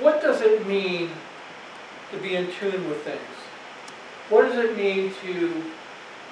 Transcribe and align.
what 0.00 0.22
does 0.22 0.40
it 0.40 0.66
mean 0.66 1.10
to 2.10 2.18
be 2.18 2.34
in 2.34 2.50
tune 2.52 2.88
with 2.88 3.02
things? 3.02 3.20
What 4.28 4.48
does 4.48 4.56
it 4.56 4.76
mean 4.76 5.12
to 5.22 5.62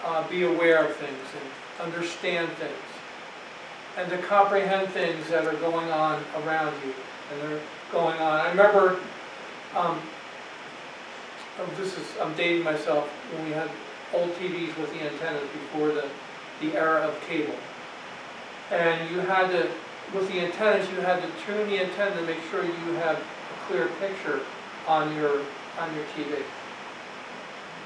uh, 0.05 0.29
be 0.29 0.45
aware 0.45 0.85
of 0.87 0.97
things 0.97 1.19
and 1.35 1.93
understand 1.93 2.51
things? 2.53 2.73
And 3.97 4.09
to 4.11 4.19
comprehend 4.19 4.89
things 4.91 5.29
that 5.29 5.45
are 5.47 5.57
going 5.57 5.91
on 5.91 6.23
around 6.37 6.75
you 6.85 6.95
and 7.33 7.43
they're 7.43 7.61
going 7.93 8.19
on. 8.21 8.41
I 8.41 8.51
remember, 8.51 9.01
um, 9.75 10.01
oh, 11.59 11.71
this 11.77 11.99
is, 11.99 12.07
I'm 12.21 12.35
dating 12.35 12.63
myself, 12.63 13.09
when 13.33 13.45
we 13.47 13.53
had 13.53 13.69
old 14.15 14.31
TVs 14.35 14.77
with 14.79 14.93
the 14.93 15.03
antennas 15.03 15.43
before 15.43 15.89
the, 15.89 16.09
the 16.61 16.75
era 16.77 17.01
of 17.01 17.21
cable. 17.29 17.57
And 18.71 19.11
you 19.11 19.21
had 19.21 19.49
to, 19.51 19.69
with 20.15 20.31
the 20.31 20.41
antennas, 20.41 20.89
you 20.91 21.01
had 21.01 21.21
to 21.21 21.29
tune 21.45 21.69
the 21.69 21.81
antenna 21.81 22.15
to 22.17 22.23
make 22.23 22.39
sure 22.51 22.65
you 22.65 22.93
had 22.95 23.19
clear 23.69 23.89
picture 24.01 24.41
on 24.87 25.15
your, 25.15 25.41
on 25.79 25.95
your 25.95 26.05
TV. 26.17 26.43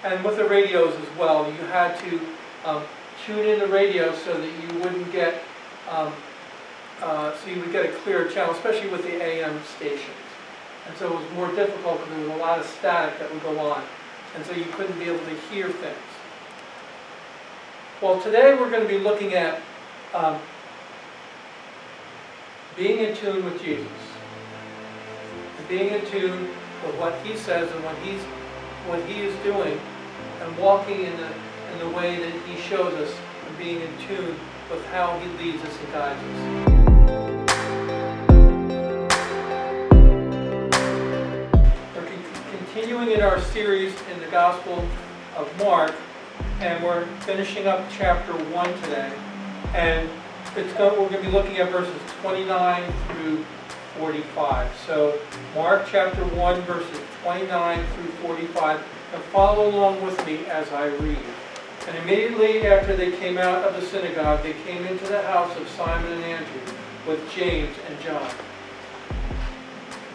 And 0.05 0.25
with 0.25 0.37
the 0.37 0.49
radios 0.49 0.95
as 0.95 1.19
well, 1.19 1.47
you 1.47 1.59
had 1.67 1.99
to 2.01 2.21
um, 2.65 2.83
tune 3.27 3.47
in 3.47 3.59
the 3.59 3.67
radio 3.67 4.15
so 4.15 4.41
that 4.41 4.47
you 4.47 4.79
wouldn't 4.79 5.13
get, 5.13 5.43
um, 5.91 6.13
uh, 7.03 7.37
so 7.37 7.51
you 7.51 7.61
would 7.61 7.73
get 7.73 7.87
a 7.87 7.93
clear 7.99 8.29
channel, 8.29 8.55
especially 8.55 8.89
with 8.91 9.03
the 9.03 9.23
AM 9.23 9.61
stations. 9.77 10.17
And 10.89 10.97
so 10.97 11.07
it 11.07 11.21
was 11.21 11.31
more 11.35 11.49
difficult 11.53 11.99
because 11.99 12.17
there 12.17 12.29
was 12.29 12.37
a 12.37 12.41
lot 12.41 12.59
of 12.59 12.67
static 12.67 13.19
that 13.19 13.33
would 13.33 13.43
go 13.43 13.59
on. 13.61 13.83
And 14.35 14.45
so 14.45 14.53
you 14.53 14.65
couldn't 14.73 14.99
be 14.99 15.05
able 15.05 15.25
to 15.25 15.35
hear 15.51 15.69
things. 15.69 15.97
Well, 18.01 18.21
today 18.21 18.55
we're 18.55 18.71
going 18.71 18.83
to 18.83 18.89
be 18.89 18.99
looking 18.99 19.35
at 19.35 19.61
um, 20.15 20.41
being 22.77 22.99
in 22.99 23.15
tune 23.15 23.45
with 23.45 23.63
Jesus. 23.63 23.87
Being 25.73 25.95
in 25.95 26.05
tune 26.05 26.49
with 26.85 26.95
what 27.01 27.15
he 27.25 27.35
says 27.35 27.73
and 27.73 27.83
what 27.83 27.97
he's 28.01 28.21
what 28.87 29.01
he 29.07 29.23
is 29.23 29.35
doing 29.43 29.81
and 30.43 30.59
walking 30.59 31.01
in 31.01 31.17
the 31.17 31.29
in 31.73 31.79
the 31.79 31.89
way 31.97 32.17
that 32.17 32.31
he 32.47 32.61
shows 32.61 32.93
us 32.93 33.11
and 33.49 33.57
being 33.57 33.81
in 33.81 33.89
tune 34.07 34.37
with 34.71 34.85
how 34.89 35.19
he 35.19 35.27
leads 35.43 35.63
us 35.63 35.79
and 35.81 35.93
guides 35.95 36.21
us. 36.23 36.37
We're 41.97 42.05
con- 42.05 42.25
continuing 42.51 43.13
in 43.13 43.23
our 43.23 43.41
series 43.41 43.95
in 44.13 44.21
the 44.21 44.27
Gospel 44.31 44.87
of 45.39 45.51
Mark, 45.59 45.95
and 46.61 46.85
we're 46.85 47.07
finishing 47.21 47.67
up 47.67 47.83
chapter 47.91 48.35
1 48.35 48.83
today. 48.83 49.11
And 49.75 50.11
it's 50.55 50.79
we're 50.79 50.91
going 50.91 51.13
to 51.13 51.23
be 51.23 51.29
looking 51.29 51.57
at 51.57 51.71
verses 51.71 51.99
29 52.21 52.93
through 53.09 53.47
45. 53.99 54.71
So, 54.87 55.19
Mark 55.55 55.87
chapter 55.91 56.25
1, 56.25 56.63
verses 56.63 57.01
29 57.23 57.87
through 57.95 58.11
45, 58.27 58.83
and 59.15 59.23
follow 59.25 59.69
along 59.69 60.03
with 60.05 60.27
me 60.27 60.47
as 60.47 60.71
I 60.73 60.87
read. 60.87 61.19
And 61.89 61.97
immediately 61.99 62.67
after 62.67 62.97
they 62.97 63.13
came 63.13 63.39
out 63.39 63.65
of 63.65 63.81
the 63.81 63.87
synagogue, 63.87 64.43
they 64.43 64.55
came 64.65 64.87
into 64.87 65.05
the 65.07 65.23
house 65.23 65.57
of 65.57 65.69
Simon 65.69 66.13
and 66.13 66.25
Andrew 66.25 66.75
with 67.07 67.31
James 67.33 67.75
and 67.89 68.01
John. 68.01 68.31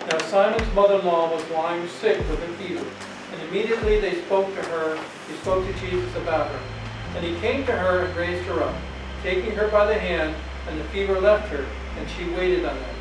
Now 0.10 0.18
Simon's 0.20 0.74
mother-in-law 0.74 1.34
was 1.34 1.50
lying 1.50 1.88
sick 1.88 2.18
with 2.30 2.42
a 2.42 2.54
fever, 2.54 2.86
and 3.34 3.42
immediately 3.50 4.00
they 4.00 4.22
spoke 4.22 4.48
to 4.56 4.62
her, 4.70 4.96
they 5.28 5.36
spoke 5.38 5.66
to 5.66 5.74
Jesus 5.80 6.16
about 6.16 6.50
her. 6.50 6.60
And 7.16 7.26
he 7.26 7.36
came 7.42 7.66
to 7.66 7.72
her 7.74 8.06
and 8.06 8.16
raised 8.16 8.46
her 8.46 8.64
up 8.64 8.76
taking 9.24 9.52
her 9.52 9.68
by 9.68 9.86
the 9.86 9.98
hand, 9.98 10.36
and 10.68 10.80
the 10.80 10.84
fever 10.86 11.20
left 11.20 11.50
her, 11.50 11.66
and 11.98 12.10
she 12.12 12.26
waited 12.36 12.66
on 12.66 12.76
them. 12.76 12.96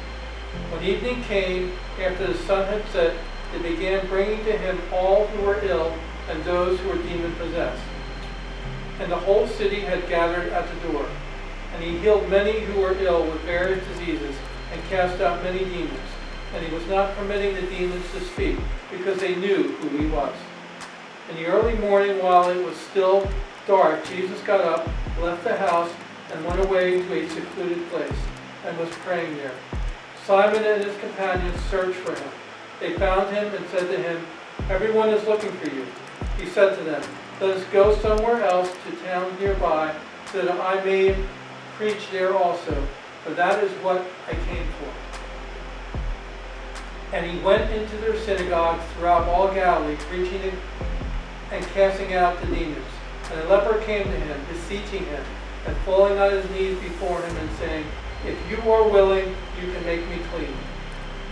When 0.71 0.83
evening 0.83 1.23
came, 1.25 1.73
after 2.01 2.27
the 2.27 2.39
sun 2.39 2.67
had 2.67 2.87
set, 2.89 3.17
they 3.53 3.71
began 3.71 4.07
bringing 4.09 4.45
to 4.45 4.59
him 4.59 4.81
all 4.93 5.27
who 5.29 5.47
were 5.47 5.61
ill 5.63 5.97
and 6.29 6.43
those 6.45 6.79
who 6.81 6.89
were 6.89 6.97
demon 6.97 7.35
possessed. 7.37 7.83
And 8.99 9.11
the 9.11 9.17
whole 9.17 9.47
city 9.47 9.81
had 9.81 10.09
gathered 10.09 10.53
at 10.53 10.67
the 10.69 10.89
door. 10.89 11.07
And 11.75 11.85
he 11.85 11.99
healed 11.99 12.29
many 12.29 12.61
who 12.61 12.81
were 12.81 12.97
ill 12.99 13.25
with 13.25 13.41
various 13.43 13.87
diseases, 13.89 14.35
and 14.73 14.83
cast 14.85 15.21
out 15.21 15.43
many 15.43 15.61
demons. 15.61 16.01
And 16.55 16.65
he 16.65 16.75
was 16.75 16.87
not 16.87 17.15
permitting 17.17 17.55
the 17.55 17.71
demons 17.71 18.11
to 18.13 18.21
speak, 18.21 18.57
because 18.91 19.21
they 19.21 19.35
knew 19.35 19.73
who 19.73 19.99
he 19.99 20.07
was. 20.07 20.35
In 21.31 21.37
the 21.37 21.47
early 21.47 21.75
morning, 21.75 22.23
while 22.23 22.49
it 22.51 22.65
was 22.65 22.77
still 22.77 23.29
dark, 23.67 24.05
Jesus 24.07 24.41
got 24.43 24.61
up, 24.61 24.89
left 25.21 25.45
the 25.45 25.57
house, 25.57 25.93
and 26.33 26.45
went 26.45 26.65
away 26.65 27.03
to 27.03 27.25
a 27.25 27.29
secluded 27.29 27.89
place, 27.91 28.19
and 28.65 28.79
was 28.79 28.91
praying 29.05 29.37
there. 29.37 29.55
Simon 30.27 30.65
and 30.65 30.83
his 30.83 30.97
companions 30.99 31.61
searched 31.71 31.99
for 32.01 32.13
him. 32.13 32.29
They 32.81 32.95
found 32.95 33.33
him 33.33 33.55
and 33.55 33.65
said 33.69 33.89
to 33.89 33.97
him, 33.97 34.27
Everyone 34.69 35.11
is 35.11 35.25
looking 35.25 35.53
for 35.53 35.73
you. 35.73 35.87
He 36.37 36.47
said 36.47 36.77
to 36.77 36.83
them, 36.83 37.01
Let 37.41 37.57
us 37.57 37.65
go 37.73 37.95
somewhere 37.99 38.43
else 38.43 38.69
to 38.69 38.97
town 39.07 39.37
nearby, 39.39 39.95
so 40.33 40.43
that 40.43 40.61
I 40.61 40.85
may 40.85 41.17
preach 41.77 42.11
there 42.11 42.35
also, 42.35 42.75
for 43.23 43.35
that 43.35 43.63
is 43.63 43.71
what 43.85 44.05
I 44.27 44.33
came 44.33 44.67
for. 44.81 44.93
And 47.15 47.25
he 47.31 47.39
went 47.45 47.71
into 47.71 47.97
their 47.99 48.19
synagogues 48.19 48.83
throughout 48.95 49.29
all 49.29 49.55
Galilee, 49.55 49.95
preaching 50.11 50.53
and 51.53 51.65
casting 51.67 52.15
out 52.15 52.41
the 52.41 52.49
demons. 52.49 52.85
And 53.31 53.43
a 53.43 53.49
leper 53.49 53.79
came 53.83 54.03
to 54.03 54.11
him, 54.11 54.41
beseeching 54.51 55.05
him, 55.05 55.23
and 55.67 55.77
falling 55.79 56.19
on 56.19 56.33
his 56.33 56.51
knees 56.51 56.81
before 56.81 57.21
him 57.21 57.37
and 57.37 57.51
saying, 57.59 57.87
If 58.27 58.37
you 58.51 58.73
are 58.73 58.89
willing, 58.89 59.37
you 59.61 59.73
can 59.73 59.85
make 59.85 60.07
me 60.09 60.19
clean. 60.33 60.55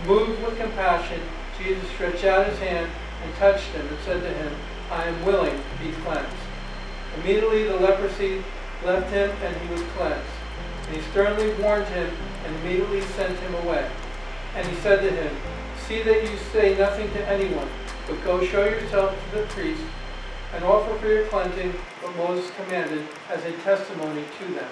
Moved 0.05 0.43
with 0.43 0.57
compassion, 0.57 1.21
Jesus 1.57 1.89
stretched 1.91 2.23
out 2.25 2.47
his 2.47 2.59
hand 2.59 2.89
and 3.23 3.35
touched 3.35 3.67
him 3.67 3.87
and 3.87 3.97
said 4.05 4.21
to 4.21 4.29
him, 4.29 4.53
I 4.91 5.03
am 5.05 5.25
willing, 5.25 5.55
to 5.55 5.83
be 5.83 5.91
cleansed. 6.03 6.35
Immediately 7.17 7.63
the 7.63 7.77
leprosy 7.77 8.43
left 8.83 9.11
him 9.11 9.31
and 9.43 9.55
he 9.55 9.73
was 9.73 9.81
cleansed. 9.95 10.29
And 10.87 10.95
he 10.95 11.01
sternly 11.11 11.51
warned 11.61 11.87
him 11.87 12.11
and 12.45 12.55
immediately 12.57 13.01
sent 13.01 13.37
him 13.39 13.55
away. 13.55 13.89
And 14.55 14.67
he 14.67 14.75
said 14.77 15.01
to 15.01 15.09
him, 15.09 15.35
See 15.87 16.01
that 16.03 16.23
you 16.23 16.37
say 16.51 16.77
nothing 16.77 17.11
to 17.11 17.27
anyone, 17.27 17.67
but 18.07 18.23
go 18.23 18.43
show 18.45 18.65
yourself 18.65 19.15
to 19.31 19.39
the 19.39 19.45
priest 19.47 19.81
and 20.53 20.63
offer 20.63 20.97
for 20.99 21.07
your 21.07 21.25
cleansing 21.27 21.71
what 22.01 22.15
Moses 22.15 22.51
commanded 22.55 23.05
as 23.29 23.43
a 23.45 23.51
testimony 23.63 24.23
to 24.39 24.53
them. 24.53 24.69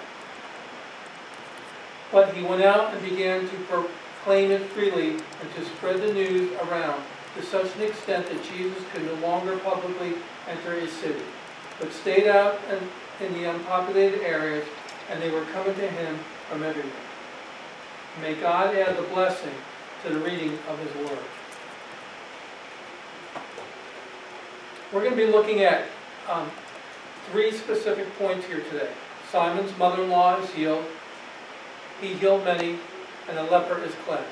But 2.14 2.34
he 2.36 2.44
went 2.44 2.62
out 2.62 2.94
and 2.94 3.04
began 3.04 3.42
to 3.42 3.56
proclaim 3.68 4.52
it 4.52 4.62
freely 4.70 5.10
and 5.10 5.54
to 5.56 5.66
spread 5.66 6.00
the 6.00 6.14
news 6.14 6.52
around 6.62 7.04
to 7.36 7.44
such 7.44 7.76
an 7.76 7.82
extent 7.82 8.28
that 8.28 8.44
Jesus 8.44 8.82
could 8.94 9.04
no 9.04 9.16
longer 9.16 9.58
publicly 9.58 10.14
enter 10.48 10.80
his 10.80 10.92
city, 10.92 11.24
but 11.80 11.92
stayed 11.92 12.28
out 12.28 12.60
in, 13.20 13.34
the 13.34 13.50
unpopulated 13.50 14.22
areas, 14.22 14.68
and 15.10 15.22
they 15.22 15.32
were 15.32 15.46
coming 15.46 15.74
to 15.76 15.88
him 15.88 16.20
from 16.50 16.62
everywhere. 16.62 16.92
May 18.22 18.36
God 18.36 18.76
add 18.76 18.98
the 18.98 19.04
blessing 19.04 19.54
to 20.04 20.14
the 20.14 20.20
reading 20.20 20.60
of 20.70 20.78
his 20.80 21.10
word. 21.10 21.20
We're 24.92 25.04
going 25.04 25.18
to 25.18 25.26
be 25.26 25.32
looking 25.32 25.62
at 25.62 25.86
um, 26.30 26.52
three 27.32 27.52
specific 27.52 28.08
points 28.20 28.46
here 28.46 28.62
today. 28.70 28.90
Simon's 29.32 29.76
mother-in-law 29.78 30.42
is 30.42 30.50
healed. 30.52 30.86
He 32.04 32.16
healed 32.16 32.44
many, 32.44 32.78
and 33.30 33.38
the 33.38 33.44
leper 33.44 33.82
is 33.82 33.94
cleansed. 34.06 34.28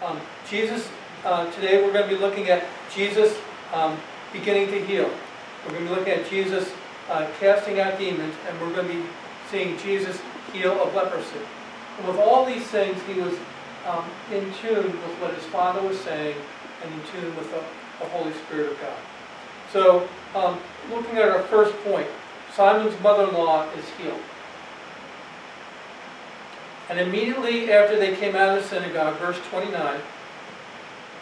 Um, 0.00 0.20
Jesus, 0.48 0.88
uh, 1.24 1.50
today 1.50 1.82
we're 1.82 1.92
going 1.92 2.08
to 2.08 2.14
be 2.14 2.20
looking 2.20 2.48
at 2.48 2.64
Jesus 2.94 3.36
um, 3.72 3.98
beginning 4.32 4.68
to 4.68 4.84
heal. 4.86 5.10
We're 5.64 5.72
going 5.72 5.88
to 5.88 5.90
be 5.90 5.96
looking 5.96 6.12
at 6.12 6.30
Jesus 6.30 6.72
uh, 7.10 7.26
casting 7.40 7.80
out 7.80 7.98
demons, 7.98 8.34
and 8.48 8.60
we're 8.60 8.72
going 8.72 8.86
to 8.86 8.94
be 8.94 9.02
seeing 9.50 9.76
Jesus 9.78 10.20
heal 10.52 10.80
of 10.80 10.94
leprosy. 10.94 11.40
And 11.98 12.06
with 12.06 12.18
all 12.18 12.44
these 12.44 12.66
things, 12.68 12.96
he 13.08 13.20
was 13.20 13.34
um, 13.84 14.04
in 14.30 14.52
tune 14.62 14.86
with 14.86 15.20
what 15.20 15.34
his 15.34 15.44
Father 15.46 15.82
was 15.82 15.98
saying 15.98 16.36
and 16.84 16.94
in 16.94 17.00
tune 17.10 17.34
with 17.36 17.50
the 17.50 17.60
the 18.00 18.06
Holy 18.06 18.32
Spirit 18.32 18.72
of 18.72 18.80
God. 18.80 18.98
So, 19.72 20.08
um, 20.34 20.58
looking 20.90 21.16
at 21.16 21.28
our 21.28 21.42
first 21.44 21.76
point, 21.84 22.06
Simon's 22.54 22.98
mother-in-law 23.00 23.70
is 23.72 23.84
healed. 23.98 24.20
And 26.88 27.00
immediately 27.00 27.72
after 27.72 27.98
they 27.98 28.14
came 28.14 28.36
out 28.36 28.56
of 28.56 28.62
the 28.62 28.68
synagogue, 28.68 29.18
verse 29.18 29.38
29, 29.50 30.00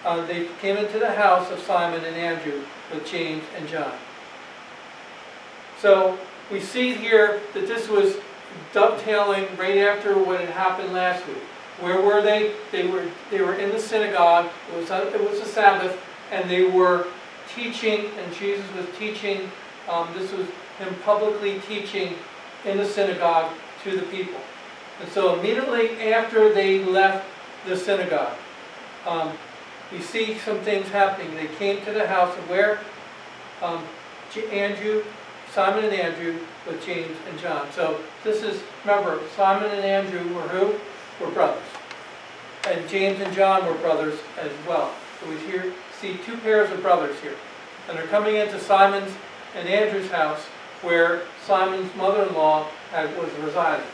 uh, 0.04 0.26
they 0.26 0.48
came 0.60 0.76
into 0.76 0.98
the 0.98 1.12
house 1.12 1.50
of 1.50 1.60
Simon 1.60 2.04
and 2.04 2.16
Andrew 2.16 2.62
with 2.92 3.06
James 3.06 3.44
and 3.56 3.68
John. 3.68 3.92
So 5.78 6.18
we 6.50 6.60
see 6.60 6.94
here 6.94 7.40
that 7.54 7.66
this 7.66 7.88
was 7.88 8.16
dovetailing 8.72 9.46
right 9.56 9.78
after 9.78 10.18
what 10.18 10.40
had 10.40 10.50
happened 10.50 10.92
last 10.92 11.26
week. 11.26 11.42
Where 11.80 12.00
were 12.00 12.22
they? 12.22 12.54
They 12.70 12.86
were 12.86 13.08
they 13.30 13.40
were 13.40 13.54
in 13.54 13.70
the 13.70 13.78
synagogue. 13.78 14.50
It 14.72 14.76
was 14.76 14.90
a, 14.90 15.12
it 15.14 15.28
was 15.28 15.40
a 15.40 15.46
Sabbath 15.46 15.98
and 16.30 16.48
they 16.50 16.64
were 16.64 17.06
teaching, 17.54 18.06
and 18.18 18.34
Jesus 18.34 18.64
was 18.74 18.86
teaching. 18.98 19.50
Um, 19.88 20.08
this 20.14 20.32
was 20.32 20.46
him 20.78 20.94
publicly 21.04 21.60
teaching 21.68 22.14
in 22.64 22.78
the 22.78 22.86
synagogue 22.86 23.52
to 23.84 23.96
the 23.96 24.02
people. 24.06 24.40
And 25.02 25.10
so 25.10 25.38
immediately 25.38 26.12
after 26.12 26.54
they 26.54 26.84
left 26.84 27.26
the 27.66 27.76
synagogue, 27.76 28.36
um, 29.04 29.32
we 29.90 30.00
see 30.00 30.38
some 30.38 30.60
things 30.60 30.88
happening. 30.88 31.34
They 31.34 31.48
came 31.56 31.84
to 31.84 31.92
the 31.92 32.06
house 32.06 32.36
of 32.38 32.48
where? 32.48 32.78
Um, 33.60 33.84
Andrew, 34.50 35.04
Simon 35.52 35.84
and 35.84 35.92
Andrew 35.92 36.38
with 36.66 36.82
James 36.86 37.14
and 37.28 37.38
John. 37.38 37.70
So 37.72 38.00
this 38.24 38.42
is, 38.42 38.62
remember, 38.84 39.20
Simon 39.36 39.70
and 39.70 39.84
Andrew 39.84 40.34
were 40.34 40.48
who? 40.48 40.74
Were 41.22 41.30
brothers. 41.32 41.62
And 42.66 42.88
James 42.88 43.20
and 43.20 43.34
John 43.34 43.66
were 43.66 43.74
brothers 43.74 44.18
as 44.38 44.52
well. 44.66 44.94
So 45.20 45.28
we 45.28 45.36
here 45.38 45.74
see 46.00 46.16
two 46.24 46.36
pairs 46.38 46.70
of 46.70 46.80
brothers 46.80 47.18
here. 47.20 47.34
And 47.88 47.98
they're 47.98 48.06
coming 48.06 48.36
into 48.36 48.58
Simon's 48.58 49.12
and 49.54 49.68
Andrew's 49.68 50.10
house 50.10 50.44
where 50.80 51.22
Simon's 51.44 51.94
mother-in-law 51.96 52.66
was 52.92 53.30
residing. 53.44 53.86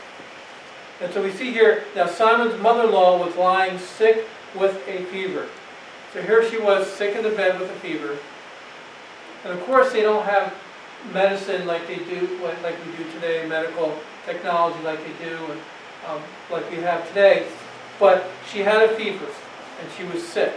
And 1.01 1.13
so 1.13 1.23
we 1.23 1.31
see 1.31 1.51
here, 1.51 1.83
now 1.95 2.07
Simon's 2.07 2.59
mother-in-law 2.61 3.25
was 3.25 3.35
lying 3.35 3.77
sick 3.79 4.27
with 4.55 4.75
a 4.87 5.05
fever. 5.05 5.47
So 6.13 6.21
here 6.21 6.49
she 6.49 6.57
was, 6.57 6.91
sick 6.91 7.15
in 7.15 7.23
the 7.23 7.29
bed 7.29 7.59
with 7.59 7.69
a 7.69 7.75
fever. 7.75 8.17
And 9.43 9.53
of 9.57 9.63
course, 9.65 9.93
they 9.93 10.01
don't 10.01 10.25
have 10.25 10.53
medicine 11.13 11.65
like 11.65 11.87
they 11.87 11.97
do, 11.97 12.39
like 12.61 12.75
we 12.85 12.97
do 12.97 13.09
today, 13.13 13.47
medical 13.47 13.97
technology 14.25 14.81
like 14.83 14.99
they 14.99 15.25
do, 15.25 15.35
and 15.35 15.61
um, 16.07 16.21
like 16.51 16.69
we 16.69 16.77
have 16.77 17.07
today. 17.09 17.47
But 17.99 18.25
she 18.51 18.59
had 18.59 18.89
a 18.89 18.95
fever, 18.95 19.25
and 19.25 19.91
she 19.97 20.03
was 20.03 20.27
sick. 20.27 20.53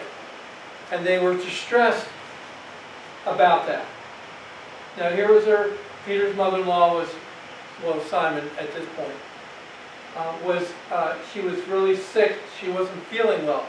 And 0.91 1.07
they 1.07 1.19
were 1.19 1.35
distressed 1.35 2.09
about 3.27 3.67
that. 3.67 3.87
Now 4.99 5.11
here 5.11 5.33
was 5.33 5.45
her, 5.45 5.77
Peter's 6.05 6.37
mother-in-law 6.37 6.95
was, 6.95 7.09
well, 7.85 8.01
Simon 8.03 8.45
at 8.59 8.73
this 8.75 8.87
point, 8.97 9.15
uh, 10.17 10.35
was, 10.45 10.73
uh, 10.91 11.17
she 11.33 11.41
was 11.41 11.59
really 11.69 11.97
sick, 11.97 12.37
she 12.61 12.69
wasn't 12.71 13.03
feeling 13.05 13.47
well. 13.47 13.67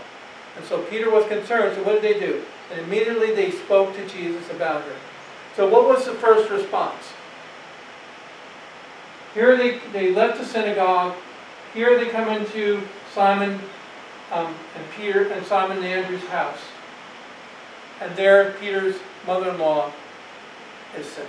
And 0.55 0.65
so 0.65 0.81
Peter 0.83 1.09
was 1.09 1.25
concerned, 1.27 1.75
so 1.75 1.83
what 1.83 2.01
did 2.01 2.03
they 2.03 2.19
do? 2.19 2.43
And 2.71 2.81
immediately 2.81 3.33
they 3.33 3.51
spoke 3.51 3.95
to 3.95 4.07
Jesus 4.07 4.49
about 4.51 4.83
her. 4.83 4.95
So 5.55 5.67
what 5.67 5.87
was 5.87 6.05
the 6.05 6.13
first 6.13 6.49
response? 6.49 7.13
Here 9.33 9.57
they, 9.57 9.79
they 9.91 10.11
left 10.13 10.39
the 10.39 10.45
synagogue, 10.45 11.15
here 11.73 11.97
they 11.97 12.09
come 12.09 12.29
into 12.29 12.81
Simon 13.13 13.59
um, 14.31 14.53
and 14.75 14.85
Peter 14.95 15.31
and 15.31 15.45
Simon 15.45 15.77
and 15.77 15.85
Andrew's 15.85 16.23
house. 16.25 16.59
And 18.01 18.15
there 18.15 18.51
Peter's 18.59 18.95
mother-in-law 19.25 19.91
is 20.97 21.05
sick. 21.05 21.27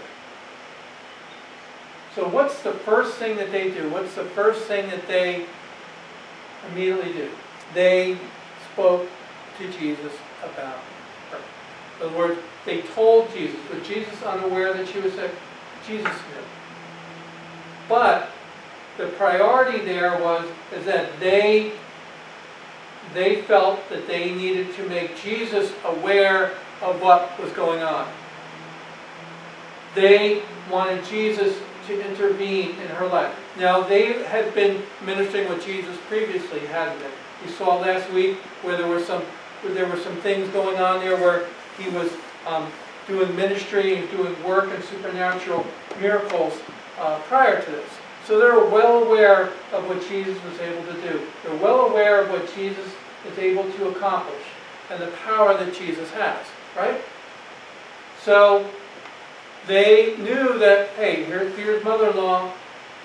So 2.15 2.29
what's 2.29 2.63
the 2.63 2.73
first 2.73 3.17
thing 3.17 3.37
that 3.37 3.51
they 3.51 3.71
do? 3.71 3.91
What's 3.91 4.15
the 4.15 4.25
first 4.25 4.67
thing 4.67 4.89
that 4.91 5.07
they 5.09 5.47
immediately 6.71 7.13
do? 7.13 7.31
They 7.75 8.19
spoke 8.73 9.09
to 9.59 9.73
Jesus 9.73 10.13
about 10.43 10.79
her. 11.31 11.39
In 12.01 12.07
other 12.07 12.17
words, 12.17 12.41
they 12.65 12.83
told 12.83 13.33
Jesus. 13.33 13.59
Was 13.73 13.87
Jesus 13.87 14.23
unaware 14.23 14.73
that 14.75 14.89
she 14.89 15.01
was 15.01 15.13
sick? 15.15 15.33
Jesus 15.87 16.07
knew. 16.07 16.45
But 17.89 18.31
the 18.97 19.07
priority 19.09 19.85
there 19.85 20.19
was 20.23 20.47
is 20.73 20.85
that 20.87 21.19
they 21.19 21.73
they 23.13 23.43
felt 23.43 23.89
that 23.91 24.07
they 24.07 24.35
needed 24.35 24.75
to 24.77 24.89
make 24.89 25.17
Jesus 25.21 25.73
aware 25.85 26.53
of 26.81 27.01
what 27.03 27.39
was 27.41 27.53
going 27.53 27.83
on. 27.83 28.09
They 29.95 30.43
wanted 30.71 31.05
Jesus 31.05 31.57
to 31.87 32.09
intervene 32.09 32.71
in 32.71 32.89
her 32.89 33.07
life. 33.07 33.35
Now, 33.59 33.83
they 33.83 34.25
had 34.25 34.55
been 34.55 34.83
ministering 35.05 35.49
with 35.49 35.65
Jesus 35.65 35.97
previously, 36.09 36.61
hadn't 36.61 36.99
they? 36.99 37.11
We 37.45 37.51
saw 37.53 37.77
last 37.79 38.11
week 38.13 38.37
where 38.63 38.77
there 38.77 38.89
were 38.89 39.03
some 39.03 39.23
there 39.69 39.89
were 39.89 39.99
some 39.99 40.17
things 40.17 40.47
going 40.51 40.77
on 40.77 41.01
there 41.01 41.17
where 41.17 41.47
he 41.79 41.89
was 41.89 42.13
um, 42.47 42.71
doing 43.07 43.35
ministry 43.35 43.97
and 43.97 44.11
doing 44.11 44.35
work 44.45 44.71
and 44.71 44.85
supernatural 44.85 45.67
miracles 46.01 46.53
uh, 46.99 47.19
prior 47.21 47.63
to 47.63 47.71
this. 47.71 47.91
So 48.27 48.39
they're 48.39 48.59
well 48.59 49.05
aware 49.05 49.53
of 49.73 49.89
what 49.89 50.07
Jesus 50.09 50.43
was 50.45 50.59
able 50.61 50.83
to 50.85 51.01
do. 51.01 51.21
They're 51.43 51.57
well 51.57 51.87
aware 51.87 52.23
of 52.23 52.31
what 52.31 52.55
Jesus 52.55 52.87
is 53.31 53.39
able 53.39 53.65
to 53.65 53.89
accomplish 53.89 54.43
and 54.91 55.01
the 55.01 55.09
power 55.09 55.57
that 55.57 55.75
Jesus 55.75 56.11
has, 56.13 56.45
right? 56.77 57.01
So 58.23 58.69
they 59.67 60.17
knew 60.19 60.59
that, 60.59 60.91
hey, 60.91 61.25
here's 61.25 61.85
mother-in-law, 61.85 62.53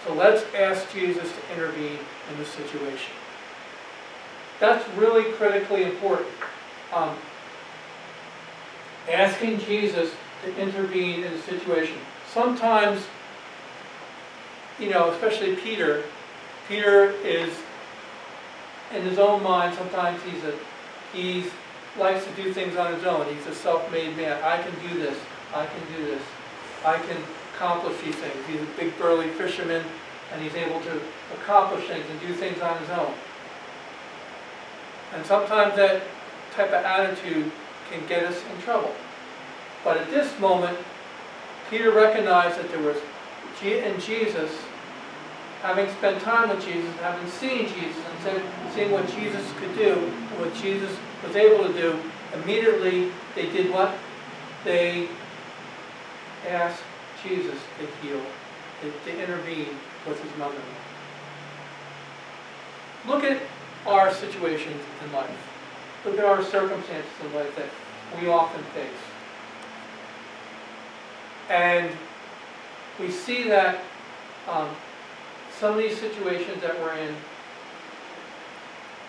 so 0.06 0.14
let's 0.14 0.44
ask 0.56 0.92
Jesus 0.92 1.32
to 1.32 1.54
intervene 1.54 2.00
in 2.32 2.38
the 2.38 2.46
situation. 2.46 3.14
That's 4.60 4.88
really 4.96 5.32
critically 5.34 5.84
important. 5.84 6.30
Um, 6.94 7.16
asking 9.10 9.60
Jesus 9.60 10.12
to 10.44 10.56
intervene 10.58 11.24
in 11.24 11.34
a 11.34 11.42
situation. 11.44 11.98
Sometimes, 12.32 13.06
you 14.80 14.90
know, 14.90 15.12
especially 15.12 15.56
Peter, 15.56 16.04
Peter 16.68 17.12
is 17.24 17.54
in 18.94 19.04
his 19.04 19.20
own 19.20 19.44
mind, 19.44 19.76
sometimes 19.76 20.22
he's 20.24 20.44
a, 20.44 20.54
he's 21.14 21.52
likes 21.98 22.26
to 22.26 22.32
do 22.34 22.54
things 22.54 22.76
on 22.76 22.94
his 22.94 23.04
own. 23.04 23.26
He's 23.34 23.46
a 23.48 23.56
self-made 23.56 24.16
man. 24.16 24.42
I 24.44 24.62
can 24.62 24.72
do 24.88 25.00
this. 25.00 25.18
I 25.54 25.66
can 25.66 25.82
do 25.96 26.06
this. 26.06 26.22
I 26.86 26.98
can 26.98 27.18
accomplish 27.56 28.00
these 28.02 28.16
things. 28.16 28.36
He's 28.48 28.62
a 28.62 28.72
big 28.78 28.98
burly 28.98 29.30
fisherman 29.30 29.84
and 30.32 30.42
he's 30.42 30.56
able 30.56 30.80
to 30.82 31.02
accomplish 31.34 31.88
things 31.88 32.06
and 32.10 32.20
do 32.22 32.34
things 32.34 32.62
on 32.62 32.78
his 32.80 32.90
own. 32.90 33.14
And 35.14 35.26
sometimes 35.26 35.76
that 35.76 36.04
type 36.52 36.70
of 36.70 36.86
attitude 36.86 37.52
can 37.92 38.06
get 38.08 38.24
us 38.24 38.38
in 38.54 38.62
trouble. 38.62 38.94
But 39.84 39.98
at 39.98 40.12
this 40.12 40.40
moment, 40.40 40.78
Peter 41.70 41.92
recognized 41.92 42.58
that 42.60 42.70
there 42.70 42.82
was 42.82 42.98
in 43.62 44.00
Jesus, 44.00 44.58
having 45.62 45.90
spent 45.96 46.22
time 46.22 46.48
with 46.50 46.64
Jesus, 46.66 46.96
having 47.02 47.30
seen 47.30 47.68
Jesus, 47.68 48.02
and 48.26 48.42
seeing 48.74 48.92
what 48.92 49.06
Jesus 49.10 49.46
could 49.60 49.76
do, 49.76 49.96
what 50.38 50.54
Jesus 50.56 50.96
was 51.26 51.36
able 51.36 51.68
to 51.68 51.74
do, 51.74 52.00
immediately 52.34 53.12
they 53.36 53.50
did 53.50 53.70
what? 53.70 53.94
They 54.64 55.10
asked 56.48 56.84
Jesus 57.24 57.60
to 57.80 58.08
heal, 58.08 58.22
to, 58.82 58.92
to 59.06 59.24
intervene 59.24 59.76
with 60.08 60.22
his 60.22 60.38
mother. 60.38 60.56
Look 63.08 63.24
at 63.24 63.42
our 63.86 64.14
situations 64.14 64.82
in 65.04 65.12
life. 65.12 65.30
Look 66.06 66.18
at 66.18 66.26
our 66.26 66.44
circumstances 66.44 67.12
in 67.24 67.34
life 67.34 67.56
that 67.56 67.70
we 68.20 68.30
often 68.30 68.64
face. 68.74 68.90
And 71.50 71.90
we 73.00 73.10
see 73.10 73.48
that 73.50 73.82
um, 74.48 74.70
some 75.60 75.74
of 75.74 75.80
these 75.80 76.00
situations 76.00 76.62
that 76.62 76.80
we're 76.80 76.96
in 76.96 77.16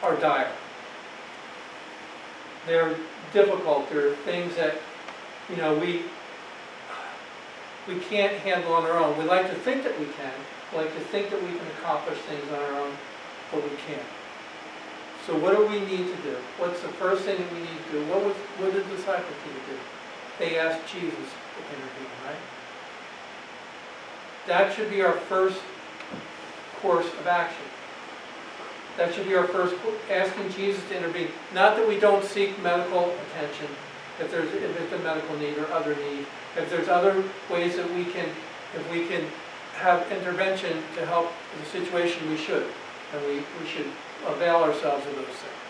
are 0.02 0.16
dire. 0.16 0.50
They're 2.66 2.96
difficult. 3.32 3.90
They're 3.90 4.14
things 4.16 4.54
that, 4.56 4.76
you 5.48 5.56
know, 5.56 5.78
we 5.78 6.02
we 7.88 7.98
can't 7.98 8.32
handle 8.38 8.74
on 8.74 8.84
our 8.84 8.98
own. 8.98 9.16
We 9.18 9.24
like 9.24 9.48
to 9.48 9.56
think 9.56 9.84
that 9.84 9.98
we 9.98 10.06
can. 10.06 10.32
We 10.72 10.78
like 10.78 10.94
to 10.94 11.00
think 11.00 11.30
that 11.30 11.42
we 11.42 11.48
can 11.48 11.66
accomplish 11.78 12.18
things 12.20 12.44
on 12.52 12.58
our 12.58 12.80
own, 12.80 12.92
but 13.52 13.62
we 13.62 13.76
can't. 13.86 14.06
So 15.26 15.36
what 15.36 15.56
do 15.56 15.66
we 15.66 15.80
need 15.80 16.06
to 16.06 16.16
do? 16.22 16.36
What's 16.58 16.80
the 16.82 16.88
first 16.88 17.24
thing 17.24 17.36
we 17.52 17.60
need 17.60 17.80
to 17.86 17.92
do? 17.92 18.06
What, 18.06 18.24
was, 18.24 18.36
what 18.58 18.72
did 18.72 18.84
the 18.84 18.96
disciples 18.96 19.36
need 19.46 19.54
to 19.54 19.72
do? 19.72 19.78
They 20.38 20.58
asked 20.58 20.86
Jesus 20.92 21.12
to 21.12 21.60
intervene, 21.76 22.12
right? 22.24 22.42
That 24.46 24.74
should 24.74 24.90
be 24.90 25.02
our 25.02 25.12
first 25.12 25.60
course 26.80 27.06
of 27.06 27.26
action. 27.26 27.64
That 28.96 29.14
should 29.14 29.26
be 29.26 29.34
our 29.34 29.46
first, 29.46 29.74
asking 30.10 30.50
Jesus 30.52 30.82
to 30.88 30.96
intervene. 30.96 31.28
Not 31.54 31.76
that 31.76 31.86
we 31.86 31.98
don't 31.98 32.24
seek 32.24 32.60
medical 32.62 33.14
attention 33.28 33.68
if 34.20 34.30
there's, 34.30 34.52
if 34.54 34.80
it's 34.80 34.92
a 34.92 34.98
medical 34.98 35.36
need 35.38 35.56
or 35.58 35.70
other 35.72 35.94
need. 35.96 36.26
If 36.56 36.70
there's 36.70 36.88
other 36.88 37.24
ways 37.50 37.76
that 37.76 37.90
we 37.94 38.04
can, 38.04 38.28
if 38.74 38.90
we 38.90 39.06
can 39.06 39.24
have 39.76 40.10
intervention 40.12 40.82
to 40.96 41.06
help 41.06 41.32
the 41.58 41.66
situation, 41.66 42.28
we 42.28 42.36
should. 42.36 42.66
And 43.12 43.26
we, 43.26 43.36
we 43.60 43.66
should 43.66 43.86
avail 44.26 44.56
ourselves 44.56 45.06
of 45.06 45.16
those 45.16 45.24
things. 45.24 45.60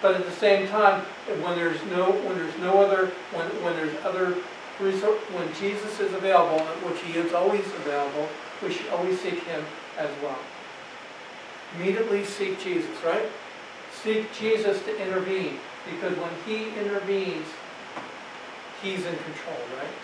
But 0.00 0.14
at 0.14 0.24
the 0.24 0.32
same 0.32 0.68
time, 0.68 1.04
when 1.42 1.56
there's 1.56 1.82
no, 1.86 2.12
when 2.12 2.38
there's 2.38 2.58
no 2.58 2.80
other, 2.80 3.06
when, 3.32 3.46
when 3.64 3.74
there's 3.74 3.96
other 4.04 4.36
resource, 4.78 5.18
when 5.32 5.52
Jesus 5.54 5.98
is 5.98 6.12
available, 6.14 6.64
which 6.88 7.00
he 7.00 7.18
is 7.18 7.32
always 7.32 7.66
available, 7.66 8.28
we 8.62 8.72
should 8.72 8.88
always 8.90 9.18
seek 9.20 9.42
him 9.44 9.64
as 9.96 10.10
well. 10.22 10.38
Immediately 11.76 12.24
seek 12.24 12.60
Jesus, 12.60 12.90
right? 13.04 13.26
Seek 13.92 14.32
Jesus 14.32 14.82
to 14.84 15.02
intervene, 15.04 15.58
because 15.90 16.16
when 16.18 16.30
he 16.46 16.68
intervenes, 16.78 17.46
he's 18.82 19.04
in 19.04 19.16
control, 19.16 19.58
right? 19.78 19.94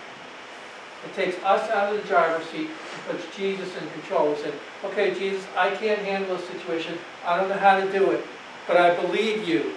It 1.05 1.15
takes 1.15 1.37
us 1.45 1.69
out 1.71 1.95
of 1.95 2.03
the 2.03 2.09
driver's 2.09 2.47
seat 2.49 2.69
and 2.69 3.19
puts 3.19 3.37
Jesus 3.37 3.69
in 3.77 3.89
control. 3.91 4.31
We 4.31 4.37
say, 4.37 4.53
okay, 4.85 5.15
Jesus, 5.15 5.45
I 5.57 5.71
can't 5.75 6.01
handle 6.01 6.37
this 6.37 6.49
situation. 6.49 6.99
I 7.27 7.37
don't 7.37 7.49
know 7.51 7.59
how 7.59 7.79
to 7.79 7.93
do 7.93 8.11
it, 8.13 8.25
but 8.67 8.79
I 8.79 8.99
believe 9.01 9.47
you. 9.47 9.75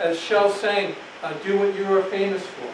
as 0.00 0.18
Shell 0.18 0.50
saying, 0.50 0.94
uh, 1.22 1.32
do 1.44 1.58
what 1.58 1.74
you 1.74 1.84
are 1.96 2.02
famous 2.04 2.44
for. 2.46 2.68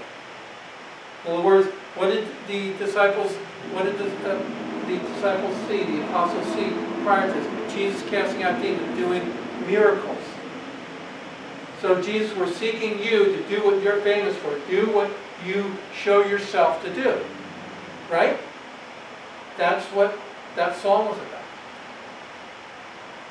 In 1.28 1.34
other 1.34 1.42
words, 1.44 1.68
what 1.94 2.08
did 2.12 2.26
the 2.48 2.72
disciples, 2.84 3.32
what 3.72 3.84
did 3.84 3.98
the, 3.98 4.06
uh, 4.30 4.38
the 4.86 4.98
disciples 5.14 5.56
see, 5.68 5.84
the 5.84 6.04
apostles 6.08 6.46
see 6.54 6.70
prior 7.04 7.26
to 7.26 7.32
this? 7.32 7.72
Jesus 7.72 8.02
casting 8.10 8.42
out 8.42 8.60
demons, 8.60 8.96
doing 8.98 9.22
miracles. 9.66 10.21
So 11.82 12.00
Jesus, 12.00 12.34
we're 12.36 12.48
seeking 12.48 13.02
you 13.02 13.24
to 13.24 13.42
do 13.48 13.64
what 13.64 13.82
you're 13.82 14.00
famous 14.02 14.36
for. 14.36 14.56
Do 14.70 14.86
what 14.92 15.10
you 15.44 15.76
show 15.92 16.24
yourself 16.24 16.80
to 16.84 16.94
do. 16.94 17.18
Right? 18.08 18.38
That's 19.58 19.84
what 19.86 20.16
that 20.54 20.76
song 20.76 21.08
was 21.08 21.18
about. 21.18 21.42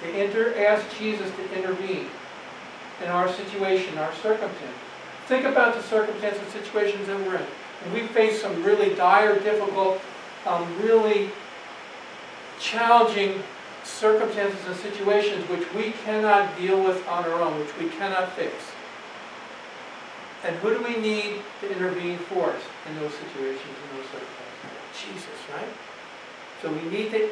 To 0.01 0.07
enter, 0.09 0.65
ask 0.65 0.85
Jesus 0.97 1.31
to 1.31 1.57
intervene 1.57 2.07
in 3.01 3.07
our 3.07 3.31
situation, 3.31 3.97
our 3.97 4.13
circumstance. 4.15 4.75
Think 5.27 5.45
about 5.45 5.75
the 5.75 5.83
circumstances 5.83 6.41
and 6.41 6.51
situations 6.51 7.07
that 7.07 7.17
we're 7.19 7.37
in. 7.37 7.45
And 7.85 7.93
we 7.93 8.01
face 8.07 8.41
some 8.41 8.61
really 8.65 8.93
dire, 8.95 9.39
difficult, 9.39 10.01
um, 10.45 10.67
really 10.81 11.29
challenging 12.59 13.41
circumstances 13.83 14.59
and 14.67 14.75
situations 14.75 15.47
which 15.49 15.71
we 15.73 15.91
cannot 16.03 16.57
deal 16.57 16.81
with 16.83 17.07
on 17.07 17.25
our 17.25 17.41
own, 17.41 17.59
which 17.59 17.77
we 17.79 17.89
cannot 17.89 18.31
fix. 18.33 18.53
And 20.43 20.55
who 20.57 20.69
do 20.75 20.83
we 20.83 20.97
need 20.97 21.41
to 21.61 21.71
intervene 21.71 22.17
for 22.17 22.49
us 22.49 22.61
in 22.87 22.95
those 22.95 23.13
situations, 23.13 23.61
in 23.61 23.97
those 23.97 24.05
circumstances? 24.05 24.41
Jesus, 25.05 25.39
right? 25.53 25.67
So 26.61 26.71
we 26.71 26.89
need 26.89 27.11
to 27.11 27.29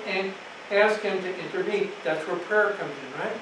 ask 0.72 1.02
Him 1.02 1.22
to 1.22 1.40
intervene. 1.40 1.92
That's 2.04 2.26
where 2.28 2.38
prayer 2.38 2.72
comes 2.74 2.92
in, 2.92 3.20
right? 3.20 3.38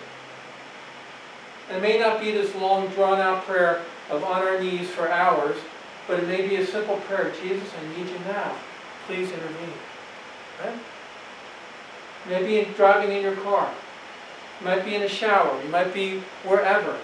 It 1.69 1.81
may 1.81 1.99
not 1.99 2.21
be 2.21 2.31
this 2.31 2.55
long, 2.55 2.87
drawn-out 2.89 3.43
prayer 3.45 3.83
of 4.09 4.23
on 4.23 4.41
our 4.41 4.59
knees 4.59 4.89
for 4.89 5.09
hours, 5.09 5.57
but 6.07 6.19
it 6.19 6.27
may 6.27 6.47
be 6.47 6.55
a 6.55 6.65
simple 6.65 6.97
prayer. 7.07 7.33
Jesus, 7.41 7.69
I 7.73 7.97
need 7.97 8.09
you 8.09 8.19
now. 8.19 8.55
Please 9.05 9.29
intervene. 9.31 9.73
Maybe 12.27 12.59
in 12.59 12.73
driving 12.73 13.15
in 13.15 13.21
your 13.21 13.35
car. 13.37 13.73
You 14.59 14.65
might 14.65 14.83
be 14.83 14.95
in 14.95 15.03
a 15.03 15.09
shower. 15.09 15.61
You 15.63 15.69
might 15.69 15.93
be 15.93 16.19
wherever. 16.43 16.97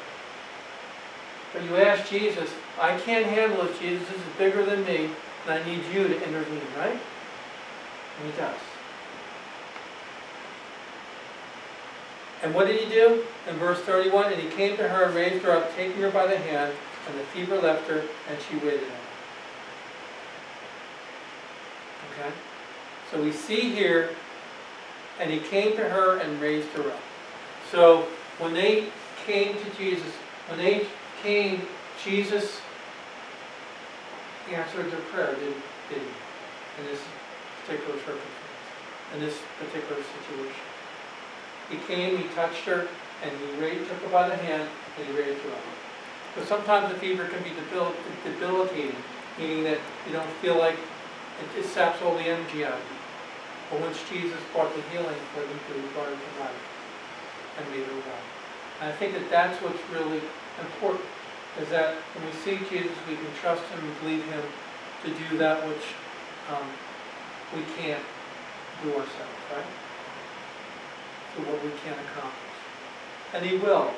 But 1.53 1.63
you 1.63 1.75
ask 1.77 2.09
Jesus, 2.09 2.49
I 2.81 2.97
can't 2.97 3.25
handle 3.25 3.61
it, 3.65 3.79
Jesus. 3.79 4.07
This 4.07 4.17
is 4.17 4.37
bigger 4.37 4.65
than 4.65 4.83
me, 4.85 5.09
and 5.45 5.53
I 5.53 5.63
need 5.65 5.83
you 5.93 6.07
to 6.07 6.15
intervene, 6.27 6.61
right? 6.77 6.99
And 8.19 8.31
he 8.31 8.37
does. 8.37 8.59
And 12.41 12.53
what 12.53 12.67
did 12.67 12.79
he 12.79 12.89
do? 12.89 13.23
In 13.47 13.55
verse 13.55 13.79
31, 13.81 14.33
and 14.33 14.41
he 14.41 14.49
came 14.49 14.75
to 14.77 14.89
her 14.89 15.05
and 15.05 15.15
raised 15.15 15.43
her 15.45 15.51
up, 15.51 15.73
taking 15.75 16.01
her 16.01 16.11
by 16.11 16.27
the 16.27 16.37
hand, 16.37 16.73
and 17.07 17.19
the 17.19 17.23
fever 17.25 17.57
left 17.57 17.87
her, 17.87 18.03
and 18.29 18.37
she 18.49 18.57
waited 18.57 18.83
on. 18.83 18.97
Okay? 22.11 22.31
So 23.11 23.21
we 23.21 23.31
see 23.31 23.69
here, 23.69 24.09
and 25.19 25.31
he 25.31 25.39
came 25.39 25.75
to 25.75 25.89
her 25.89 26.17
and 26.19 26.41
raised 26.41 26.69
her 26.69 26.89
up. 26.89 26.99
So 27.71 28.07
when 28.39 28.53
they 28.53 28.87
came 29.25 29.55
to 29.55 29.69
Jesus, 29.77 30.11
when 30.49 30.59
they 30.59 30.87
came, 31.21 31.61
Jesus 32.03 32.59
answered 34.51 34.91
their 34.91 35.01
prayer, 35.11 35.35
didn't, 35.35 35.55
he? 35.89 35.95
In 35.95 36.87
this 36.87 36.99
particular 37.65 37.95
circumstance, 37.99 38.27
in 39.13 39.19
this 39.21 39.37
particular 39.59 40.01
situation. 40.01 40.65
He 41.69 41.77
came, 41.87 42.17
he 42.17 42.23
touched 42.35 42.65
her, 42.65 42.87
and 43.23 43.31
he 43.31 43.61
raised, 43.61 43.87
took 43.89 44.01
her 44.03 44.09
by 44.09 44.27
the 44.27 44.35
hand, 44.35 44.67
and 44.97 45.07
he 45.07 45.13
raised 45.13 45.39
her 45.41 45.51
up. 45.51 45.63
But 46.35 46.47
sometimes 46.47 46.91
the 46.91 46.99
fever 46.99 47.25
can 47.25 47.43
be 47.43 47.51
debil 47.51 47.93
debilitating, 48.25 48.95
meaning 49.37 49.63
that 49.63 49.77
you 50.07 50.13
don't 50.13 50.29
feel 50.41 50.57
like 50.57 50.75
it, 50.75 51.59
it 51.59 51.65
saps 51.65 52.01
all 52.01 52.15
the 52.15 52.23
energy 52.23 52.65
out 52.65 52.73
of 52.73 52.79
you. 52.79 53.02
But 53.69 53.81
once 53.81 53.97
Jesus 54.09 54.39
brought 54.53 54.73
the 54.75 54.81
healing 54.91 55.19
for 55.33 55.41
them 55.41 55.59
to 55.59 55.73
her 55.99 56.09
to 56.11 56.29
life 56.39 56.63
and 57.57 57.69
made 57.71 57.85
her 57.85 57.93
well. 57.93 58.25
And 58.81 58.91
I 58.91 58.95
think 58.95 59.13
that 59.13 59.29
that's 59.29 59.61
what's 59.61 59.81
really 59.91 60.21
important, 60.59 61.05
is 61.61 61.69
that 61.69 61.95
when 62.15 62.25
we 62.25 62.33
see 62.33 62.57
Jesus, 62.69 62.95
we 63.07 63.15
can 63.15 63.33
trust 63.41 63.63
him 63.69 63.79
and 63.79 63.99
believe 64.01 64.23
him 64.25 64.43
to 65.03 65.09
do 65.09 65.37
that 65.37 65.67
which 65.67 65.85
um, 66.49 66.67
we 67.55 67.61
can't 67.77 68.03
do 68.83 68.89
ourselves, 68.89 69.43
right? 69.53 69.71
To 71.35 71.41
what 71.47 71.63
we 71.63 71.71
can't 71.83 71.99
accomplish. 72.09 72.43
And 73.33 73.45
he 73.45 73.57
will. 73.57 73.91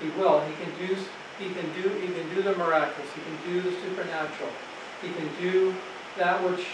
He 0.00 0.08
will. 0.20 0.40
He 0.46 0.54
can 0.62 0.72
do 0.78 0.96
he 1.38 1.50
can 1.50 1.66
do 1.74 1.88
he 1.98 2.06
can 2.06 2.34
do 2.34 2.42
the 2.42 2.54
miraculous. 2.56 3.10
He 3.14 3.22
can 3.22 3.38
do 3.52 3.60
the 3.60 3.74
supernatural. 3.82 4.50
He 5.02 5.10
can 5.10 5.28
do 5.40 5.74
that 6.16 6.42
which 6.44 6.64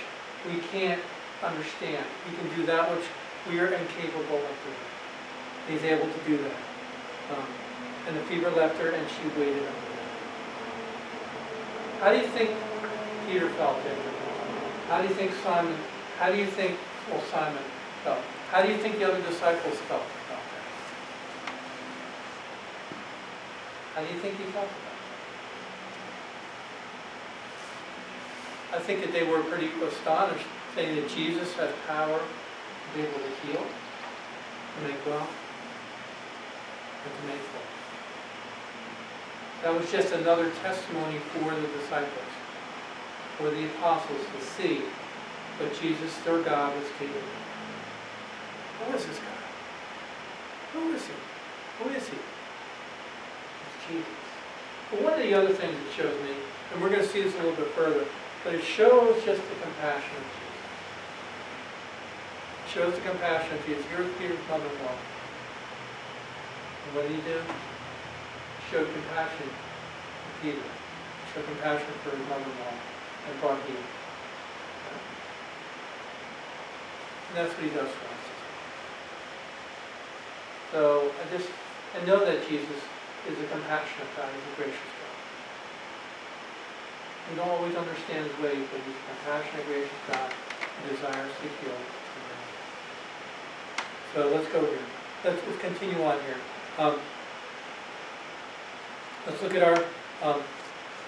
we 0.46 0.60
can't 0.68 1.00
understand. 1.42 2.04
He 2.28 2.36
can 2.36 2.56
do 2.56 2.66
that 2.66 2.90
which 2.90 3.06
we 3.48 3.58
are 3.60 3.66
incapable 3.66 4.36
of 4.36 4.56
doing. 4.64 4.84
He's 5.68 5.84
able 5.84 6.06
to 6.06 6.20
do 6.26 6.36
that. 6.38 6.60
Um, 7.32 7.46
and 8.08 8.16
the 8.16 8.22
fever 8.22 8.50
left 8.50 8.78
her, 8.78 8.90
and 8.90 9.06
she 9.08 9.40
waited 9.40 9.62
on 9.62 9.74
him. 9.74 9.90
How 12.00 12.12
do 12.12 12.18
you 12.18 12.26
think 12.28 12.50
Peter 13.28 13.48
felt 13.50 13.76
How 14.88 15.02
do 15.02 15.08
you 15.08 15.14
think 15.14 15.32
Simon? 15.44 15.76
How 16.18 16.32
do 16.32 16.38
you 16.38 16.46
think 16.46 16.78
well 17.10 17.22
Simon 17.30 17.62
felt? 18.04 18.18
How 18.50 18.62
do 18.62 18.72
you 18.72 18.78
think 18.78 18.98
the 18.98 19.06
other 19.06 19.22
disciples 19.22 19.76
felt? 19.86 20.02
About 20.02 20.42
that? 20.50 20.64
How 23.94 24.00
do 24.02 24.12
you 24.12 24.20
think 24.20 24.36
he 24.38 24.44
felt 24.44 24.64
about 24.64 24.74
it? 24.74 25.00
I 28.72 28.78
think 28.78 29.00
that 29.02 29.12
they 29.12 29.24
were 29.24 29.42
pretty 29.42 29.70
astonished, 29.86 30.46
saying 30.74 30.96
that 30.96 31.08
Jesus 31.10 31.52
has 31.54 31.70
power 31.86 32.18
to 32.18 32.88
be 32.94 33.02
able 33.02 33.18
to 33.18 33.46
heal, 33.46 33.62
to 33.62 34.88
make 34.88 35.06
well, 35.06 35.26
and 37.04 37.12
to 37.14 37.22
make 37.26 37.42
full. 37.50 37.68
That 39.62 39.78
was 39.78 39.90
just 39.90 40.12
another 40.12 40.50
testimony 40.62 41.18
for 41.18 41.50
the 41.50 41.68
disciples, 41.78 42.32
for 43.36 43.50
the 43.50 43.66
apostles 43.66 44.20
to 44.36 44.44
see 44.44 44.82
that 45.58 45.80
Jesus, 45.80 46.16
their 46.24 46.40
God, 46.40 46.74
was 46.74 46.86
capable. 46.98 47.20
Who 48.86 48.96
is 48.96 49.04
this 49.04 49.18
God? 49.18 49.40
Who 50.72 50.92
is 50.92 51.06
he? 51.06 51.12
Who 51.82 51.90
is 51.90 52.08
he? 52.08 52.16
It's 53.66 53.86
Jesus. 53.88 54.06
But 54.90 55.02
one 55.02 55.12
of 55.12 55.20
the 55.20 55.34
other 55.34 55.52
things 55.52 55.74
it 55.74 55.92
shows 55.96 56.14
me, 56.22 56.34
and 56.72 56.80
we're 56.80 56.88
going 56.88 57.02
to 57.02 57.08
see 57.08 57.22
this 57.22 57.34
a 57.34 57.38
little 57.38 57.54
bit 57.54 57.68
further, 57.68 58.06
but 58.44 58.54
it 58.54 58.62
shows 58.64 59.22
just 59.24 59.42
the 59.42 59.56
compassion 59.62 60.16
of 60.16 60.22
Jesus. 60.22 60.49
Shows 62.74 62.94
the 62.94 63.00
compassion 63.00 63.58
of 63.58 63.66
Jesus. 63.66 63.82
Here's 63.90 64.06
Peter's 64.14 64.38
mother-in-law. 64.46 64.94
And 66.86 66.94
what 66.94 67.02
did 67.02 67.18
he 67.18 67.22
do? 67.26 67.42
Showed 68.70 68.86
compassion 68.86 69.50
to 69.50 70.30
Peter. 70.38 70.62
Showed 71.34 71.46
compassion 71.50 71.90
for 72.06 72.14
his 72.14 72.22
mother-in-law 72.30 72.74
and 73.26 73.40
brought 73.42 73.58
healing. 73.66 73.90
And 77.26 77.42
that's 77.42 77.50
what 77.58 77.64
he 77.66 77.70
does 77.74 77.90
for 77.90 78.06
us. 78.06 78.26
So 80.70 81.10
I 81.10 81.36
just, 81.36 81.50
I 81.98 82.06
know 82.06 82.22
that 82.22 82.46
Jesus 82.46 82.80
is 83.26 83.34
a 83.34 83.46
compassionate 83.50 84.14
God, 84.14 84.30
he's 84.30 84.46
a 84.46 84.56
gracious 84.62 84.94
God. 84.94 85.18
We 87.30 87.34
don't 87.34 87.50
always 87.50 87.74
understand 87.74 88.30
his 88.30 88.38
ways, 88.38 88.62
but 88.70 88.78
he's 88.86 88.94
a 88.94 89.06
compassionate, 89.10 89.66
gracious 89.66 90.02
God 90.06 90.30
who 90.30 90.94
desires 90.94 91.34
to 91.34 91.48
heal. 91.66 91.99
So 94.14 94.28
let's 94.28 94.48
go 94.52 94.60
here. 94.60 94.78
Let's, 95.24 95.40
let's 95.46 95.60
continue 95.60 96.02
on 96.02 96.18
here. 96.22 96.36
Um, 96.78 96.98
let's 99.26 99.40
look 99.42 99.54
at 99.54 99.62
our, 99.62 99.84
um, 100.22 100.42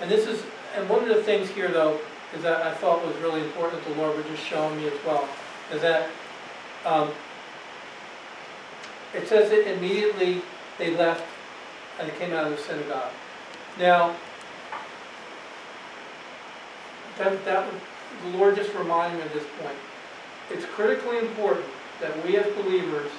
and 0.00 0.10
this 0.10 0.28
is, 0.28 0.42
and 0.76 0.88
one 0.88 1.02
of 1.02 1.08
the 1.08 1.22
things 1.22 1.48
here 1.50 1.68
though, 1.68 1.98
is 2.34 2.42
that 2.42 2.62
I 2.62 2.72
thought 2.74 3.04
was 3.04 3.16
really 3.16 3.40
important 3.40 3.82
that 3.82 3.94
the 3.94 4.00
Lord 4.00 4.16
was 4.16 4.24
just 4.26 4.44
showing 4.44 4.76
me 4.76 4.86
as 4.86 5.04
well, 5.04 5.28
is 5.72 5.82
that 5.82 6.08
um, 6.86 7.10
it 9.14 9.26
says 9.26 9.50
that 9.50 9.70
immediately 9.76 10.40
they 10.78 10.96
left 10.96 11.24
and 11.98 12.08
it 12.08 12.18
came 12.18 12.32
out 12.32 12.50
of 12.50 12.56
the 12.56 12.62
synagogue. 12.62 13.10
Now, 13.78 14.14
that, 17.18 17.44
that 17.44 17.68
the 18.22 18.38
Lord 18.38 18.56
just 18.56 18.72
reminded 18.74 19.18
me 19.18 19.26
of 19.26 19.32
this 19.32 19.44
point. 19.60 19.76
It's 20.50 20.64
critically 20.66 21.18
important 21.18 21.66
that 22.02 22.12
we 22.26 22.36
as 22.36 22.46
believers, 22.54 23.10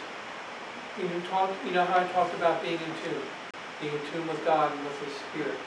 you 1.00 1.06
know, 1.06 1.20
talk, 1.32 1.50
you 1.66 1.72
know 1.72 1.86
how 1.86 2.04
I 2.04 2.08
talked 2.12 2.36
about 2.36 2.62
being 2.62 2.75
in 2.75 2.94
tune, 3.02 3.24
being 3.82 3.94
in 3.96 4.02
tune 4.12 4.28
with 4.28 4.44
God 4.46 4.72
and 4.72 4.84
with 4.84 5.00
His 5.08 5.16
Spirit. 5.32 5.58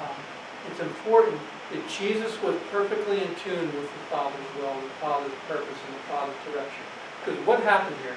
Um, 0.00 0.16
it's 0.70 0.80
important 0.80 1.38
that 1.70 1.86
Jesus 1.86 2.32
was 2.42 2.56
perfectly 2.72 3.22
in 3.22 3.34
tune 3.36 3.66
with 3.76 3.92
the 3.92 4.04
Father's 4.08 4.48
will, 4.56 4.74
the 4.80 4.88
Father's 5.00 5.36
purpose, 5.46 5.78
and 5.86 5.94
the 5.94 6.04
Father's 6.08 6.40
direction. 6.50 6.82
Because 7.20 7.46
what 7.46 7.62
happened 7.62 7.96
here 8.02 8.16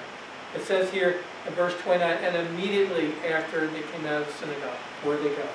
It 0.56 0.64
says 0.64 0.90
here 0.90 1.20
in 1.46 1.54
verse 1.54 1.76
29, 1.82 2.02
and 2.02 2.48
immediately 2.48 3.12
after 3.28 3.68
they 3.68 3.82
came 3.92 4.06
out 4.06 4.22
of 4.22 4.28
the 4.28 4.34
synagogue, 4.34 4.80
where 5.04 5.18
they 5.18 5.30
go? 5.36 5.48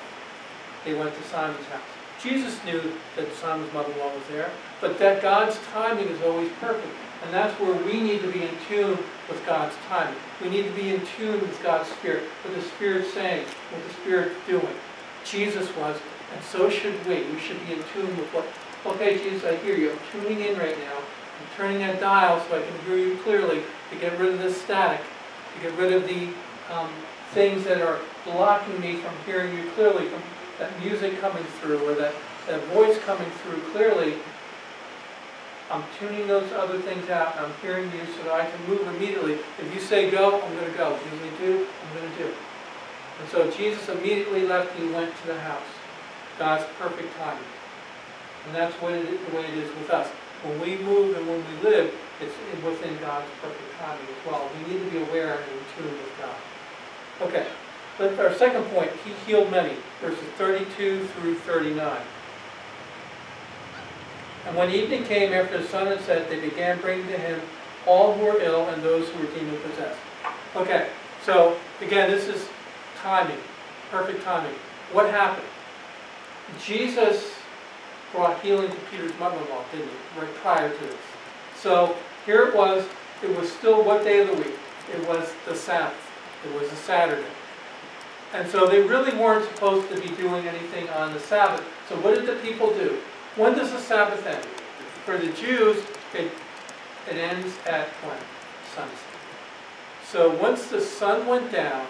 They 0.85 0.93
went 0.93 1.15
to 1.15 1.23
Simon's 1.23 1.65
house. 1.67 1.81
Jesus 2.21 2.63
knew 2.63 2.81
that 3.15 3.33
Simon's 3.35 3.73
mother-in-law 3.73 4.13
was 4.13 4.27
there, 4.29 4.51
but 4.79 4.99
that 4.99 5.21
God's 5.21 5.57
timing 5.73 6.07
is 6.07 6.21
always 6.21 6.51
perfect. 6.61 6.93
And 7.23 7.33
that's 7.33 7.57
where 7.59 7.73
we 7.85 8.01
need 8.01 8.21
to 8.21 8.31
be 8.31 8.43
in 8.43 8.51
tune 8.67 8.97
with 9.29 9.41
God's 9.45 9.75
timing. 9.87 10.19
We 10.41 10.49
need 10.49 10.63
to 10.65 10.71
be 10.71 10.89
in 10.89 11.05
tune 11.17 11.39
with 11.39 11.61
God's 11.63 11.89
Spirit, 11.89 12.23
what 12.43 12.53
the 12.53 12.61
Spirit's 12.61 13.13
saying, 13.13 13.45
what 13.71 13.83
the 13.87 13.93
Spirit's 13.93 14.35
doing. 14.45 14.75
Jesus 15.23 15.73
was, 15.77 15.97
and 16.33 16.43
so 16.43 16.69
should 16.69 16.93
we. 17.07 17.23
We 17.23 17.39
should 17.39 17.65
be 17.65 17.73
in 17.73 17.83
tune 17.93 18.15
with 18.17 18.27
what, 18.33 18.45
okay, 18.85 19.17
Jesus, 19.17 19.45
I 19.45 19.55
hear 19.57 19.77
you. 19.77 19.91
I'm 19.91 19.99
tuning 20.11 20.41
in 20.41 20.57
right 20.57 20.77
now. 20.77 20.97
I'm 20.97 21.57
turning 21.57 21.79
that 21.79 21.99
dial 21.99 22.43
so 22.47 22.57
I 22.57 22.61
can 22.61 22.85
hear 22.85 22.97
you 22.97 23.17
clearly 23.19 23.63
to 23.91 23.95
get 23.99 24.19
rid 24.19 24.33
of 24.33 24.39
this 24.39 24.61
static, 24.61 24.99
to 25.55 25.61
get 25.61 25.77
rid 25.77 25.93
of 25.93 26.05
the 26.05 26.27
um, 26.73 26.89
things 27.31 27.63
that 27.63 27.81
are 27.81 27.99
blocking 28.25 28.79
me 28.81 28.97
from 28.97 29.13
hearing 29.25 29.55
you 29.57 29.69
clearly, 29.71 30.07
from 30.07 30.21
that 30.59 30.77
music 30.83 31.19
coming 31.19 31.43
through 31.61 31.89
or 31.89 31.95
that, 31.95 32.13
that 32.47 32.61
voice 32.65 32.97
coming 32.99 33.29
through 33.43 33.61
clearly. 33.71 34.15
I'm 35.73 35.83
tuning 35.97 36.27
those 36.27 36.51
other 36.53 36.77
things 36.77 37.09
out 37.09 37.35
and 37.35 37.47
I'm 37.47 37.53
hearing 37.59 37.85
you 37.85 38.05
so 38.15 38.23
that 38.25 38.33
I 38.33 38.45
can 38.45 38.69
move 38.69 38.85
immediately. 38.95 39.39
If 39.57 39.73
you 39.73 39.79
say 39.79 40.11
go, 40.11 40.39
I'm 40.39 40.53
going 40.53 40.71
to 40.71 40.77
go. 40.77 40.93
If 40.93 41.01
you 41.11 41.17
say 41.17 41.47
do, 41.47 41.65
I'm 41.65 41.97
going 41.97 42.11
to 42.11 42.17
do. 42.19 42.33
And 43.19 43.29
so 43.31 43.49
Jesus 43.49 43.89
immediately 43.89 44.45
left 44.45 44.77
and 44.77 44.87
he 44.87 44.93
went 44.93 45.09
to 45.17 45.27
the 45.27 45.39
house. 45.39 45.65
God's 46.37 46.63
perfect 46.77 47.17
timing. 47.17 47.43
And 48.45 48.55
that's 48.55 48.75
what 48.83 48.93
it, 48.93 49.31
the 49.31 49.35
way 49.35 49.45
it 49.45 49.57
is 49.57 49.69
with 49.79 49.89
us. 49.89 50.07
When 50.43 50.61
we 50.61 50.77
move 50.77 51.17
and 51.17 51.27
when 51.27 51.41
we 51.41 51.69
live, 51.69 51.91
it's 52.21 52.35
within 52.63 52.95
God's 52.99 53.25
perfect 53.41 53.73
timing 53.79 54.05
as 54.05 54.31
well. 54.31 54.47
We 54.53 54.73
need 54.73 54.85
to 54.85 54.91
be 54.91 54.97
aware 55.09 55.39
and 55.39 55.51
in 55.51 55.57
tune 55.75 55.91
with 55.91 56.13
God. 56.21 56.35
Okay, 57.29 57.47
but 57.97 58.19
our 58.19 58.35
second 58.35 58.63
point, 58.65 58.91
he 59.03 59.13
healed 59.25 59.49
many, 59.49 59.75
verses 60.01 60.23
32 60.37 61.07
through 61.07 61.35
39. 61.39 61.97
And 64.45 64.57
when 64.57 64.71
evening 64.71 65.05
came 65.05 65.31
after 65.33 65.57
the 65.57 65.67
sun 65.67 65.87
had 65.87 66.01
set, 66.01 66.29
they 66.29 66.39
began 66.39 66.79
bringing 66.79 67.07
to 67.07 67.17
him 67.17 67.41
all 67.85 68.13
who 68.13 68.25
were 68.25 68.41
ill 68.41 68.67
and 68.69 68.81
those 68.83 69.07
who 69.09 69.19
were 69.19 69.31
demon 69.33 69.57
possessed. 69.61 69.99
Okay, 70.55 70.89
so 71.25 71.57
again, 71.81 72.11
this 72.11 72.27
is 72.27 72.47
timing, 73.01 73.37
perfect 73.89 74.23
timing. 74.23 74.55
What 74.91 75.09
happened? 75.09 75.47
Jesus 76.63 77.33
brought 78.11 78.39
healing 78.41 78.69
to 78.69 78.77
Peter's 78.91 79.17
mother-in-law, 79.19 79.63
didn't 79.71 79.87
he? 79.87 80.19
Right 80.19 80.35
prior 80.35 80.69
to 80.69 80.79
this. 80.85 80.95
So 81.57 81.95
here 82.25 82.47
it 82.47 82.55
was, 82.55 82.85
it 83.23 83.35
was 83.37 83.51
still 83.51 83.83
what 83.83 84.03
day 84.03 84.21
of 84.21 84.27
the 84.27 84.35
week? 84.35 84.55
It 84.93 85.07
was 85.07 85.31
the 85.47 85.55
Sabbath. 85.55 85.95
It 86.45 86.53
was 86.59 86.71
a 86.71 86.75
Saturday. 86.75 87.23
And 88.33 88.49
so 88.49 88.67
they 88.67 88.81
really 88.81 89.15
weren't 89.17 89.45
supposed 89.45 89.89
to 89.89 89.99
be 89.99 90.09
doing 90.15 90.47
anything 90.47 90.89
on 90.89 91.13
the 91.13 91.19
Sabbath. 91.19 91.63
So 91.87 91.95
what 91.97 92.15
did 92.15 92.25
the 92.25 92.35
people 92.35 92.73
do? 92.73 92.97
When 93.35 93.55
does 93.55 93.71
the 93.71 93.79
Sabbath 93.79 94.25
end? 94.27 94.45
For 95.05 95.17
the 95.17 95.31
Jews, 95.33 95.83
it, 96.13 96.31
it 97.09 97.17
ends 97.17 97.53
at 97.65 97.87
when? 97.87 98.17
Sunset. 98.75 98.97
So 100.07 100.29
once 100.35 100.67
the 100.67 100.79
sun 100.79 101.25
went 101.25 101.51
down, 101.51 101.87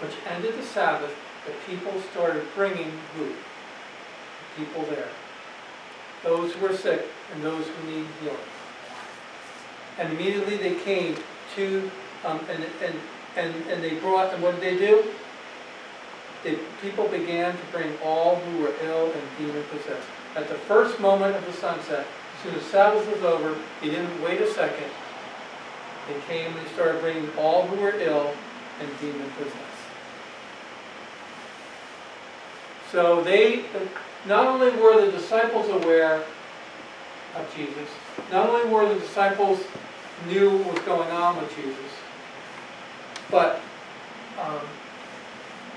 which 0.00 0.12
ended 0.30 0.58
the 0.58 0.62
Sabbath, 0.62 1.14
the 1.46 1.52
people 1.66 1.98
started 2.12 2.44
bringing 2.54 2.92
food. 3.14 3.34
People 4.56 4.82
there. 4.84 5.08
Those 6.22 6.52
who 6.52 6.66
were 6.66 6.76
sick 6.76 7.06
and 7.32 7.42
those 7.42 7.66
who 7.66 7.90
need 7.90 8.06
healing. 8.20 8.36
And 9.98 10.12
immediately 10.12 10.58
they 10.58 10.74
came 10.80 11.16
to, 11.56 11.90
um, 12.26 12.40
and, 12.50 12.64
and, 12.82 12.94
and, 13.36 13.54
and 13.70 13.82
they 13.82 13.94
brought, 13.94 14.34
and 14.34 14.42
what 14.42 14.60
did 14.60 14.78
they 14.78 14.86
do? 14.86 15.04
People 16.80 17.08
began 17.08 17.52
to 17.52 17.64
bring 17.72 17.92
all 18.02 18.36
who 18.36 18.62
were 18.62 18.72
ill 18.82 19.12
and 19.12 19.22
demon 19.38 19.62
possessed. 19.70 20.06
At 20.34 20.48
the 20.48 20.54
first 20.54 20.98
moment 21.00 21.36
of 21.36 21.44
the 21.44 21.52
sunset, 21.52 22.06
as 22.36 22.42
soon 22.42 22.54
as 22.54 22.62
Sabbath 22.66 23.06
was 23.12 23.22
over, 23.22 23.56
he 23.82 23.90
didn't 23.90 24.22
wait 24.22 24.40
a 24.40 24.50
second. 24.50 24.90
They 26.08 26.20
came 26.26 26.56
and 26.56 26.66
they 26.66 26.70
started 26.72 27.00
bringing 27.00 27.28
all 27.36 27.66
who 27.66 27.82
were 27.82 27.94
ill 28.00 28.32
and 28.80 29.00
demon 29.00 29.30
possessed. 29.36 29.56
So 32.90 33.22
they, 33.22 33.64
not 34.26 34.46
only 34.46 34.70
were 34.80 35.04
the 35.04 35.12
disciples 35.12 35.68
aware 35.68 36.24
of 37.36 37.54
Jesus, 37.54 37.88
not 38.32 38.48
only 38.48 38.68
were 38.68 38.92
the 38.92 38.98
disciples 38.98 39.60
knew 40.26 40.58
what 40.58 40.74
was 40.74 40.82
going 40.84 41.10
on 41.10 41.36
with 41.36 41.54
Jesus, 41.54 41.76
but 43.30 43.60
um, 44.40 44.60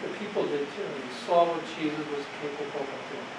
the 0.03 0.09
people 0.19 0.43
did 0.43 0.59
too. 0.75 0.83
They 0.83 1.25
saw 1.25 1.45
what 1.45 1.63
Jesus 1.79 2.05
was 2.11 2.25
capable 2.41 2.81
of 2.81 3.01
doing. 3.09 3.29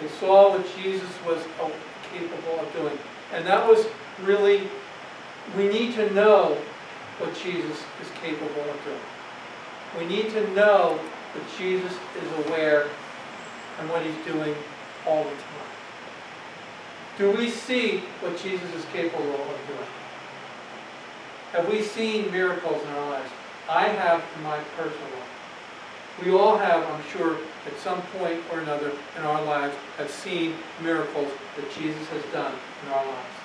They 0.00 0.08
saw 0.18 0.50
what 0.50 0.66
Jesus 0.76 1.10
was 1.26 1.42
capable 2.12 2.60
of 2.60 2.72
doing. 2.72 2.98
And 3.32 3.46
that 3.46 3.66
was 3.66 3.86
really, 4.22 4.68
we 5.56 5.68
need 5.68 5.94
to 5.94 6.12
know 6.12 6.56
what 7.18 7.34
Jesus 7.34 7.78
is 8.00 8.08
capable 8.20 8.62
of 8.62 8.84
doing. 8.84 9.06
We 9.98 10.06
need 10.06 10.30
to 10.32 10.54
know 10.54 10.98
that 11.34 11.58
Jesus 11.58 11.92
is 11.92 12.46
aware 12.46 12.88
and 13.80 13.88
what 13.90 14.02
he's 14.02 14.26
doing 14.26 14.54
all 15.06 15.24
the 15.24 15.30
time. 15.30 15.68
Do 17.18 17.32
we 17.32 17.50
see 17.50 18.02
what 18.20 18.40
Jesus 18.40 18.72
is 18.74 18.84
capable 18.92 19.34
of 19.34 19.66
doing? 19.66 19.88
Have 21.52 21.68
we 21.68 21.82
seen 21.82 22.30
miracles 22.30 22.82
in 22.82 22.88
our 22.88 23.10
lives? 23.10 23.30
I 23.68 23.88
have 23.88 24.24
in 24.36 24.42
my 24.42 24.58
personal 24.76 25.04
life. 25.04 26.24
We 26.24 26.32
all 26.32 26.56
have, 26.56 26.84
I'm 26.84 27.02
sure, 27.10 27.36
at 27.66 27.78
some 27.78 28.00
point 28.18 28.40
or 28.50 28.60
another 28.60 28.92
in 29.16 29.22
our 29.22 29.44
lives, 29.44 29.76
have 29.98 30.10
seen 30.10 30.54
miracles 30.82 31.30
that 31.56 31.70
Jesus 31.72 32.06
has 32.08 32.22
done 32.32 32.54
in 32.84 32.92
our 32.92 33.04
lives. 33.04 33.36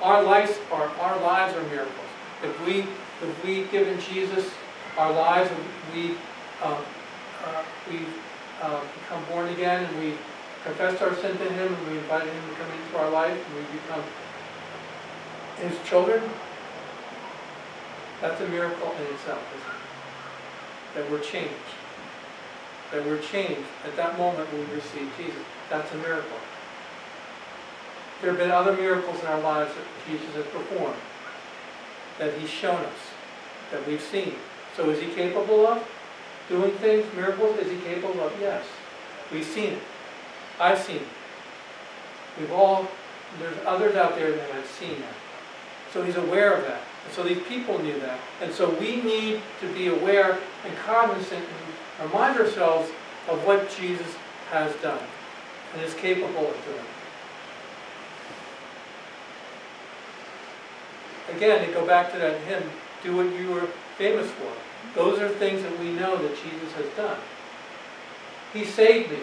Our 0.00 0.22
lives 0.22 0.58
are, 0.70 0.88
our 1.00 1.20
lives 1.20 1.56
are 1.56 1.62
miracles. 1.64 2.08
If 2.44 2.66
we, 2.66 2.80
if 2.80 3.44
we 3.44 3.64
given 3.72 3.98
Jesus 4.00 4.48
our 4.96 5.12
lives, 5.12 5.50
we 5.92 6.14
uh, 6.62 6.80
uh, 7.44 7.62
we 7.90 8.00
uh, 8.60 8.80
become 9.00 9.24
born 9.30 9.48
again 9.50 9.84
and 9.84 9.98
we 10.00 10.14
confess 10.64 11.00
our 11.00 11.14
sin 11.16 11.36
to 11.38 11.44
Him 11.44 11.72
and 11.72 11.88
we 11.88 11.98
invite 11.98 12.26
Him 12.26 12.48
to 12.48 12.54
come 12.56 12.70
into 12.70 12.98
our 12.98 13.10
life 13.10 13.46
and 13.46 13.54
we 13.56 13.62
become 13.78 14.02
His 15.58 15.88
children, 15.88 16.22
that's 18.20 18.40
a 18.40 18.48
miracle 18.48 18.92
in 18.92 19.14
itself, 19.14 19.42
isn't 19.56 19.70
it? 19.70 20.94
That 20.94 21.10
we're 21.10 21.24
changed. 21.24 21.54
That 22.92 23.04
we're 23.04 23.20
changed 23.20 23.68
at 23.84 23.96
that 23.96 24.18
moment 24.18 24.52
when 24.52 24.68
we 24.68 24.74
receive 24.74 25.10
Jesus. 25.16 25.42
That's 25.70 25.92
a 25.92 25.96
miracle. 25.98 26.38
There 28.20 28.30
have 28.30 28.38
been 28.38 28.50
other 28.50 28.72
miracles 28.72 29.20
in 29.20 29.26
our 29.26 29.40
lives 29.40 29.72
that 29.74 29.84
Jesus 30.10 30.34
has 30.34 30.46
performed, 30.46 30.96
that 32.18 32.34
He's 32.34 32.50
shown 32.50 32.80
us, 32.80 32.98
that 33.70 33.86
we've 33.86 34.02
seen. 34.02 34.34
So 34.76 34.90
is 34.90 35.00
He 35.00 35.08
capable 35.14 35.66
of? 35.66 35.86
doing 36.48 36.72
things, 36.72 37.06
miracles, 37.14 37.58
is 37.58 37.70
he 37.70 37.78
capable 37.78 38.20
of? 38.20 38.32
Yes. 38.40 38.64
We've 39.30 39.44
seen 39.44 39.74
it. 39.74 39.82
I've 40.58 40.78
seen 40.78 40.96
it. 40.96 41.08
We've 42.38 42.52
all, 42.52 42.88
there's 43.38 43.56
others 43.66 43.96
out 43.96 44.16
there 44.16 44.32
that 44.32 44.50
have 44.50 44.66
seen 44.66 45.00
that. 45.00 45.14
So 45.92 46.02
he's 46.02 46.16
aware 46.16 46.54
of 46.54 46.64
that. 46.66 46.80
And 47.08 47.16
so 47.16 47.22
these 47.22 47.42
people 47.44 47.78
knew 47.78 47.98
that. 48.00 48.20
And 48.42 48.52
so 48.52 48.68
we 48.68 48.96
need 48.96 49.40
to 49.62 49.72
be 49.72 49.86
aware 49.88 50.38
and 50.66 50.76
cognizant 50.76 51.42
and 51.42 52.10
remind 52.10 52.38
ourselves 52.38 52.90
of 53.30 53.42
what 53.46 53.74
Jesus 53.74 54.14
has 54.50 54.74
done 54.82 55.02
and 55.72 55.82
is 55.82 55.94
capable 55.94 56.46
of 56.46 56.64
doing. 56.66 56.84
Again, 61.34 61.66
to 61.66 61.72
go 61.72 61.86
back 61.86 62.12
to 62.12 62.18
that 62.18 62.42
hymn, 62.42 62.64
do 63.02 63.16
what 63.16 63.34
you 63.40 63.52
were 63.52 63.68
famous 63.96 64.30
for. 64.32 64.52
Those 64.94 65.18
are 65.18 65.30
things 65.30 65.62
that 65.62 65.78
we 65.80 65.90
know 65.92 66.14
that 66.14 66.36
Jesus 66.36 66.72
has 66.74 66.94
done. 66.94 67.18
He 68.52 68.66
saved 68.66 69.12
me. 69.12 69.20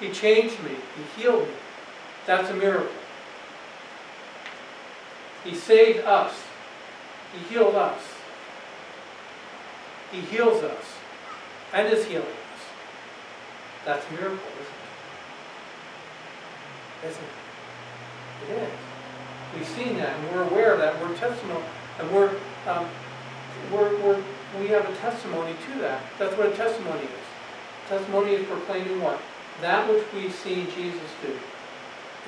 He 0.00 0.10
changed 0.10 0.60
me. 0.64 0.72
He 0.96 1.22
healed 1.22 1.46
me. 1.46 1.54
That's 2.26 2.50
a 2.50 2.54
miracle. 2.54 2.88
He 5.44 5.54
saved 5.54 6.00
us. 6.00 6.45
He 7.36 7.54
healed 7.54 7.74
us. 7.74 8.00
He 10.10 10.20
heals 10.20 10.62
us 10.62 10.84
and 11.72 11.92
is 11.92 12.06
healing 12.06 12.26
us. 12.26 12.62
That's 13.84 14.08
a 14.08 14.12
miracle, 14.12 14.38
isn't 17.02 17.10
it? 17.10 17.10
Isn't 17.10 17.24
it? 17.24 18.52
It 18.52 18.62
is. 18.62 18.70
We've 19.54 19.68
seen 19.68 19.96
that 19.98 20.16
and 20.18 20.34
we're 20.34 20.44
aware 20.44 20.72
of 20.72 20.78
that. 20.80 21.00
We're 21.00 21.14
testimony 21.16 21.64
and 21.98 22.10
we're 22.12 22.36
um, 22.66 22.86
we're, 23.72 23.96
we're, 24.02 24.22
we 24.60 24.68
have 24.68 24.88
a 24.88 24.94
testimony 24.96 25.54
to 25.72 25.78
that. 25.80 26.02
That's 26.18 26.36
what 26.36 26.52
a 26.52 26.56
testimony 26.56 27.04
is. 27.04 27.26
Testimony 27.88 28.32
is 28.32 28.46
proclaiming 28.46 29.00
what? 29.00 29.20
That 29.60 29.88
which 29.88 30.04
we 30.14 30.30
see 30.30 30.66
Jesus 30.76 31.10
do 31.22 31.32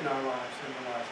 in 0.01 0.07
our 0.07 0.23
lives 0.23 0.55
and 0.65 0.75
in 0.75 0.85
the 0.85 0.91
lives 0.91 1.09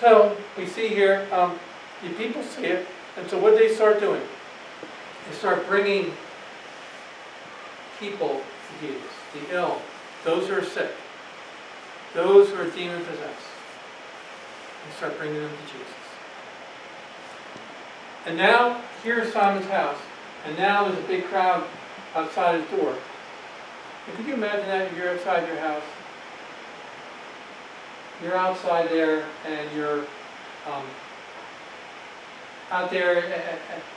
So, 0.00 0.36
we 0.56 0.66
see 0.66 0.88
here, 0.88 1.26
um, 1.32 1.58
the 2.02 2.10
people 2.10 2.42
see 2.44 2.66
it, 2.66 2.86
and 3.16 3.28
so 3.28 3.36
what 3.38 3.56
they 3.56 3.74
start 3.74 3.98
doing? 3.98 4.22
They 5.28 5.36
start 5.36 5.66
bringing 5.66 6.12
people 7.98 8.40
to 8.40 8.86
Jesus, 8.86 9.10
the 9.34 9.56
ill, 9.56 9.82
those 10.24 10.46
who 10.46 10.54
are 10.54 10.64
sick, 10.64 10.92
those 12.14 12.48
who 12.50 12.60
are 12.60 12.70
demon 12.70 13.04
possessed. 13.04 13.46
They 14.86 14.96
start 14.96 15.18
bringing 15.18 15.40
them 15.40 15.50
to 15.50 15.72
Jesus. 15.72 15.94
And 18.26 18.36
now, 18.36 18.80
here's 19.02 19.32
Simon's 19.32 19.66
house, 19.66 19.98
and 20.46 20.56
now 20.56 20.84
there's 20.88 21.04
a 21.04 21.08
big 21.08 21.24
crowd 21.24 21.64
outside 22.14 22.60
his 22.60 22.70
door. 22.78 22.94
And 24.06 24.16
could 24.16 24.26
you 24.26 24.34
imagine 24.34 24.66
that 24.66 24.92
if 24.92 24.96
you're 24.96 25.10
outside 25.10 25.46
your 25.48 25.58
house? 25.58 25.82
You're 28.22 28.36
outside 28.36 28.90
there 28.90 29.24
and 29.46 29.76
you're 29.76 30.00
um, 30.66 30.84
out 32.70 32.90
there 32.90 33.18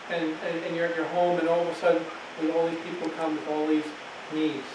and, 0.10 0.34
and, 0.44 0.64
and 0.66 0.76
you're 0.76 0.86
at 0.86 0.96
your 0.96 1.06
home 1.08 1.40
and 1.40 1.50
all 1.50 1.62
of 1.62 1.68
a 1.68 1.76
sudden 1.76 2.04
with 2.40 2.56
all 2.56 2.68
these 2.68 2.80
people 2.82 3.10
come 3.18 3.36
with 3.36 3.48
all 3.48 3.68
these 3.68 3.84
needs. 4.34 4.68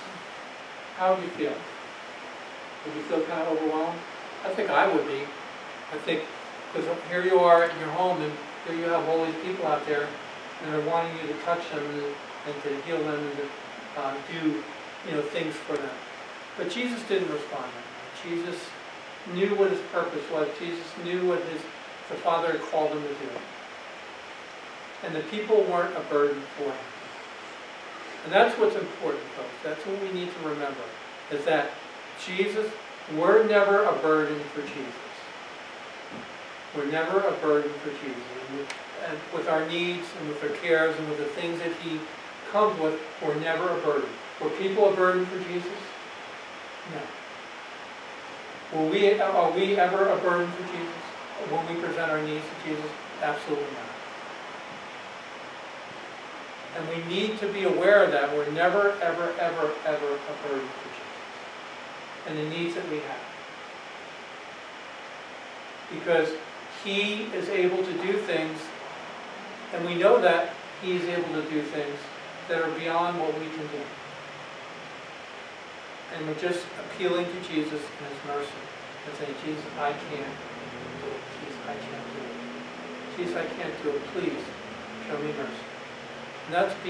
How 0.96 1.14
would 1.14 1.22
you 1.22 1.30
feel? 1.30 1.52
Would 2.84 2.94
you 2.94 3.02
feel 3.02 3.20
kind 3.22 3.42
of 3.42 3.56
overwhelmed? 3.56 3.98
I 4.44 4.50
think 4.50 4.70
I 4.70 4.92
would 4.92 5.06
be. 5.06 5.22
I 5.92 5.96
think, 5.98 6.22
because 6.72 6.88
here 7.08 7.24
you 7.24 7.38
are 7.38 7.64
at 7.64 7.78
your 7.78 7.88
home 7.90 8.20
and 8.20 8.32
here 8.66 8.76
you 8.76 8.84
have 8.84 9.08
all 9.08 9.24
these 9.24 9.34
people 9.44 9.66
out 9.66 9.86
there 9.86 10.08
and 10.62 10.72
they're 10.72 10.86
wanting 10.88 11.16
you 11.18 11.32
to 11.32 11.38
touch 11.42 11.70
them 11.70 11.84
and, 11.84 12.04
and 12.46 12.62
to 12.62 12.82
heal 12.82 12.98
them 12.98 13.20
and 13.20 13.36
to 13.36 14.00
uh, 14.00 14.14
do, 14.32 14.62
you 15.08 15.12
know, 15.12 15.22
things 15.22 15.54
for 15.54 15.76
them. 15.76 15.94
But 16.56 16.70
Jesus 16.70 17.02
didn't 17.08 17.30
respond. 17.30 17.70
Jesus 18.22 18.58
knew 19.34 19.54
what 19.56 19.70
his 19.70 19.80
purpose 19.92 20.24
was. 20.30 20.48
Jesus 20.58 20.86
knew 21.04 21.28
what 21.28 21.40
his, 21.42 21.60
the 22.08 22.16
Father 22.16 22.52
had 22.52 22.60
called 22.70 22.92
him 22.92 23.02
to 23.02 23.08
do. 23.08 23.30
And 25.04 25.14
the 25.14 25.20
people 25.30 25.62
weren't 25.64 25.96
a 25.96 26.00
burden 26.08 26.40
for 26.56 26.64
him. 26.64 26.86
And 28.24 28.32
that's 28.32 28.58
what's 28.58 28.74
important, 28.74 29.22
folks. 29.36 29.54
That's 29.62 29.80
what 29.86 30.02
we 30.02 30.18
need 30.18 30.28
to 30.32 30.48
remember, 30.48 30.82
is 31.30 31.44
that 31.44 31.70
Jesus, 32.24 32.70
we're 33.16 33.46
never 33.46 33.84
a 33.84 33.92
burden 34.00 34.40
for 34.52 34.62
Jesus. 34.62 34.94
We're 36.74 36.90
never 36.90 37.20
a 37.20 37.32
burden 37.32 37.72
for 37.84 37.90
Jesus. 37.90 38.22
And 38.48 38.58
with, 38.58 38.74
and 39.08 39.18
with 39.32 39.48
our 39.48 39.66
needs 39.68 40.06
and 40.18 40.28
with 40.28 40.42
our 40.42 40.56
cares 40.58 40.98
and 40.98 41.08
with 41.08 41.18
the 41.18 41.40
things 41.40 41.60
that 41.60 41.72
he 41.82 42.00
comes 42.50 42.78
with, 42.80 43.00
we're 43.22 43.38
never 43.40 43.68
a 43.68 43.80
burden. 43.82 44.08
Were 44.42 44.50
people 44.50 44.92
a 44.92 44.96
burden 44.96 45.24
for 45.26 45.38
Jesus? 45.48 45.70
No. 46.92 47.00
Were 48.74 48.86
we, 48.88 49.20
are 49.20 49.50
we 49.52 49.76
ever 49.76 50.08
a 50.08 50.16
burden 50.18 50.50
to 50.50 50.62
Jesus? 50.72 51.02
When 51.50 51.66
we 51.68 51.80
present 51.80 52.10
our 52.10 52.22
needs 52.22 52.44
to 52.44 52.68
Jesus? 52.68 52.90
Absolutely 53.22 53.64
not. 53.64 53.96
And 56.76 56.88
we 56.88 57.14
need 57.14 57.38
to 57.38 57.48
be 57.48 57.62
aware 57.62 58.04
of 58.04 58.10
that. 58.10 58.32
We're 58.34 58.50
never, 58.50 58.92
ever, 59.00 59.32
ever, 59.38 59.70
ever 59.86 60.06
a 60.14 60.48
burden 60.48 60.66
to 60.66 60.88
Jesus. 60.90 61.16
And 62.26 62.38
the 62.38 62.48
needs 62.50 62.74
that 62.74 62.88
we 62.90 62.96
have. 62.96 63.24
Because 65.92 66.30
He 66.84 67.24
is 67.34 67.48
able 67.48 67.78
to 67.84 67.92
do 68.02 68.14
things, 68.18 68.58
and 69.72 69.86
we 69.86 69.94
know 69.94 70.20
that 70.20 70.52
He 70.82 70.96
is 70.96 71.04
able 71.04 71.40
to 71.40 71.48
do 71.48 71.62
things 71.62 71.98
that 72.48 72.60
are 72.60 72.70
beyond 72.72 73.20
what 73.20 73.32
we 73.38 73.46
can 73.46 73.66
do. 73.68 73.82
And 76.16 76.26
we're 76.26 76.40
just 76.40 76.64
appealing 76.80 77.26
to 77.26 77.40
Jesus 77.44 77.76
and 77.76 78.08
His 78.08 78.20
mercy 78.26 78.60
and 79.04 79.16
saying, 79.18 79.34
Jesus, 79.44 79.64
I 79.78 79.92
can't 79.92 80.32
do 81.04 81.08
it. 81.12 81.22
Jesus, 81.44 81.60
I 81.68 81.76
can't 81.76 82.06
do 82.08 82.20
it. 82.24 83.16
Jesus, 83.16 83.36
I 83.36 83.44
can't 83.44 83.82
do 83.82 83.90
it. 83.90 84.02
Please, 84.16 84.42
show 85.06 85.18
me 85.18 85.28
mercy. 85.36 85.66
And 86.46 86.54
that's 86.54 86.72
what 86.72 86.84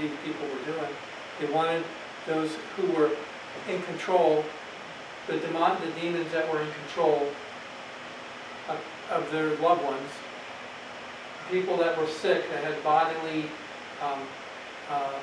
these 0.00 0.16
people 0.24 0.46
were 0.48 0.64
doing. 0.72 0.92
They 1.40 1.52
wanted 1.52 1.84
those 2.26 2.56
who 2.76 2.86
were 2.92 3.10
in 3.68 3.82
control, 3.82 4.44
the 5.26 5.36
demon, 5.36 5.76
the 5.84 6.00
demons 6.00 6.32
that 6.32 6.50
were 6.50 6.62
in 6.62 6.68
control 6.86 7.28
of, 8.68 8.80
of 9.10 9.30
their 9.30 9.56
loved 9.56 9.84
ones, 9.84 10.10
people 11.50 11.76
that 11.76 11.98
were 11.98 12.06
sick, 12.06 12.48
that 12.50 12.64
had 12.64 12.82
bodily, 12.82 13.44
um, 14.02 14.20
uh, 14.88 15.18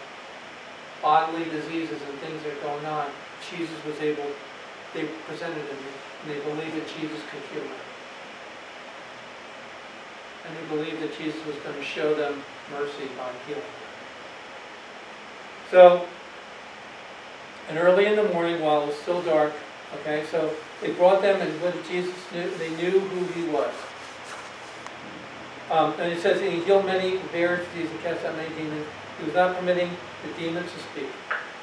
bodily 1.01 1.45
diseases 1.45 1.99
and 2.07 2.19
things 2.19 2.43
that 2.43 2.53
are 2.53 2.61
going 2.61 2.85
on. 2.85 3.09
Jesus 3.49 3.75
was 3.85 3.99
able, 3.99 4.25
they 4.93 5.05
presented 5.27 5.63
him, 5.63 5.77
and 6.23 6.31
they 6.31 6.39
believed 6.41 6.75
that 6.75 6.87
Jesus 6.99 7.19
could 7.31 7.41
heal 7.53 7.63
them. 7.63 7.81
And 10.47 10.57
they 10.57 10.75
believed 10.75 11.01
that 11.01 11.17
Jesus 11.17 11.45
was 11.45 11.55
going 11.57 11.75
to 11.75 11.83
show 11.83 12.13
them 12.15 12.43
mercy 12.71 13.07
by 13.17 13.29
healing 13.45 13.61
them. 13.61 13.87
So, 15.71 16.07
and 17.69 17.77
early 17.77 18.05
in 18.05 18.15
the 18.15 18.23
morning, 18.31 18.61
while 18.61 18.83
it 18.83 18.87
was 18.87 18.95
still 18.95 19.21
dark, 19.23 19.53
okay, 19.99 20.25
so 20.31 20.53
they 20.81 20.91
brought 20.91 21.21
them, 21.21 21.41
and 21.41 21.61
when 21.61 21.73
Jesus 21.89 22.15
knew, 22.33 22.49
they 22.57 22.69
knew 22.77 22.99
who 22.99 23.25
he 23.33 23.47
was. 23.49 23.73
Um, 25.69 25.93
and 25.99 26.13
it 26.13 26.21
says, 26.21 26.39
he 26.39 26.63
healed 26.63 26.85
many 26.85 27.17
various 27.33 27.67
diseases 27.69 27.91
and 27.91 28.01
cast 28.01 28.25
out 28.25 28.35
many 28.37 28.55
demons. 28.55 28.85
He 29.19 29.25
was 29.25 29.33
not 29.33 29.57
permitting 29.57 29.89
the 30.23 30.31
demons 30.39 30.71
to 30.71 30.79
speak. 30.79 31.09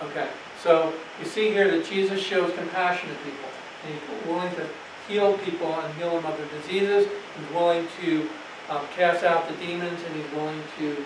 Okay, 0.03 0.29
so 0.65 0.95
you 1.21 1.27
see 1.27 1.51
here 1.51 1.71
that 1.71 1.85
Jesus 1.85 2.21
shows 2.23 2.51
compassion 2.55 3.11
to 3.11 3.15
people. 3.17 3.49
And 3.85 3.95
he's 3.95 4.27
willing 4.27 4.55
to 4.55 4.67
heal 5.07 5.37
people 5.39 5.71
and 5.79 5.95
heal 5.97 6.11
them 6.19 6.25
of 6.25 6.39
their 6.39 6.49
diseases. 6.59 7.07
He's 7.07 7.55
willing 7.55 7.87
to 8.01 8.29
um, 8.71 8.81
cast 8.97 9.25
out 9.25 9.47
the 9.47 9.55
demons 9.57 10.01
and 10.07 10.17
he's 10.17 10.33
willing 10.33 10.63
to 10.79 10.97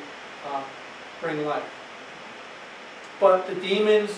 um, 0.48 0.62
bring 1.20 1.44
life. 1.44 1.68
But 3.18 3.48
the 3.48 3.56
demons, 3.56 4.12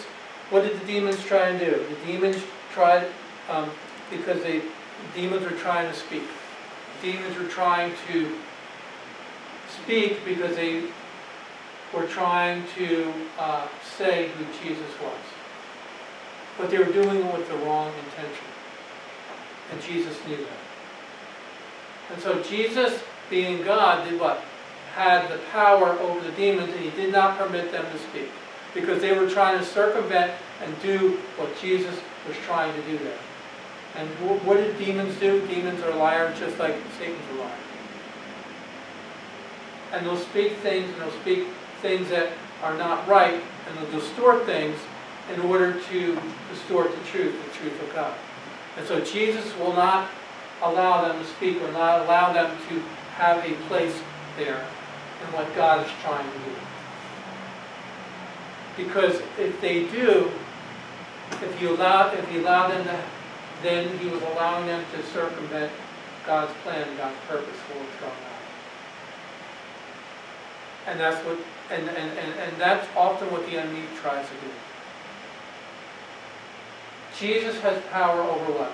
what 0.50 0.62
did 0.62 0.79
the 0.79 0.85
demons 0.85 1.24
try 1.24 1.48
and 1.48 1.59
do? 1.59 1.70
The 1.70 2.12
demons 2.12 2.37
tried, 2.74 3.07
um, 3.48 3.70
because 4.11 4.42
they, 4.42 4.59
the 4.59 4.66
demons 5.14 5.50
were 5.50 5.57
trying 5.57 5.90
to 5.90 5.98
speak. 5.98 6.24
The 7.00 7.12
demons 7.12 7.38
were 7.38 7.48
trying 7.48 7.94
to 8.09 8.37
speak 9.70 10.22
because 10.26 10.55
they 10.55 10.83
were 11.94 12.07
trying 12.07 12.62
to 12.76 13.12
uh, 13.38 13.66
say 13.96 14.29
who 14.29 14.44
Jesus 14.62 14.90
was. 15.03 15.30
But 16.61 16.70
they 16.70 16.79
were 16.79 16.92
doing 16.92 17.16
it 17.16 17.35
with 17.35 17.49
the 17.49 17.57
wrong 17.57 17.88
intention. 17.88 18.44
And 19.73 19.81
Jesus 19.83 20.16
knew 20.27 20.37
that. 20.37 22.12
And 22.12 22.23
so 22.23 22.42
Jesus, 22.42 23.03
being 23.31 23.62
God, 23.62 24.09
did 24.09 24.20
what? 24.20 24.42
Had 24.94 25.31
the 25.31 25.38
power 25.53 25.92
over 26.01 26.20
the 26.20 26.33
demons 26.33 26.70
and 26.73 26.81
he 26.81 26.90
did 26.90 27.12
not 27.12 27.38
permit 27.38 27.73
them 27.73 27.87
to 27.90 27.99
speak. 27.99 28.29
Because 28.75 29.01
they 29.01 29.18
were 29.18 29.29
trying 29.29 29.59
to 29.59 29.64
circumvent 29.64 30.33
and 30.62 30.83
do 30.83 31.18
what 31.37 31.49
Jesus 31.61 31.94
was 32.29 32.37
trying 32.44 32.75
to 32.75 32.83
do 32.90 32.99
there. 32.99 33.18
And 33.96 34.09
what 34.44 34.59
did 34.59 34.79
demons 34.79 35.18
do? 35.18 35.46
Demons 35.46 35.83
are 35.83 35.94
liars 35.94 36.38
just 36.38 36.59
like 36.59 36.77
Satan's 36.99 37.18
a 37.33 37.40
liar. 37.40 37.53
And 39.92 40.07
they'll 40.07 40.16
speak 40.16 40.53
things 40.59 40.88
and 40.90 41.01
they'll 41.01 41.20
speak 41.23 41.49
things 41.81 42.09
that 42.11 42.33
are 42.62 42.77
not 42.77 43.09
right 43.09 43.35
and 43.66 43.79
they'll 43.79 44.01
distort 44.01 44.44
things 44.44 44.77
in 45.35 45.40
order 45.40 45.81
to 45.81 46.19
distort 46.51 46.90
the 46.90 47.05
truth, 47.05 47.35
the 47.45 47.59
truth 47.59 47.83
of 47.83 47.95
God. 47.95 48.16
And 48.77 48.87
so 48.87 49.01
Jesus 49.01 49.57
will 49.59 49.73
not 49.73 50.09
allow 50.62 51.03
them 51.03 51.23
to 51.23 51.29
speak 51.29 51.61
or 51.62 51.73
not 51.73 52.03
allow 52.03 52.33
them 52.33 52.57
to 52.69 52.83
have 53.16 53.45
a 53.45 53.55
place 53.66 53.99
there 54.37 54.66
in 55.23 55.33
what 55.33 55.55
God 55.55 55.87
is 55.87 55.93
trying 56.03 56.27
to 56.27 56.38
do. 56.38 56.55
Because 58.77 59.21
if 59.38 59.61
they 59.61 59.87
do, 59.88 60.31
if 61.43 61.61
you 61.61 61.71
allow, 61.71 62.12
if 62.12 62.33
you 62.33 62.40
allow 62.40 62.69
them 62.69 62.85
to, 62.85 63.05
then 63.62 63.99
he 63.99 64.09
was 64.09 64.23
allowing 64.23 64.66
them 64.66 64.85
to 64.95 65.03
circumvent 65.09 65.71
God's 66.27 66.53
plan, 66.62 66.87
God's 66.97 67.16
purpose 67.29 67.57
for 67.69 67.79
what's 67.79 68.01
going 68.01 68.12
on. 68.12 68.31
And 70.87 71.01
that's 71.01 71.25
what, 71.27 71.38
and, 71.71 71.88
and, 71.88 72.19
and, 72.19 72.40
and 72.40 72.57
that's 72.61 72.87
often 72.97 73.31
what 73.31 73.45
the 73.47 73.59
enemy 73.59 73.83
tries 74.01 74.27
to 74.27 74.35
do. 74.35 74.51
Jesus 77.20 77.61
has 77.61 77.83
power 77.92 78.22
over 78.22 78.52
what? 78.52 78.72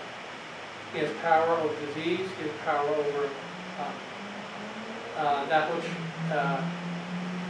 He 0.93 1.01
has 1.01 1.11
power 1.19 1.51
over 1.59 1.75
disease, 1.87 2.31
he 2.39 2.47
has 2.47 2.57
power 2.65 2.87
over 2.87 3.27
um, 3.27 3.93
uh, 5.19 5.45
that 5.47 5.67
which 5.75 5.91
uh, 6.31 6.63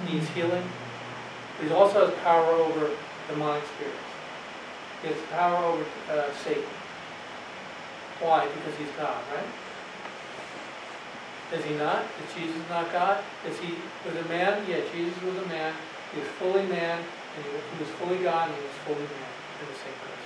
needs 0.09 0.27
healing. 0.31 0.65
He 1.61 1.71
also 1.71 2.07
has 2.07 2.19
power 2.25 2.49
over 2.49 2.97
demonic 3.29 3.63
spirits. 3.77 4.09
He 5.03 5.09
has 5.09 5.19
power 5.31 5.65
over 5.65 5.85
uh, 6.11 6.33
Satan. 6.43 6.65
Why? 8.21 8.49
Because 8.49 8.79
he's 8.79 8.89
God, 8.97 9.21
right? 9.37 9.53
Is 11.59 11.65
he 11.65 11.75
not? 11.77 12.05
Is 12.25 12.35
Jesus 12.35 12.63
not 12.71 12.91
God? 12.91 13.23
Is 13.47 13.59
he 13.61 13.75
was 14.09 14.17
a 14.17 14.29
man? 14.29 14.65
Yeah, 14.67 14.81
Jesus 14.95 15.23
was 15.23 15.37
a 15.37 15.47
man. 15.47 15.75
He 16.13 16.21
was 16.21 16.29
fully 16.41 16.65
man, 16.65 16.99
and 16.99 17.45
he 17.45 17.85
was 17.85 17.93
fully 18.01 18.19
God, 18.25 18.49
and 18.49 18.57
he 18.57 18.65
was 18.65 18.77
fully 18.89 19.05
man 19.05 19.31
in 19.61 19.67
the 19.69 19.77
same 19.77 19.93
person. 20.01 20.17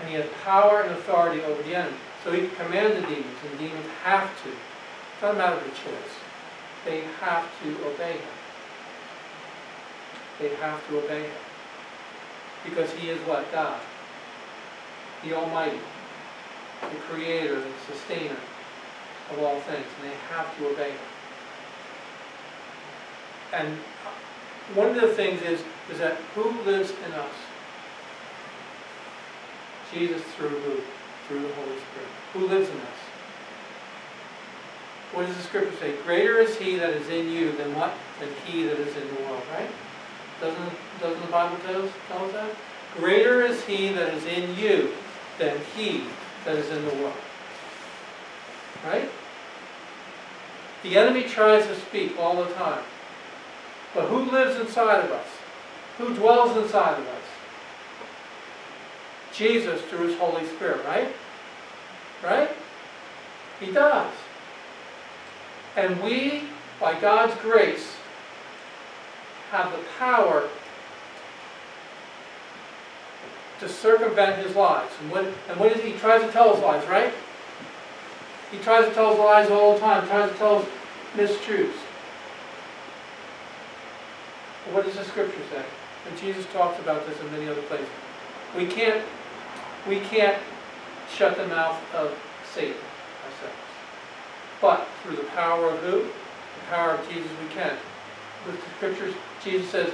And 0.00 0.08
he 0.08 0.14
has 0.16 0.26
power 0.44 0.82
and 0.82 0.92
authority 0.92 1.42
over 1.42 1.62
the 1.62 1.74
enemy. 1.74 1.96
So 2.24 2.32
he 2.32 2.46
can 2.46 2.66
command 2.66 2.96
the 2.96 3.06
demons, 3.06 3.38
and 3.42 3.52
the 3.52 3.68
demons 3.68 3.86
have 4.04 4.42
to. 4.44 4.50
It's 4.50 5.22
not 5.22 5.34
a 5.34 5.38
matter 5.38 5.56
of 5.56 5.62
a 5.62 5.70
choice. 5.70 6.14
They 6.84 7.02
have 7.20 7.46
to 7.62 7.86
obey 7.86 8.12
him. 8.12 8.34
They 10.38 10.48
have 10.56 10.86
to 10.88 10.98
obey 10.98 11.22
him. 11.22 11.36
Because 12.64 12.92
he 12.92 13.10
is 13.10 13.18
what? 13.26 13.50
God. 13.52 13.80
The 15.24 15.34
Almighty. 15.34 15.80
The 16.80 16.98
Creator, 17.10 17.60
the 17.60 17.92
Sustainer 17.92 18.36
of 19.30 19.38
all 19.40 19.60
things. 19.60 19.86
And 20.00 20.10
they 20.10 20.16
have 20.30 20.56
to 20.58 20.68
obey 20.68 20.90
him. 20.90 20.98
And 23.52 23.78
one 24.74 24.88
of 24.88 25.00
the 25.00 25.08
things 25.08 25.40
is, 25.42 25.62
is 25.90 25.98
that 25.98 26.16
who 26.34 26.50
lives 26.62 26.92
in 27.06 27.12
us? 27.12 27.32
Jesus 29.92 30.22
through 30.36 30.48
who? 30.48 30.80
Through 31.26 31.42
the 31.42 31.54
Holy 31.54 31.76
Spirit. 31.76 32.08
Who 32.34 32.46
lives 32.46 32.68
in 32.68 32.76
us? 32.76 32.98
What 35.12 35.26
does 35.26 35.36
the 35.36 35.42
scripture 35.42 35.76
say? 35.78 35.94
Greater 36.04 36.38
is 36.38 36.56
he 36.56 36.76
that 36.76 36.90
is 36.90 37.08
in 37.08 37.30
you 37.30 37.52
than 37.52 37.74
what? 37.74 37.94
Than 38.20 38.28
he 38.44 38.64
that 38.64 38.78
is 38.78 38.94
in 38.96 39.08
the 39.08 39.22
world, 39.22 39.42
right? 39.54 39.70
Doesn't, 40.40 40.72
doesn't 41.00 41.20
the 41.20 41.32
Bible 41.32 41.56
tell 41.66 41.82
us, 41.82 41.90
tell 42.08 42.24
us 42.26 42.32
that? 42.32 42.50
Greater 42.96 43.42
is 43.42 43.64
he 43.64 43.88
that 43.92 44.14
is 44.14 44.24
in 44.26 44.56
you 44.56 44.92
than 45.38 45.58
he 45.76 46.04
that 46.44 46.56
is 46.56 46.70
in 46.70 46.84
the 46.84 46.94
world. 46.96 47.16
Right? 48.86 49.10
The 50.82 50.96
enemy 50.96 51.24
tries 51.24 51.66
to 51.66 51.74
speak 51.74 52.18
all 52.18 52.42
the 52.42 52.52
time. 52.54 52.82
But 53.94 54.08
who 54.08 54.30
lives 54.30 54.60
inside 54.60 55.04
of 55.04 55.10
us? 55.10 55.26
Who 55.98 56.14
dwells 56.14 56.56
inside 56.56 56.98
of 56.98 57.06
us? 57.06 57.17
Jesus 59.38 59.80
through 59.82 60.08
his 60.08 60.18
Holy 60.18 60.44
Spirit, 60.46 60.84
right? 60.84 61.08
Right? 62.24 62.50
He 63.60 63.70
does. 63.70 64.12
And 65.76 66.02
we, 66.02 66.42
by 66.80 66.98
God's 67.00 67.40
grace, 67.40 67.94
have 69.50 69.70
the 69.70 69.78
power 69.98 70.48
to 73.60 73.68
circumvent 73.68 74.44
his 74.44 74.56
lies. 74.56 74.90
And 75.00 75.10
what, 75.10 75.24
and 75.48 75.60
what 75.60 75.72
is 75.72 75.82
he? 75.82 75.92
He 75.92 75.98
tries 75.98 76.22
to 76.22 76.32
tell 76.32 76.50
us 76.50 76.62
lies, 76.62 76.86
right? 76.88 77.12
He 78.50 78.58
tries 78.58 78.88
to 78.88 78.94
tell 78.94 79.12
us 79.12 79.18
lies 79.18 79.50
all 79.50 79.74
the 79.74 79.80
time, 79.80 80.06
tries 80.08 80.30
to 80.30 80.38
tell 80.38 80.56
us 80.56 80.66
mistruths. 81.14 81.72
What 84.72 84.84
does 84.84 84.96
the 84.96 85.04
scripture 85.04 85.40
say? 85.50 85.64
And 86.08 86.18
Jesus 86.18 86.44
talks 86.52 86.78
about 86.80 87.06
this 87.06 87.20
in 87.20 87.30
many 87.32 87.48
other 87.48 87.62
places. 87.62 87.88
We 88.56 88.66
can't, 88.66 89.02
we 89.88 90.00
can't 90.00 90.38
shut 91.14 91.36
the 91.36 91.46
mouth 91.46 91.80
of 91.94 92.14
Satan 92.54 92.76
ourselves. 93.24 93.56
But 94.60 94.86
through 95.02 95.16
the 95.16 95.24
power 95.30 95.70
of 95.70 95.78
who? 95.80 96.02
The 96.02 96.66
power 96.68 96.90
of 96.92 97.08
Jesus 97.08 97.30
we 97.42 97.48
can. 97.54 97.76
With 98.46 98.62
the 98.62 98.70
scriptures, 98.76 99.14
Jesus 99.42 99.70
says, 99.70 99.92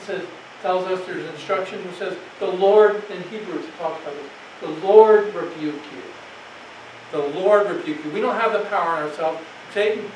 says, 0.00 0.24
tells 0.62 0.86
us 0.86 1.04
there's 1.06 1.28
instruction 1.30 1.82
who 1.82 1.92
says, 1.96 2.16
the 2.38 2.46
Lord, 2.46 3.02
in 3.10 3.22
Hebrews 3.24 3.66
talks 3.78 4.00
about 4.02 4.14
this, 4.14 4.30
the 4.60 4.86
Lord 4.86 5.34
rebuke 5.34 5.74
you. 5.74 6.02
The 7.10 7.18
Lord 7.18 7.68
rebuke 7.68 8.04
you. 8.04 8.10
We 8.12 8.20
don't 8.20 8.36
have 8.36 8.52
the 8.52 8.60
power 8.68 8.98
in 8.98 9.10
ourselves. 9.10 9.40
Satan, 9.74 10.10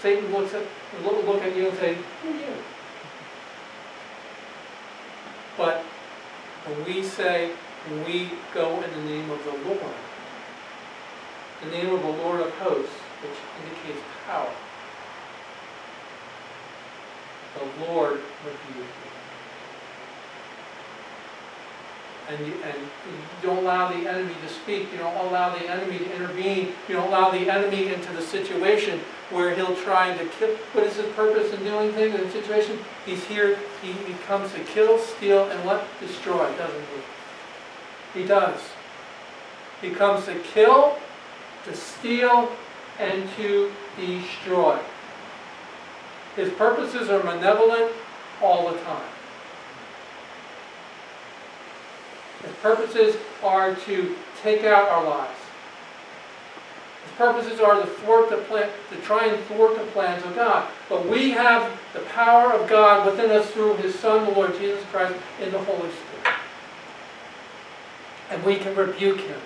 Satan 0.00 0.32
looks 0.32 0.54
at, 0.54 0.62
look, 1.04 1.42
at 1.42 1.56
you 1.56 1.68
and 1.68 1.78
say, 1.78 1.96
who 2.22 2.28
are 2.28 2.32
you? 2.32 2.54
But 5.58 5.82
when 6.64 6.84
we 6.86 7.02
say, 7.02 7.50
we 7.90 8.30
go 8.54 8.80
in 8.80 8.90
the 8.90 9.10
name 9.10 9.30
of 9.30 9.42
the 9.44 9.68
Lord, 9.68 9.94
the 11.64 11.70
name 11.70 11.92
of 11.92 12.02
the 12.02 12.08
Lord 12.08 12.40
of 12.40 12.50
hosts, 12.54 12.94
which 13.22 13.38
indicates 13.62 14.04
power, 14.26 14.50
the 17.58 17.84
Lord 17.84 18.20
with 18.44 18.56
you. 18.76 18.84
And 22.30 22.46
you, 22.46 22.54
and 22.62 22.76
you 22.78 23.18
don't 23.42 23.58
allow 23.58 23.88
the 23.88 24.08
enemy 24.08 24.34
to 24.46 24.48
speak, 24.48 24.92
you 24.92 24.98
don't 24.98 25.26
allow 25.26 25.54
the 25.54 25.68
enemy 25.68 25.98
to 25.98 26.14
intervene, 26.14 26.68
you 26.88 26.94
don't 26.94 27.08
allow 27.08 27.30
the 27.30 27.50
enemy 27.50 27.92
into 27.92 28.12
the 28.12 28.22
situation 28.22 29.00
where 29.30 29.54
he'll 29.54 29.76
try 29.76 30.16
to 30.16 30.24
kill. 30.26 30.54
What 30.72 30.86
is 30.86 30.96
his 30.96 31.12
purpose 31.14 31.52
in 31.52 31.64
doing 31.64 31.92
things 31.92 32.14
in 32.14 32.20
the 32.20 32.30
situation? 32.30 32.78
He's 33.04 33.24
here, 33.24 33.58
he, 33.82 33.92
he 33.92 34.14
comes 34.26 34.52
to 34.52 34.60
kill, 34.60 34.98
steal, 34.98 35.50
and 35.50 35.64
what? 35.66 35.84
Destroy, 36.00 36.46
doesn't 36.56 36.80
he? 36.80 37.02
He 38.14 38.24
does. 38.24 38.60
He 39.80 39.90
comes 39.90 40.26
to 40.26 40.38
kill, 40.38 40.96
to 41.64 41.74
steal, 41.74 42.50
and 42.98 43.28
to 43.36 43.72
destroy. 43.96 44.78
His 46.36 46.52
purposes 46.52 47.10
are 47.10 47.22
malevolent 47.22 47.92
all 48.40 48.70
the 48.70 48.78
time. 48.80 49.08
His 52.42 52.52
purposes 52.56 53.16
are 53.42 53.74
to 53.74 54.16
take 54.42 54.64
out 54.64 54.88
our 54.88 55.04
lives. 55.04 55.38
His 57.04 57.12
purposes 57.16 57.60
are 57.60 57.80
to 57.80 57.86
thwart 57.86 58.30
the 58.30 58.38
plan, 58.38 58.68
to 58.90 58.96
try 59.02 59.26
and 59.26 59.44
thwart 59.44 59.76
the 59.76 59.84
plans 59.92 60.24
of 60.24 60.34
God. 60.34 60.68
But 60.88 61.06
we 61.06 61.30
have 61.32 61.78
the 61.92 62.00
power 62.00 62.52
of 62.52 62.68
God 62.68 63.06
within 63.06 63.30
us 63.30 63.50
through 63.50 63.76
His 63.76 63.94
Son, 63.98 64.24
the 64.24 64.32
Lord 64.32 64.58
Jesus 64.58 64.82
Christ, 64.90 65.14
in 65.40 65.52
the 65.52 65.58
Holy 65.58 65.90
Spirit. 65.90 66.11
And 68.32 68.42
we 68.44 68.56
can 68.56 68.74
rebuke 68.74 69.20
Him 69.20 69.38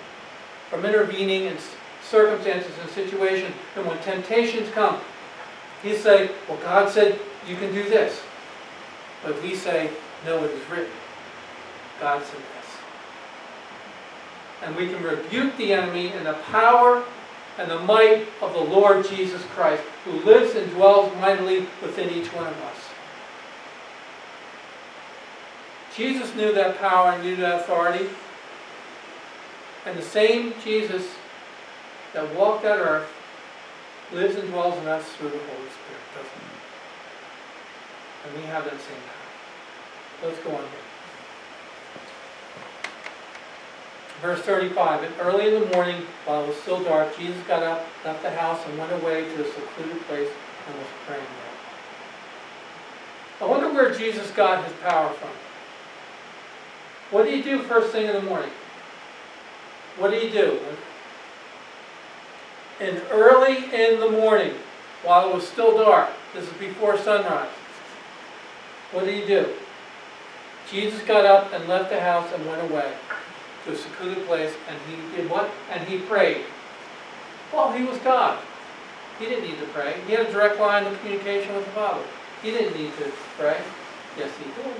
from 0.69 0.85
intervening 0.85 1.45
in 1.45 1.57
circumstances 2.03 2.71
and 2.81 2.89
situations. 2.89 3.53
And 3.75 3.85
when 3.85 3.99
temptations 3.99 4.69
come, 4.71 4.99
He 5.83 5.95
say, 5.95 6.31
well, 6.47 6.57
God 6.63 6.89
said 6.89 7.19
you 7.47 7.55
can 7.55 7.73
do 7.73 7.83
this. 7.83 8.21
But 9.23 9.41
we 9.43 9.55
say, 9.55 9.91
no, 10.25 10.43
it 10.43 10.51
is 10.51 10.69
written. 10.69 10.91
God 11.99 12.23
said 12.23 12.39
this 12.39 12.57
and 14.63 14.75
we 14.75 14.87
can 14.87 15.01
rebuke 15.03 15.55
the 15.57 15.73
enemy 15.73 16.11
in 16.13 16.23
the 16.23 16.33
power 16.33 17.03
and 17.57 17.69
the 17.69 17.79
might 17.79 18.27
of 18.41 18.53
the 18.53 18.59
Lord 18.59 19.07
Jesus 19.07 19.41
Christ, 19.55 19.83
who 20.05 20.11
lives 20.11 20.55
and 20.55 20.69
dwells 20.71 21.13
mightily 21.17 21.61
within 21.81 22.09
each 22.09 22.27
one 22.33 22.47
of 22.47 22.53
us. 22.53 22.75
Jesus 25.95 26.35
knew 26.35 26.53
that 26.53 26.77
power 26.77 27.11
and 27.11 27.23
knew 27.23 27.35
that 27.37 27.61
authority. 27.61 28.07
And 29.87 29.97
the 29.97 30.03
same 30.03 30.53
Jesus 30.65 31.07
that 32.13 32.35
walked 32.35 32.63
that 32.63 32.77
earth 32.77 33.07
lives 34.11 34.35
and 34.35 34.49
dwells 34.49 34.77
in 34.79 34.87
us 34.87 35.07
through 35.13 35.29
the 35.29 35.37
Holy 35.37 35.47
Spirit, 35.47 36.03
doesn't 36.13 36.41
he? 36.43 36.47
And 38.27 38.35
we 38.35 38.43
have 38.49 38.65
that 38.65 38.73
same 38.73 39.01
power. 39.07 40.29
Let's 40.29 40.43
go 40.43 40.49
on 40.49 40.61
here. 40.61 40.71
Verse 44.21 44.41
35, 44.41 45.03
and 45.03 45.13
early 45.21 45.55
in 45.55 45.61
the 45.61 45.67
morning, 45.73 46.01
while 46.25 46.43
it 46.43 46.47
was 46.49 46.57
still 46.57 46.83
dark, 46.83 47.17
Jesus 47.17 47.41
got 47.47 47.63
up, 47.63 47.85
left 48.03 48.23
the 48.23 48.31
house, 48.31 48.59
and 48.67 48.77
went 48.77 48.91
away 48.91 49.23
to 49.23 49.41
a 49.41 49.45
secluded 49.45 50.01
place 50.07 50.29
and 50.67 50.77
was 50.77 50.87
praying 51.05 51.23
there. 53.39 53.47
I 53.47 53.49
wonder 53.49 53.71
where 53.71 53.93
Jesus 53.93 54.31
got 54.31 54.65
his 54.65 54.73
power 54.81 55.11
from. 55.11 55.29
What 57.11 57.23
did 57.23 57.35
he 57.35 57.41
do 57.41 57.59
first 57.59 57.93
thing 57.93 58.07
in 58.07 58.13
the 58.13 58.21
morning? 58.21 58.51
What 59.97 60.11
did 60.11 60.23
he 60.23 60.29
do? 60.29 60.59
And 62.79 63.01
early 63.09 63.65
in 63.73 63.99
the 63.99 64.09
morning, 64.09 64.53
while 65.03 65.29
it 65.29 65.33
was 65.33 65.47
still 65.47 65.77
dark, 65.77 66.09
this 66.33 66.45
is 66.45 66.53
before 66.53 66.97
sunrise, 66.97 67.49
what 68.91 69.05
did 69.05 69.15
he 69.15 69.25
do? 69.25 69.53
Jesus 70.69 71.01
got 71.03 71.25
up 71.25 71.53
and 71.53 71.67
left 71.67 71.89
the 71.89 71.99
house 71.99 72.31
and 72.33 72.45
went 72.45 72.61
away 72.69 72.93
to 73.65 73.71
a 73.71 73.75
secluded 73.75 74.25
place, 74.25 74.53
and 74.69 74.77
he 74.87 75.15
did 75.15 75.29
what? 75.29 75.49
And 75.71 75.87
he 75.87 75.99
prayed. 75.99 76.45
Well, 77.53 77.71
he 77.71 77.83
was 77.83 77.97
God. 77.99 78.39
He 79.19 79.25
didn't 79.25 79.45
need 79.45 79.59
to 79.59 79.65
pray. 79.67 79.95
He 80.05 80.13
had 80.13 80.27
a 80.27 80.31
direct 80.31 80.59
line 80.59 80.85
of 80.85 80.99
communication 80.99 81.55
with 81.55 81.65
the 81.65 81.71
Father. 81.71 82.03
He 82.43 82.51
didn't 82.51 82.77
need 82.77 82.95
to 82.97 83.11
pray. 83.37 83.59
Yes, 84.17 84.31
he 84.37 84.45
did. 84.61 84.75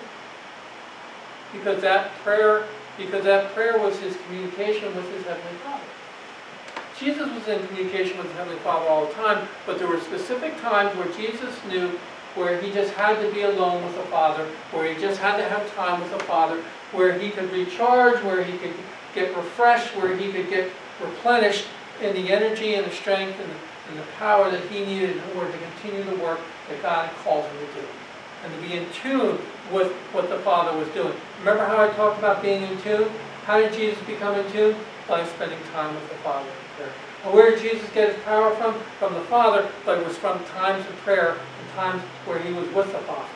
Because 1.53 1.81
that 1.81 2.11
prayer, 2.23 2.65
because 2.97 3.23
that 3.23 3.53
prayer 3.53 3.77
was 3.77 3.97
his 3.99 4.17
communication 4.25 4.95
with 4.95 5.09
his 5.13 5.23
Heavenly 5.25 5.57
Father. 5.63 5.83
Jesus 6.99 7.29
was 7.31 7.47
in 7.47 7.65
communication 7.67 8.17
with 8.17 8.27
the 8.27 8.33
Heavenly 8.33 8.59
Father 8.59 8.87
all 8.87 9.05
the 9.05 9.13
time, 9.13 9.47
but 9.65 9.77
there 9.77 9.87
were 9.87 9.99
specific 9.99 10.59
times 10.61 10.95
where 10.97 11.07
Jesus 11.15 11.55
knew 11.69 11.99
where 12.35 12.59
he 12.61 12.71
just 12.71 12.93
had 12.93 13.19
to 13.21 13.31
be 13.33 13.41
alone 13.41 13.83
with 13.83 13.95
the 13.95 14.03
Father, 14.03 14.47
where 14.71 14.91
he 14.91 14.99
just 14.99 15.19
had 15.19 15.37
to 15.37 15.43
have 15.43 15.73
time 15.75 15.99
with 16.01 16.11
the 16.11 16.23
Father, 16.25 16.63
where 16.91 17.17
he 17.17 17.29
could 17.29 17.51
recharge, 17.51 18.21
where 18.23 18.43
he 18.43 18.57
could 18.57 18.73
get 19.13 19.35
refreshed, 19.35 19.95
where 19.95 20.15
he 20.15 20.31
could 20.31 20.49
get 20.49 20.71
replenished 21.01 21.65
in 22.01 22.13
the 22.13 22.31
energy 22.31 22.75
and 22.75 22.85
the 22.85 22.91
strength 22.91 23.39
and 23.39 23.49
the, 23.49 23.55
and 23.89 23.99
the 23.99 24.11
power 24.17 24.51
that 24.51 24.63
he 24.69 24.85
needed 24.85 25.17
in 25.17 25.37
order 25.37 25.51
to 25.51 25.57
continue 25.57 26.03
the 26.03 26.23
work 26.23 26.39
that 26.69 26.81
God 26.81 27.09
called 27.23 27.45
him 27.45 27.57
to 27.57 27.81
do. 27.81 27.87
And 28.43 28.53
to 28.53 28.67
be 28.67 28.77
in 28.77 28.85
tune 28.91 29.39
with 29.71 29.91
what 30.13 30.29
the 30.29 30.39
Father 30.39 30.77
was 30.77 30.87
doing. 30.89 31.13
Remember 31.39 31.65
how 31.65 31.83
I 31.83 31.89
talked 31.93 32.19
about 32.19 32.41
being 32.41 32.63
in 32.63 32.81
tune? 32.81 33.09
How 33.45 33.59
did 33.59 33.73
Jesus 33.73 34.01
become 34.05 34.37
in 34.39 34.51
tune? 34.51 34.75
by 35.07 35.25
spending 35.25 35.59
time 35.71 35.93
with 35.95 36.09
the 36.09 36.15
Father 36.15 36.47
in 36.47 36.75
prayer. 36.75 36.93
And 37.23 37.33
where 37.33 37.51
did 37.51 37.61
Jesus 37.61 37.89
get 37.91 38.13
his 38.13 38.23
power 38.23 38.53
from? 38.55 38.79
From 38.99 39.13
the 39.13 39.21
Father, 39.21 39.69
but 39.85 39.99
it 39.99 40.05
was 40.05 40.17
from 40.17 40.43
times 40.45 40.85
of 40.85 40.95
prayer 40.97 41.31
and 41.31 41.71
times 41.75 42.01
where 42.25 42.39
he 42.39 42.53
was 42.53 42.67
with 42.73 42.91
the 42.91 42.99
Father. 42.99 43.29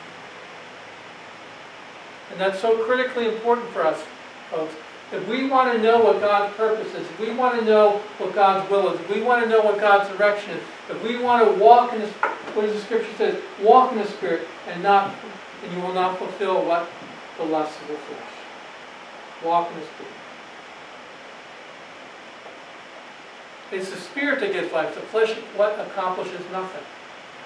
And 2.30 2.40
that's 2.40 2.60
so 2.60 2.84
critically 2.84 3.28
important 3.28 3.68
for 3.70 3.84
us, 3.84 4.02
folks. 4.50 4.74
If 5.12 5.28
we 5.28 5.46
want 5.46 5.72
to 5.74 5.82
know 5.82 6.02
what 6.02 6.20
God's 6.20 6.54
purpose 6.56 6.88
is, 6.94 7.00
if 7.00 7.20
we 7.20 7.34
want 7.34 7.58
to 7.58 7.64
know 7.66 7.98
what 8.16 8.34
God's 8.34 8.70
will 8.70 8.94
is, 8.94 9.00
if 9.00 9.14
we 9.14 9.20
want 9.22 9.42
to 9.42 9.48
know 9.48 9.60
what 9.60 9.78
God's 9.78 10.08
direction 10.16 10.56
is, 10.56 10.62
if 10.88 11.02
we 11.02 11.18
want 11.18 11.46
to 11.46 11.62
walk 11.62 11.92
in 11.92 12.00
the, 12.00 12.06
what 12.06 12.64
does 12.64 12.74
the 12.74 12.80
scripture 12.80 13.12
says? 13.18 13.42
Walk 13.60 13.92
in 13.92 13.98
the 13.98 14.06
Spirit 14.06 14.48
and 14.68 14.82
not, 14.82 15.14
and 15.62 15.72
you 15.72 15.80
will 15.80 15.94
not 15.94 16.18
fulfill 16.18 16.64
what? 16.64 16.88
The 17.38 17.44
lusts 17.44 17.80
of 17.82 17.88
the 17.88 17.94
flesh. 17.94 18.32
Walk 19.44 19.70
in 19.72 19.80
the 19.80 19.86
Spirit. 19.86 20.12
It's 23.72 23.90
the 23.90 23.96
Spirit 23.96 24.40
that 24.40 24.52
gives 24.52 24.72
life. 24.72 24.94
The 24.94 25.00
flesh, 25.00 25.32
what 25.56 25.78
accomplishes 25.80 26.40
nothing. 26.52 26.82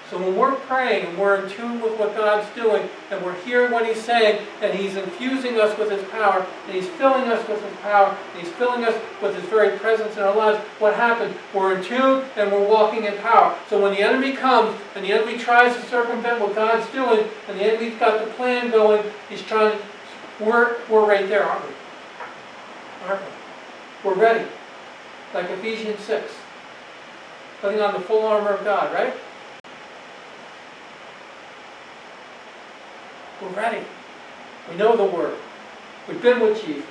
So 0.09 0.17
when 0.17 0.37
we're 0.37 0.55
praying 0.55 1.05
and 1.05 1.17
we're 1.17 1.43
in 1.43 1.49
tune 1.49 1.81
with 1.81 1.99
what 1.99 2.15
God's 2.15 2.47
doing 2.55 2.87
and 3.11 3.23
we're 3.25 3.35
hearing 3.41 3.73
what 3.73 3.85
He's 3.85 4.01
saying 4.01 4.41
and 4.61 4.73
He's 4.73 4.95
infusing 4.95 5.59
us 5.59 5.77
with 5.77 5.91
His 5.91 6.03
power 6.05 6.47
and 6.65 6.73
He's 6.73 6.87
filling 6.87 7.29
us 7.29 7.45
with 7.47 7.61
His 7.61 7.75
power 7.81 8.15
and 8.33 8.41
He's 8.41 8.51
filling 8.53 8.85
us 8.85 8.95
with 9.21 9.35
His 9.35 9.43
very 9.49 9.77
presence 9.77 10.15
in 10.15 10.23
our 10.23 10.35
lives, 10.35 10.59
what 10.79 10.93
happens? 10.93 11.35
We're 11.53 11.77
in 11.77 11.83
tune 11.83 12.23
and 12.37 12.49
we're 12.51 12.65
walking 12.65 13.03
in 13.03 13.17
power. 13.17 13.57
So 13.69 13.81
when 13.81 13.91
the 13.91 13.99
enemy 13.99 14.31
comes 14.31 14.79
and 14.95 15.03
the 15.03 15.11
enemy 15.11 15.37
tries 15.37 15.75
to 15.75 15.81
circumvent 15.87 16.39
what 16.39 16.55
God's 16.55 16.89
doing 16.93 17.27
and 17.49 17.59
the 17.59 17.63
enemy's 17.65 17.99
got 17.99 18.23
the 18.23 18.31
plan 18.33 18.71
going, 18.71 19.03
he's 19.27 19.41
trying 19.41 19.77
to, 19.77 19.83
we're, 20.43 20.77
we're 20.89 21.05
right 21.05 21.27
there, 21.27 21.43
aren't 21.43 21.65
we? 21.65 21.73
Aren't 23.07 23.21
we? 23.21 24.09
We're 24.09 24.15
ready. 24.15 24.47
Like 25.33 25.49
Ephesians 25.49 25.99
6. 25.99 26.31
Putting 27.59 27.81
on 27.81 27.93
the 27.93 27.99
full 27.99 28.25
armor 28.25 28.51
of 28.51 28.63
God, 28.63 28.93
right? 28.93 29.13
We're 33.41 33.49
ready. 33.49 33.85
We 34.69 34.75
know 34.75 34.95
the 34.95 35.03
Word. 35.03 35.37
We've 36.07 36.21
been 36.21 36.39
with 36.39 36.63
Jesus. 36.63 36.85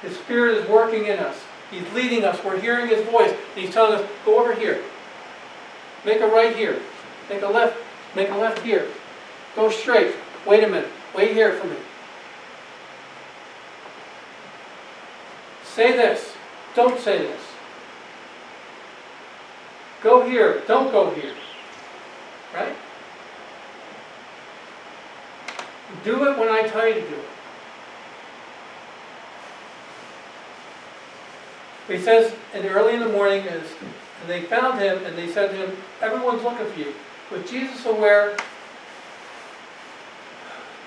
His 0.00 0.16
Spirit 0.16 0.58
is 0.58 0.68
working 0.68 1.06
in 1.06 1.18
us. 1.18 1.36
He's 1.70 1.90
leading 1.92 2.24
us. 2.24 2.42
We're 2.44 2.60
hearing 2.60 2.88
His 2.88 3.04
voice. 3.06 3.30
And 3.30 3.64
He's 3.64 3.72
telling 3.72 3.98
us, 3.98 4.10
go 4.24 4.40
over 4.40 4.54
here. 4.54 4.82
Make 6.04 6.20
a 6.20 6.26
right 6.26 6.54
here. 6.54 6.80
Make 7.28 7.42
a 7.42 7.48
left. 7.48 7.76
Make 8.16 8.30
a 8.30 8.36
left 8.36 8.60
here. 8.60 8.88
Go 9.54 9.70
straight. 9.70 10.14
Wait 10.46 10.64
a 10.64 10.66
minute. 10.66 10.88
Wait 11.14 11.32
here 11.32 11.52
for 11.52 11.66
me. 11.66 11.76
Say 15.64 15.92
this. 15.92 16.32
Don't 16.74 16.98
say 17.00 17.18
this. 17.18 17.40
Go 20.02 20.28
here. 20.28 20.62
Don't 20.66 20.90
go 20.90 21.10
here. 21.10 21.34
Right? 22.54 22.74
Do 26.04 26.28
it 26.28 26.38
when 26.38 26.48
I 26.48 26.66
tell 26.66 26.88
you 26.88 26.94
to 26.94 27.00
do 27.00 27.14
it. 27.14 27.24
He 31.88 31.98
says, 31.98 32.32
and 32.54 32.64
early 32.66 32.94
in 32.94 33.00
the 33.00 33.08
morning, 33.08 33.44
is, 33.44 33.70
and 34.20 34.30
they 34.30 34.42
found 34.42 34.80
him, 34.80 35.04
and 35.04 35.16
they 35.16 35.28
said 35.28 35.50
to 35.50 35.56
him, 35.56 35.76
Everyone's 36.00 36.42
looking 36.42 36.66
for 36.66 36.78
you. 36.78 36.94
Was 37.30 37.48
Jesus 37.50 37.84
aware? 37.86 38.36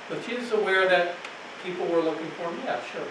Was 0.10 0.26
Jesus 0.26 0.52
aware 0.52 0.88
that 0.88 1.16
people 1.64 1.86
were 1.88 2.02
looking 2.02 2.28
for 2.32 2.44
him? 2.44 2.60
Yeah, 2.64 2.80
sure. 2.92 3.08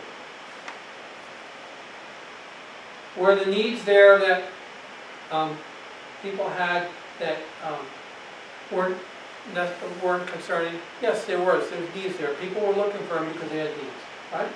Were 3.16 3.35
the 3.37 3.46
needs 3.46 3.85
there 3.85 4.18
that 4.18 4.44
um, 5.30 5.57
people 6.22 6.48
had 6.48 6.88
that 7.20 7.37
um, 7.64 7.78
weren't 8.72 8.96
that 9.52 9.74
weren't 10.02 10.26
concerning? 10.26 10.74
Yes, 11.02 11.26
there 11.26 11.38
was. 11.38 11.68
There 11.68 11.80
was 11.80 11.94
needs 11.94 12.16
there. 12.16 12.33
People 12.35 12.66
were 12.66 12.72
looking 12.72 13.00
for 13.07 13.18
him 13.18 13.30
because 13.33 13.50
they 13.50 13.59
had 13.59 13.76
needs, 13.76 14.02
right? 14.33 14.48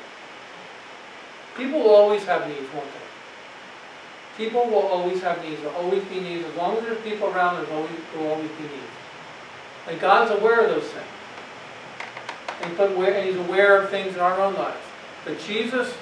People 1.56 1.80
will 1.80 1.94
always 1.94 2.24
have 2.24 2.48
needs, 2.48 2.72
won't 2.72 2.86
they? 2.86 4.44
People 4.44 4.64
will 4.66 4.86
always 4.86 5.20
have 5.22 5.42
needs. 5.44 5.60
There'll 5.60 5.76
always 5.76 6.04
be 6.04 6.20
needs. 6.20 6.46
As 6.46 6.56
long 6.56 6.76
as 6.76 6.84
there's 6.84 7.02
people 7.02 7.28
around, 7.28 7.56
there's 7.56 7.70
always, 7.70 7.90
there 8.14 8.22
will 8.22 8.30
always 8.30 8.50
be 8.52 8.62
needs. 8.62 8.92
And 9.88 10.00
God's 10.00 10.30
aware 10.30 10.60
of 10.60 10.70
those 10.70 10.88
things. 10.90 11.04
And 12.62 13.26
He's 13.26 13.36
aware 13.36 13.82
of 13.82 13.90
things 13.90 14.14
in 14.14 14.20
our 14.20 14.40
own 14.40 14.54
lives. 14.54 14.78
But 15.24 15.40
Jesus 15.40 15.92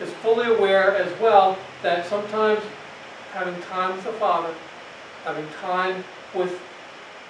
is 0.00 0.10
fully 0.14 0.46
aware 0.46 0.96
as 0.96 1.20
well 1.20 1.58
that 1.82 2.06
sometimes 2.06 2.60
having 3.32 3.60
time 3.62 3.94
with 3.96 4.04
the 4.04 4.12
Father, 4.12 4.54
having 5.24 5.46
time 5.60 6.04
with 6.34 6.60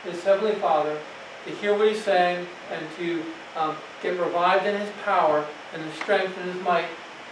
his 0.06 0.22
Heavenly 0.24 0.54
Father, 0.56 0.98
to 1.46 1.50
hear 1.56 1.76
what 1.76 1.88
He's 1.88 2.02
saying, 2.02 2.46
and 2.72 2.84
to 2.98 3.22
um, 3.56 3.76
get 4.02 4.18
revived 4.18 4.66
in 4.66 4.80
His 4.80 4.90
power 5.04 5.46
and 5.72 5.82
His 5.82 5.94
strength 5.94 6.36
and 6.38 6.52
His 6.52 6.62
might 6.62 6.86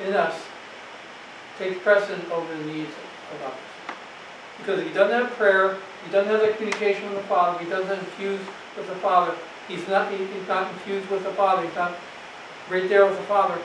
in 0.04 0.14
us, 0.14 0.40
takes 1.58 1.78
precedent 1.82 2.30
over 2.30 2.56
the 2.56 2.64
needs 2.64 2.90
of 3.32 3.42
others. 3.42 3.58
Because 4.58 4.80
if 4.80 4.88
he 4.88 4.94
doesn't 4.94 5.20
have 5.20 5.30
prayer, 5.32 5.76
he 6.04 6.12
doesn't 6.12 6.30
have 6.30 6.40
that 6.40 6.56
communication 6.56 7.08
with 7.10 7.22
the 7.22 7.28
Father, 7.28 7.62
he 7.62 7.68
doesn't 7.68 7.98
infuse 7.98 8.40
with 8.76 8.86
the 8.88 8.94
Father, 8.96 9.34
he's 9.68 9.86
not, 9.88 10.10
he's 10.12 10.48
not 10.48 10.72
infused 10.72 11.08
with 11.10 11.22
the 11.22 11.32
Father, 11.32 11.66
he's 11.66 11.74
not 11.74 11.94
right 12.70 12.88
there 12.88 13.06
with 13.06 13.16
the 13.16 13.24
Father, 13.24 13.58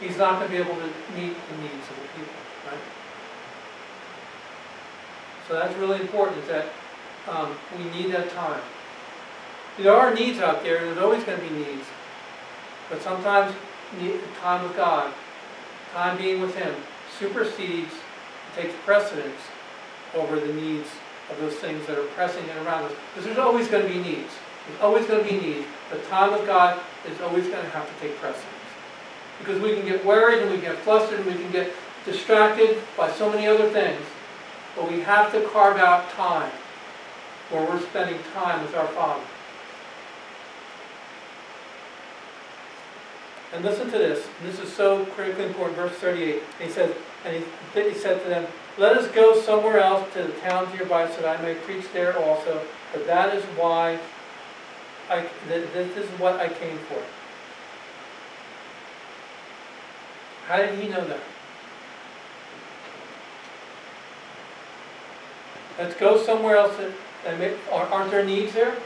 he's 0.00 0.16
not 0.16 0.38
going 0.38 0.50
to 0.50 0.56
be 0.56 0.62
able 0.62 0.74
to 0.74 0.86
meet 1.14 1.36
the 1.48 1.56
needs 1.62 1.88
of 1.88 1.96
the 1.96 2.08
people, 2.16 2.34
right? 2.66 2.80
So 5.48 5.54
that's 5.54 5.76
really 5.76 6.00
important, 6.00 6.38
is 6.38 6.48
that 6.48 6.66
um, 7.28 7.56
we 7.78 7.84
need 7.90 8.12
that 8.12 8.30
time. 8.30 8.60
There 9.78 9.94
are 9.94 10.14
needs 10.14 10.38
out 10.38 10.62
there, 10.62 10.84
there's 10.84 10.98
always 10.98 11.24
going 11.24 11.40
to 11.40 11.46
be 11.46 11.54
needs. 11.54 11.86
But 12.90 13.00
sometimes 13.00 13.54
the 13.98 14.18
time 14.40 14.62
with 14.62 14.76
God, 14.76 15.12
time 15.92 16.18
being 16.18 16.40
with 16.40 16.54
Him, 16.54 16.74
supersedes, 17.18 17.92
takes 18.54 18.74
precedence 18.84 19.40
over 20.14 20.38
the 20.38 20.52
needs 20.52 20.88
of 21.30 21.38
those 21.38 21.54
things 21.54 21.86
that 21.86 21.98
are 21.98 22.06
pressing 22.08 22.44
in 22.44 22.66
around 22.66 22.84
us. 22.84 22.92
Because 23.12 23.26
there's 23.26 23.38
always 23.38 23.68
going 23.68 23.86
to 23.86 23.88
be 23.88 23.98
needs. 23.98 24.32
There's 24.68 24.80
always 24.82 25.06
going 25.06 25.24
to 25.24 25.30
be 25.30 25.40
needs. 25.40 25.66
But 25.90 26.06
time 26.08 26.32
with 26.32 26.46
God 26.46 26.80
is 27.10 27.18
always 27.22 27.46
going 27.46 27.64
to 27.64 27.70
have 27.70 27.86
to 27.86 28.06
take 28.06 28.16
precedence. 28.18 28.48
Because 29.38 29.60
we 29.60 29.74
can 29.74 29.86
get 29.86 30.04
worried 30.04 30.42
and 30.42 30.50
we 30.50 30.58
can 30.58 30.72
get 30.72 30.78
flustered 30.80 31.20
and 31.20 31.26
we 31.26 31.34
can 31.34 31.50
get 31.50 31.72
distracted 32.04 32.78
by 32.96 33.10
so 33.10 33.30
many 33.30 33.46
other 33.46 33.70
things. 33.70 34.00
But 34.76 34.90
we 34.90 35.00
have 35.00 35.32
to 35.32 35.40
carve 35.48 35.78
out 35.78 36.10
time 36.10 36.52
where 37.52 37.68
we're 37.68 37.80
spending 37.80 38.18
time 38.34 38.62
with 38.62 38.74
our 38.74 38.86
Father. 38.88 39.22
And 43.52 43.62
listen 43.62 43.90
to 43.90 43.98
this. 43.98 44.26
This 44.42 44.58
is 44.60 44.72
so 44.72 45.04
critically 45.04 45.44
important. 45.44 45.76
Verse 45.76 45.92
38. 45.98 46.42
He 46.58 46.70
says, 46.70 46.96
and 47.24 47.36
he, 47.36 47.82
he 47.82 47.94
said 47.94 48.22
to 48.22 48.28
them, 48.28 48.46
Let 48.78 48.96
us 48.96 49.08
go 49.12 49.38
somewhere 49.40 49.78
else 49.78 50.10
to 50.14 50.22
the 50.22 50.32
towns 50.40 50.72
nearby 50.74 51.08
so 51.10 51.20
that 51.20 51.38
I 51.38 51.42
may 51.42 51.54
preach 51.54 51.84
there 51.92 52.18
also. 52.18 52.62
But 52.92 53.06
that 53.06 53.36
is 53.36 53.44
why 53.56 53.98
I, 55.10 55.26
this 55.48 55.96
is 55.96 56.08
what 56.18 56.40
I 56.40 56.48
came 56.48 56.78
for. 56.78 57.02
How 60.46 60.56
did 60.56 60.78
he 60.78 60.88
know 60.88 61.06
that? 61.06 61.20
Let's 65.78 65.94
go 65.96 66.22
somewhere 66.22 66.56
else. 66.56 66.74
And 67.26 67.38
may, 67.38 67.54
aren't 67.70 68.10
there 68.10 68.24
needs 68.24 68.52
there? 68.52 68.76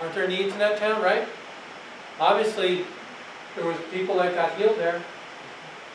Aren't 0.00 0.14
there 0.14 0.28
needs 0.28 0.52
in 0.52 0.58
that 0.58 0.78
town, 0.78 1.02
right? 1.02 1.28
Obviously, 2.20 2.84
there 3.56 3.66
was 3.66 3.76
people 3.90 4.16
that 4.16 4.34
got 4.34 4.56
healed 4.56 4.78
there. 4.78 5.02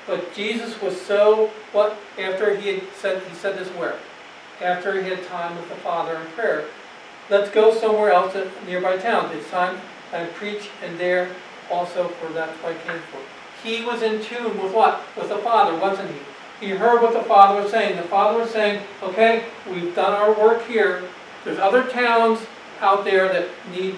But 0.06 0.34
Jesus 0.34 0.82
was 0.82 1.00
so 1.00 1.52
what 1.74 1.98
after 2.18 2.56
he 2.56 2.70
had 2.70 2.84
said 2.96 3.22
he 3.24 3.36
said 3.36 3.58
this 3.58 3.68
where? 3.70 3.96
After 4.62 5.02
he 5.02 5.10
had 5.10 5.24
time 5.26 5.56
with 5.58 5.68
the 5.70 5.76
Father 5.76 6.16
in 6.16 6.28
prayer. 6.28 6.66
Let's 7.30 7.52
go 7.52 7.78
somewhere 7.78 8.12
else 8.12 8.34
a 8.36 8.50
nearby 8.66 8.98
town. 8.98 9.30
It's 9.36 9.50
time 9.50 9.78
and 10.14 10.30
uh, 10.30 10.34
preach 10.34 10.70
and 10.82 10.98
there 10.98 11.30
also 11.70 12.08
for 12.08 12.32
that's 12.32 12.58
what 12.64 12.74
I 12.74 12.78
came 12.88 13.02
for. 13.12 13.20
He 13.64 13.84
was 13.84 14.02
in 14.02 14.24
tune 14.24 14.62
with 14.62 14.74
what? 14.74 15.02
With 15.18 15.30
the 15.30 15.38
Father, 15.38 15.78
wasn't 15.78 16.12
he? 16.12 16.20
He 16.60 16.70
heard 16.70 17.02
what 17.02 17.14
the 17.14 17.24
Father 17.24 17.62
was 17.62 17.72
saying. 17.72 17.98
The 17.98 18.04
Father 18.04 18.40
was 18.40 18.50
saying, 18.50 18.82
okay, 19.04 19.46
we've 19.70 19.94
done 19.94 20.14
our 20.14 20.34
work 20.34 20.66
here. 20.66 21.04
There's 21.44 21.60
other 21.60 21.84
towns 21.84 22.40
out 22.82 23.04
there 23.04 23.32
that 23.32 23.48
need 23.72 23.98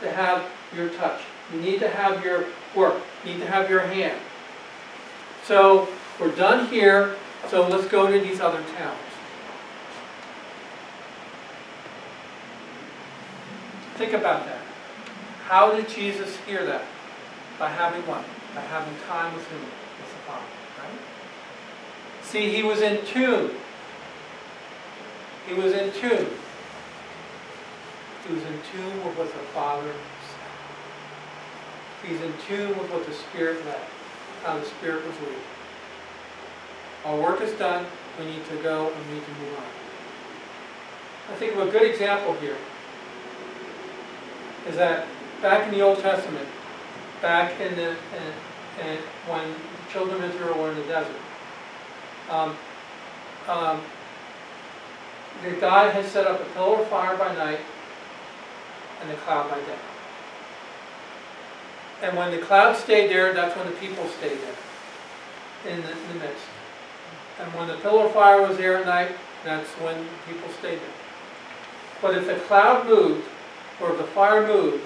to 0.00 0.10
have 0.10 0.46
your 0.74 0.90
touch. 0.90 1.22
You 1.52 1.60
need 1.60 1.80
to 1.80 1.88
have 1.88 2.24
your 2.24 2.44
work. 2.74 3.00
You 3.24 3.32
need 3.32 3.40
to 3.40 3.46
have 3.46 3.70
your 3.70 3.80
hand. 3.80 4.18
So 5.44 5.88
we're 6.20 6.34
done 6.34 6.66
here, 6.68 7.16
so 7.48 7.66
let's 7.68 7.88
go 7.88 8.10
to 8.10 8.18
these 8.18 8.40
other 8.40 8.62
towns. 8.76 8.98
Think 13.94 14.12
about 14.12 14.44
that. 14.44 14.60
How 15.46 15.74
did 15.74 15.88
Jesus 15.88 16.36
hear 16.46 16.66
that? 16.66 16.84
By 17.58 17.70
having 17.70 18.02
what? 18.06 18.24
By 18.54 18.60
having 18.60 18.94
time 19.08 19.32
with 19.32 19.48
him. 19.48 19.60
See, 22.26 22.50
he 22.50 22.64
was 22.64 22.82
in 22.82 23.04
tune. 23.06 23.52
He 25.46 25.54
was 25.54 25.72
in 25.72 25.92
tune. 25.92 26.26
He 28.26 28.34
was 28.34 28.42
in 28.42 28.58
tune 28.72 29.04
with 29.04 29.16
what 29.16 29.32
the 29.32 29.38
Father 29.54 29.92
said. 32.02 32.10
He's 32.10 32.20
in 32.20 32.32
tune 32.48 32.76
with 32.76 32.90
what 32.90 33.06
the 33.06 33.12
Spirit 33.12 33.64
led, 33.64 33.80
how 34.42 34.58
the 34.58 34.66
Spirit 34.66 35.06
was 35.06 35.14
leading. 35.20 35.38
Our 37.04 37.20
work 37.20 37.40
is 37.42 37.52
done. 37.52 37.86
We 38.18 38.26
need 38.26 38.44
to 38.46 38.56
go 38.56 38.88
and 38.88 39.06
we 39.06 39.14
need 39.14 39.24
to 39.24 39.30
move 39.30 39.58
on. 39.58 41.32
I 41.32 41.36
think 41.36 41.54
of 41.54 41.68
a 41.68 41.70
good 41.70 41.88
example 41.88 42.34
here 42.34 42.56
is 44.68 44.74
that 44.74 45.06
back 45.40 45.68
in 45.68 45.74
the 45.78 45.80
Old 45.80 46.00
Testament, 46.00 46.48
back 47.22 47.60
in 47.60 47.76
the 47.76 47.90
in, 47.90 48.84
in, 48.84 48.98
when 49.28 49.54
children 49.92 50.22
of 50.22 50.34
Israel 50.34 50.58
were 50.58 50.70
in 50.70 50.76
the 50.76 50.84
desert, 50.84 51.14
um, 52.30 52.56
um, 53.48 53.80
the 55.42 55.50
God 55.52 55.92
has 55.92 56.06
set 56.10 56.26
up 56.26 56.40
a 56.40 56.44
pillar 56.54 56.80
of 56.80 56.88
fire 56.88 57.16
by 57.16 57.34
night 57.34 57.60
and 59.02 59.10
a 59.10 59.16
cloud 59.16 59.50
by 59.50 59.58
day. 59.58 59.78
And 62.02 62.16
when 62.16 62.30
the 62.30 62.38
cloud 62.38 62.76
stayed 62.76 63.10
there, 63.10 63.32
that's 63.32 63.56
when 63.56 63.66
the 63.66 63.72
people 63.72 64.06
stayed 64.18 64.38
there, 64.38 65.72
in 65.72 65.82
the, 65.82 65.90
in 65.90 66.08
the 66.08 66.26
midst. 66.26 66.44
And 67.40 67.52
when 67.54 67.68
the 67.68 67.76
pillar 67.76 68.06
of 68.06 68.12
fire 68.12 68.46
was 68.46 68.56
there 68.56 68.78
at 68.78 68.86
night, 68.86 69.12
that's 69.44 69.68
when 69.80 70.06
people 70.28 70.48
stayed 70.58 70.78
there. 70.78 70.96
But 72.02 72.16
if 72.16 72.26
the 72.26 72.34
cloud 72.46 72.86
moved, 72.86 73.26
or 73.80 73.92
if 73.92 73.98
the 73.98 74.04
fire 74.04 74.46
moved, 74.46 74.84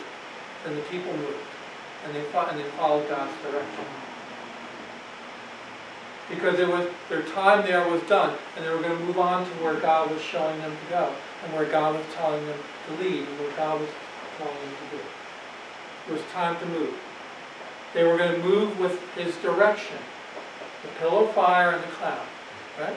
then 0.64 0.76
the 0.76 0.82
people 0.82 1.12
moved. 1.16 1.38
And 2.04 2.14
they, 2.14 2.20
and 2.20 2.58
they 2.58 2.70
followed 2.70 3.08
God's 3.08 3.32
direction. 3.42 3.84
Because 6.30 6.58
it 6.60 6.68
was, 6.68 6.88
their 7.08 7.22
time 7.22 7.66
there 7.66 7.86
was 7.88 8.00
done, 8.02 8.36
and 8.56 8.64
they 8.64 8.70
were 8.70 8.80
going 8.80 8.96
to 8.96 9.04
move 9.04 9.18
on 9.18 9.44
to 9.44 9.50
where 9.62 9.74
God 9.74 10.10
was 10.10 10.22
showing 10.22 10.56
them 10.60 10.70
to 10.70 10.90
go, 10.90 11.12
and 11.44 11.52
where 11.52 11.66
God 11.66 11.96
was 11.96 12.06
telling 12.14 12.44
them 12.46 12.58
to 12.86 13.02
lead, 13.02 13.26
and 13.26 13.38
where 13.40 13.56
God 13.56 13.80
was 13.80 13.90
telling 14.38 14.54
them 14.54 14.74
to 14.90 14.96
do. 14.96 15.02
It 16.08 16.12
was 16.12 16.22
time 16.32 16.58
to 16.60 16.66
move. 16.66 16.94
They 17.92 18.04
were 18.04 18.16
going 18.16 18.40
to 18.40 18.46
move 18.46 18.78
with 18.78 19.00
His 19.14 19.36
direction, 19.38 19.96
the 20.82 20.88
pillar 21.00 21.24
of 21.24 21.32
fire 21.32 21.72
and 21.72 21.82
the 21.82 21.88
cloud. 21.88 22.26
Right? 22.80 22.96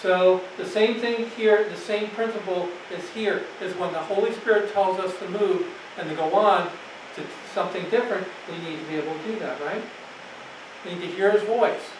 So 0.00 0.40
the 0.56 0.64
same 0.64 1.00
thing 1.00 1.28
here, 1.30 1.68
the 1.68 1.76
same 1.76 2.08
principle 2.10 2.68
is 2.96 3.08
here, 3.10 3.42
is 3.60 3.74
when 3.76 3.92
the 3.92 3.98
Holy 3.98 4.32
Spirit 4.32 4.72
tells 4.72 4.98
us 5.00 5.16
to 5.18 5.28
move 5.28 5.66
and 5.98 6.08
to 6.08 6.14
go 6.14 6.32
on 6.34 6.70
to 7.16 7.22
something 7.52 7.82
different, 7.90 8.26
we 8.48 8.56
need 8.58 8.78
to 8.78 8.86
be 8.86 8.94
able 8.94 9.12
to 9.12 9.22
do 9.24 9.38
that, 9.40 9.60
right? 9.60 9.82
We 10.84 10.94
need 10.94 11.00
to 11.00 11.06
hear 11.08 11.30
His 11.32 11.42
voice. 11.42 11.90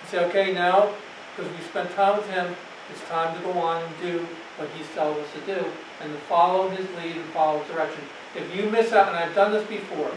And 0.00 0.08
say, 0.08 0.24
okay, 0.26 0.52
now, 0.52 0.92
because 1.36 1.50
we 1.52 1.64
spent 1.64 1.90
time 1.92 2.16
with 2.16 2.28
Him, 2.28 2.54
it's 2.90 3.02
time 3.08 3.36
to 3.36 3.42
go 3.44 3.52
on 3.52 3.82
and 3.82 3.92
do 4.00 4.26
what 4.56 4.68
He's 4.76 4.86
telling 4.94 5.18
us 5.18 5.32
to 5.34 5.40
do, 5.54 5.64
and 6.00 6.12
to 6.12 6.18
follow 6.20 6.68
His 6.70 6.86
lead 6.96 7.16
and 7.16 7.24
follow 7.26 7.58
His 7.60 7.72
direction. 7.72 8.02
If 8.36 8.54
you 8.54 8.70
miss 8.70 8.92
out, 8.92 9.08
and 9.08 9.16
I've 9.16 9.34
done 9.34 9.52
this 9.52 9.66
before, 9.68 10.10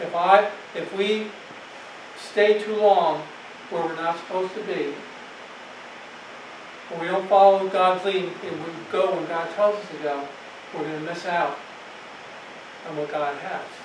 if 0.00 0.14
I, 0.14 0.50
if 0.74 0.94
we 0.96 1.26
stay 2.18 2.62
too 2.62 2.76
long 2.76 3.22
where 3.70 3.84
we're 3.84 3.96
not 3.96 4.18
supposed 4.18 4.54
to 4.54 4.62
be, 4.62 4.94
when 6.90 7.00
we 7.00 7.06
don't 7.06 7.28
follow 7.28 7.68
God's 7.68 8.04
lead 8.04 8.24
and 8.24 8.64
we 8.64 8.72
go 8.90 9.14
when 9.14 9.26
God 9.26 9.48
tells 9.54 9.76
us 9.76 9.88
to 9.90 9.96
go, 10.02 10.26
we're 10.74 10.82
going 10.82 10.94
to 10.94 11.00
miss 11.00 11.24
out 11.26 11.56
on 12.88 12.96
what 12.96 13.10
God 13.10 13.36
has. 13.36 13.79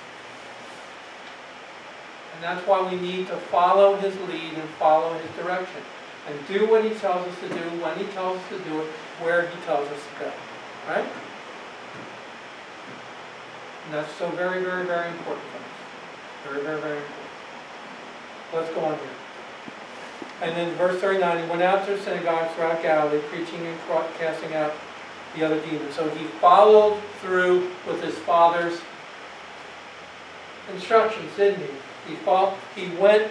And 2.36 2.44
that's 2.44 2.66
why 2.66 2.88
we 2.88 3.00
need 3.00 3.26
to 3.28 3.36
follow 3.36 3.96
His 3.96 4.14
lead 4.28 4.52
and 4.54 4.68
follow 4.78 5.16
His 5.18 5.30
direction. 5.42 5.80
And 6.28 6.46
do 6.46 6.68
what 6.70 6.84
He 6.84 6.90
tells 6.90 7.26
us 7.26 7.40
to 7.40 7.48
do, 7.48 7.82
when 7.82 7.96
He 7.98 8.04
tells 8.12 8.38
us 8.38 8.48
to 8.50 8.58
do 8.58 8.80
it, 8.80 8.86
where 9.20 9.48
He 9.48 9.60
tells 9.64 9.88
us 9.88 10.00
to 10.00 10.24
go. 10.24 10.32
Right? 10.88 11.06
And 13.84 13.94
that's 13.94 14.12
so 14.14 14.28
very, 14.30 14.62
very, 14.62 14.84
very 14.84 15.08
important 15.08 15.46
for 15.46 15.58
us. 15.58 16.52
Very, 16.52 16.62
very, 16.62 16.80
very 16.80 16.96
important. 16.98 17.26
Let's 18.52 18.74
go 18.74 18.80
on 18.80 18.98
here. 18.98 19.08
And 20.42 20.54
then 20.54 20.74
verse 20.74 21.00
39, 21.00 21.44
he 21.44 21.50
went 21.50 21.62
out 21.62 21.86
to 21.86 21.96
the 21.96 22.02
synagogues 22.02 22.54
throughout 22.54 22.82
Galilee, 22.82 23.20
preaching 23.30 23.66
and 23.66 23.78
casting 24.18 24.54
out 24.54 24.74
the 25.34 25.44
other 25.44 25.58
demons. 25.60 25.94
So 25.94 26.08
he 26.10 26.24
followed 26.24 27.00
through 27.20 27.70
with 27.86 28.02
his 28.02 28.14
father's 28.18 28.78
instructions, 30.72 31.30
didn't 31.36 31.60
he? 31.60 31.70
He, 32.08 32.14
fought, 32.16 32.56
he 32.74 32.88
went 32.96 33.30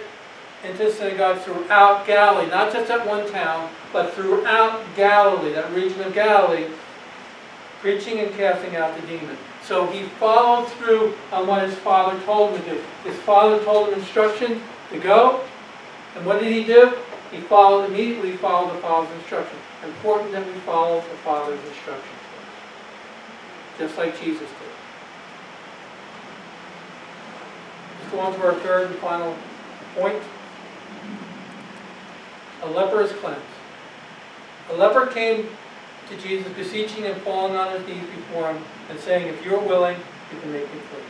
into 0.64 0.92
synagogues 0.92 1.44
throughout 1.44 2.06
Galilee, 2.06 2.48
not 2.50 2.72
just 2.72 2.90
at 2.90 3.06
one 3.06 3.30
town, 3.30 3.70
but 3.92 4.12
throughout 4.14 4.82
Galilee, 4.96 5.52
that 5.52 5.72
region 5.72 6.00
of 6.02 6.12
Galilee, 6.12 6.66
preaching 7.80 8.18
and 8.20 8.34
casting 8.36 8.76
out 8.76 8.98
the 9.00 9.06
demon. 9.06 9.36
So 9.62 9.86
he 9.86 10.04
followed 10.04 10.68
through 10.72 11.14
on 11.32 11.46
what 11.46 11.68
his 11.68 11.74
father 11.76 12.20
told 12.24 12.54
him 12.54 12.62
to 12.62 12.70
do. 12.70 12.82
His 13.04 13.16
father 13.20 13.62
told 13.64 13.88
him 13.88 13.98
instruction 13.98 14.62
to 14.90 14.98
go, 14.98 15.44
and 16.16 16.24
what 16.24 16.40
did 16.40 16.52
he 16.52 16.64
do? 16.64 16.96
He 17.30 17.40
followed, 17.40 17.90
immediately 17.90 18.36
followed 18.36 18.74
the 18.74 18.80
Father's 18.80 19.14
instruction. 19.18 19.58
Important 19.84 20.32
that 20.32 20.46
we 20.46 20.52
follow 20.60 21.00
the 21.00 21.16
Father's 21.24 21.60
instructions. 21.68 22.20
Just 23.78 23.98
like 23.98 24.18
Jesus 24.20 24.48
did. 24.48 24.72
Let's 27.92 27.95
go 28.10 28.20
on 28.20 28.34
to 28.34 28.46
our 28.46 28.54
third 28.54 28.90
and 28.90 28.96
final 28.96 29.36
point. 29.94 30.22
A 32.62 32.70
leper 32.70 33.02
is 33.02 33.12
cleansed. 33.12 33.42
A 34.70 34.74
leper 34.74 35.06
came 35.06 35.48
to 36.08 36.16
Jesus, 36.16 36.52
beseeching 36.54 37.04
and 37.04 37.20
falling 37.22 37.56
on 37.56 37.72
his 37.72 37.86
knees 37.86 38.08
before 38.14 38.52
him, 38.52 38.62
and 38.90 38.98
saying, 38.98 39.28
If 39.28 39.44
you're 39.44 39.60
willing, 39.60 39.96
you 40.32 40.40
can 40.40 40.52
make 40.52 40.64
me 40.64 40.80
clean. 40.90 41.04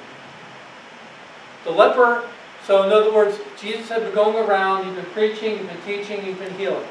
The 1.64 1.70
leper 1.70 2.24
so 2.66 2.82
in 2.82 2.92
other 2.92 3.14
words, 3.14 3.38
Jesus 3.60 3.88
had 3.88 4.02
been 4.02 4.12
going 4.12 4.36
around, 4.36 4.86
he'd 4.86 4.96
been 4.96 5.12
preaching, 5.12 5.56
he'd 5.56 5.68
been 5.68 5.82
teaching, 5.82 6.20
he'd 6.22 6.38
been 6.38 6.52
healing. 6.54 6.86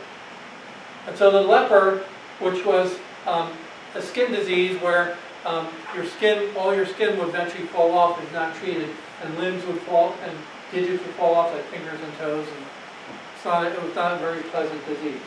And 1.06 1.18
so 1.18 1.30
the 1.30 1.41
leper, 1.41 2.06
which 2.39 2.66
was 2.66 2.97
um, 3.28 3.51
a 3.93 4.01
skin 4.01 4.32
disease 4.32 4.82
where 4.82 5.18
um, 5.45 5.68
your 5.93 6.06
skin, 6.06 6.56
all 6.56 6.74
your 6.74 6.86
skin 6.86 7.20
would 7.20 7.28
eventually 7.28 7.66
fall 7.68 7.91
off 7.91 8.24
if 8.24 8.32
not 8.32 8.56
treated, 8.56 8.89
and 9.24 9.38
limbs 9.38 9.66
would 9.66 9.80
fall, 9.82 10.16
and 10.24 10.38
digits 10.72 11.03
would 11.03 11.16
fall 11.16 11.36
off 11.36 11.53
like 11.53 11.63
fingers 11.66 11.99
and 12.01 12.13
toes, 12.18 12.47
and 12.47 12.66
it's 13.36 13.45
not, 13.45 13.66
it 13.66 13.82
was 13.84 13.95
not 13.95 14.13
a 14.13 14.18
very 14.18 14.41
pleasant 14.43 14.86
disease. 14.88 15.22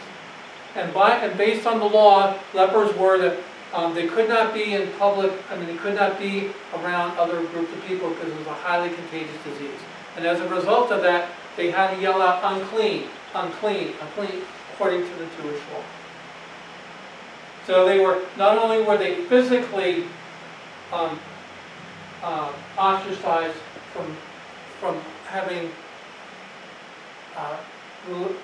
And, 0.75 0.93
by, 0.93 1.13
and 1.17 1.37
based 1.39 1.67
on 1.67 1.79
the 1.79 1.87
law, 1.87 2.39
lepers 2.55 2.95
were 2.97 3.19
that 3.19 3.39
um, 3.73 3.95
they 3.95 4.07
could 4.07 4.29
not 4.29 4.55
be 4.55 4.75
in 4.75 4.91
public, 4.93 5.33
I 5.51 5.57
mean, 5.57 5.67
they 5.67 5.77
could 5.77 5.95
not 5.95 6.19
be 6.19 6.51
around 6.75 7.19
other 7.19 7.45
groups 7.47 7.73
of 7.73 7.85
people 7.87 8.11
because 8.11 8.29
it 8.29 8.39
was 8.39 8.47
a 8.47 8.55
highly 8.55 8.91
contagious 8.91 9.37
disease. 9.45 9.81
And 10.17 10.27
as 10.27 10.41
a 10.41 10.49
result 10.49 10.91
of 10.91 11.03
that, 11.03 11.31
they 11.57 11.71
had 11.71 11.95
to 11.95 12.01
yell 12.01 12.23
out, 12.23 12.41
unclean, 12.43 13.09
unclean, 13.35 13.95
unclean, 14.01 14.43
according 14.73 15.03
to 15.03 15.15
the 15.17 15.27
Jewish 15.43 15.61
law. 15.73 15.83
So 17.67 17.85
they 17.85 17.99
were, 18.01 18.23
not 18.37 18.57
only 18.57 18.83
were 18.83 18.97
they 18.97 19.25
physically 19.25 20.05
um, 20.93 21.19
uh, 22.23 22.53
ostracized 22.79 23.59
from, 23.99 24.17
from 24.81 25.01
having 25.27 25.71
uh, 27.37 27.57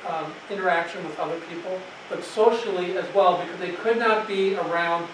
um, 0.09 0.33
interaction 0.51 1.05
with 1.05 1.19
other 1.19 1.39
people, 1.49 1.81
but 2.11 2.23
socially 2.23 2.99
as 2.99 3.07
well, 3.15 3.41
because 3.41 3.59
they 3.61 3.73
could 3.73 3.99
not 3.99 4.27
be 4.27 4.57
around 4.57 5.07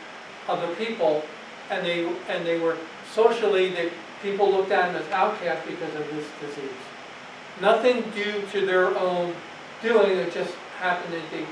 other 0.49 0.75
people, 0.75 1.23
and 1.71 1.87
they 1.87 2.07
and 2.29 2.45
they 2.45 2.59
were 2.59 2.77
socially 3.13 3.71
they 3.71 3.91
people 4.23 4.51
looked 4.51 4.73
at 4.73 4.93
them 4.93 5.01
as 5.01 5.09
outcasts 5.13 5.67
because 5.67 5.95
of 5.95 6.07
this 6.11 6.27
disease. 6.41 6.83
Nothing 7.61 8.03
due 8.11 8.43
to 8.53 8.67
their 8.67 8.97
own 8.99 9.35
doing, 9.83 10.19
it 10.19 10.33
just 10.33 10.55
happened 10.79 11.15
that 11.15 11.31
they, 11.31 11.45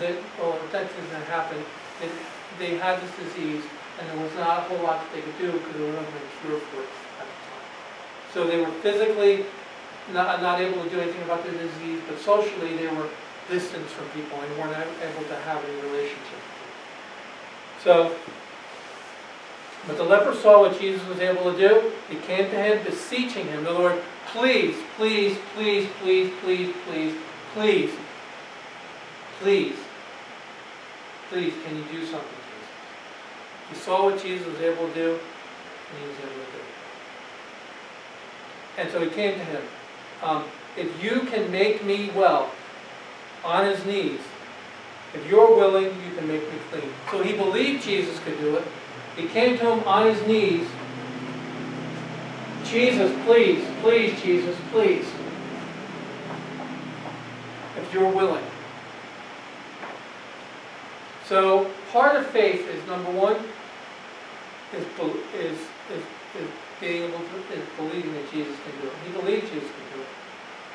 that, 0.00 0.16
or 0.42 0.58
that 0.72 0.88
didn't 0.88 1.24
happen. 1.24 1.58
It, 2.02 2.10
they 2.58 2.76
had 2.76 3.00
this 3.00 3.10
disease, 3.16 3.64
and 3.98 4.08
there 4.08 4.24
was 4.24 4.34
not 4.36 4.58
a 4.58 4.62
whole 4.62 4.82
lot 4.84 5.00
that 5.00 5.12
they 5.12 5.20
could 5.20 5.38
do 5.38 5.52
because 5.52 5.76
there 5.76 5.86
was 5.86 5.96
no 5.96 6.48
cure 6.48 6.60
for 6.60 6.82
it. 6.82 7.03
So 8.34 8.46
they 8.46 8.60
were 8.60 8.70
physically 8.82 9.46
not, 10.12 10.42
not 10.42 10.60
able 10.60 10.82
to 10.82 10.90
do 10.90 11.00
anything 11.00 11.22
about 11.22 11.44
their 11.44 11.54
disease, 11.54 12.00
but 12.08 12.18
socially 12.18 12.76
they 12.76 12.88
were 12.88 13.08
distanced 13.48 13.94
from 13.94 14.08
people 14.08 14.38
and 14.40 14.58
weren't 14.58 14.76
able 14.76 15.24
to 15.28 15.36
have 15.36 15.64
any 15.64 15.80
relationship. 15.82 16.40
So 17.82 18.14
but 19.86 19.98
the 19.98 20.04
leper 20.04 20.34
saw 20.34 20.60
what 20.60 20.80
Jesus 20.80 21.06
was 21.06 21.20
able 21.20 21.52
to 21.52 21.58
do. 21.58 21.92
He 22.08 22.16
came 22.16 22.50
to 22.50 22.56
him, 22.56 22.82
beseeching 22.84 23.46
him, 23.46 23.64
the 23.64 23.72
Lord, 23.72 24.00
please, 24.28 24.76
please, 24.96 25.36
please, 25.54 25.88
please, 26.00 26.30
please, 26.42 26.72
please, 26.86 27.14
please, 27.52 27.90
please, 29.40 29.76
please, 31.28 31.54
can 31.64 31.76
you 31.76 31.84
do 31.92 32.06
something, 32.06 32.38
Jesus? 32.48 32.70
He 33.70 33.74
saw 33.76 34.04
what 34.06 34.22
Jesus 34.22 34.46
was 34.46 34.60
able 34.60 34.88
to 34.88 34.94
do, 34.94 35.10
and 35.10 36.00
he 36.00 36.08
was 36.08 36.18
able 36.18 36.44
to 36.46 36.52
do 36.52 36.58
it. 36.58 36.83
And 38.76 38.90
so 38.90 39.00
he 39.00 39.10
came 39.10 39.38
to 39.38 39.44
him. 39.44 39.62
Um, 40.22 40.44
if 40.76 41.02
you 41.02 41.20
can 41.22 41.50
make 41.50 41.84
me 41.84 42.10
well, 42.14 42.50
on 43.44 43.66
his 43.66 43.84
knees, 43.84 44.20
if 45.12 45.24
you're 45.28 45.54
willing, 45.54 45.84
you 45.84 46.16
can 46.16 46.26
make 46.26 46.42
me 46.42 46.58
clean. 46.70 46.90
So 47.10 47.22
he 47.22 47.36
believed 47.36 47.84
Jesus 47.84 48.18
could 48.20 48.38
do 48.38 48.56
it. 48.56 48.64
He 49.16 49.28
came 49.28 49.56
to 49.58 49.72
him 49.72 49.84
on 49.84 50.06
his 50.06 50.26
knees. 50.26 50.66
Jesus, 52.64 53.14
please, 53.24 53.64
please, 53.80 54.20
Jesus, 54.22 54.56
please. 54.72 55.06
If 57.76 57.90
you're 57.92 58.10
willing. 58.10 58.44
So 61.26 61.70
part 61.92 62.16
of 62.16 62.26
faith 62.26 62.68
is 62.68 62.86
number 62.88 63.10
one, 63.12 63.36
is, 64.74 64.84
is, 65.38 65.58
is, 65.90 66.02
is 66.40 66.50
being 66.80 67.02
able 67.04 67.18
to, 67.18 67.36
believing 67.76 68.12
that 68.14 68.30
Jesus 68.32 68.56
can 68.64 68.80
do 68.80 68.88
it. 68.88 68.94
He 69.06 69.12
believed 69.12 69.52
Jesus 69.52 69.70
can 69.70 69.98
do 69.98 70.02
it. 70.02 70.08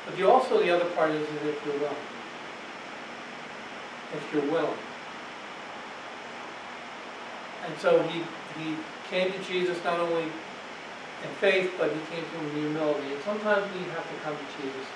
But 0.06 0.18
you 0.18 0.30
also, 0.30 0.60
the 0.60 0.70
other 0.70 0.88
part 0.96 1.10
is 1.10 1.26
that 1.28 1.46
if 1.46 1.64
you're 1.64 1.78
willing. 1.78 2.06
If 4.14 4.32
you're 4.32 4.50
willing. 4.50 4.78
And 7.66 7.78
so 7.78 8.02
he, 8.08 8.22
he 8.58 8.76
came 9.10 9.32
to 9.32 9.38
Jesus 9.44 9.82
not 9.84 10.00
only 10.00 10.24
in 10.24 11.30
faith, 11.40 11.72
but 11.78 11.92
he 11.92 12.00
came 12.10 12.24
to 12.24 12.36
him 12.38 12.46
in 12.56 12.72
humility. 12.72 13.12
And 13.12 13.22
sometimes 13.22 13.66
we 13.74 13.84
have 13.92 14.08
to 14.08 14.16
come 14.24 14.34
to 14.34 14.46
Jesus 14.56 14.86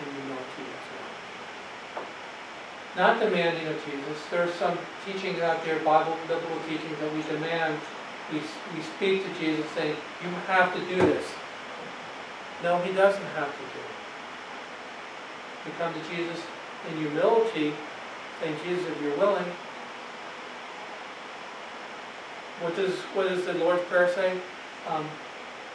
in 0.00 0.14
humility 0.14 0.62
as 0.62 0.84
well. 0.94 2.06
Not 2.94 3.20
demanding 3.20 3.66
of 3.66 3.76
Jesus. 3.84 4.18
There 4.30 4.44
are 4.44 4.52
some 4.52 4.78
teachings 5.04 5.40
out 5.40 5.64
there, 5.64 5.78
Bible, 5.80 6.16
biblical 6.28 6.58
teachings, 6.68 6.98
that 7.00 7.12
we 7.12 7.22
demand. 7.22 7.80
We, 8.32 8.38
we 8.38 8.82
speak 8.96 9.24
to 9.24 9.40
Jesus 9.40 9.70
saying, 9.72 9.96
you 10.22 10.28
have 10.46 10.74
to 10.74 10.80
do 10.80 10.96
this. 10.96 11.26
No, 12.62 12.78
he 12.78 12.92
doesn't 12.92 13.24
have 13.36 13.52
to 13.52 13.58
do 13.58 13.80
it. 13.80 13.92
We 15.66 15.72
come 15.72 15.92
to 15.92 16.00
Jesus 16.08 16.42
in 16.90 16.96
humility, 16.96 17.74
saying, 18.40 18.56
Jesus, 18.64 18.86
if 18.86 19.02
you're 19.02 19.16
willing, 19.18 19.44
what 22.60 22.74
does, 22.74 22.94
what 23.14 23.28
does 23.28 23.44
the 23.44 23.54
Lord's 23.54 23.82
Prayer 23.84 24.08
say? 24.12 24.32
Um, 24.88 25.06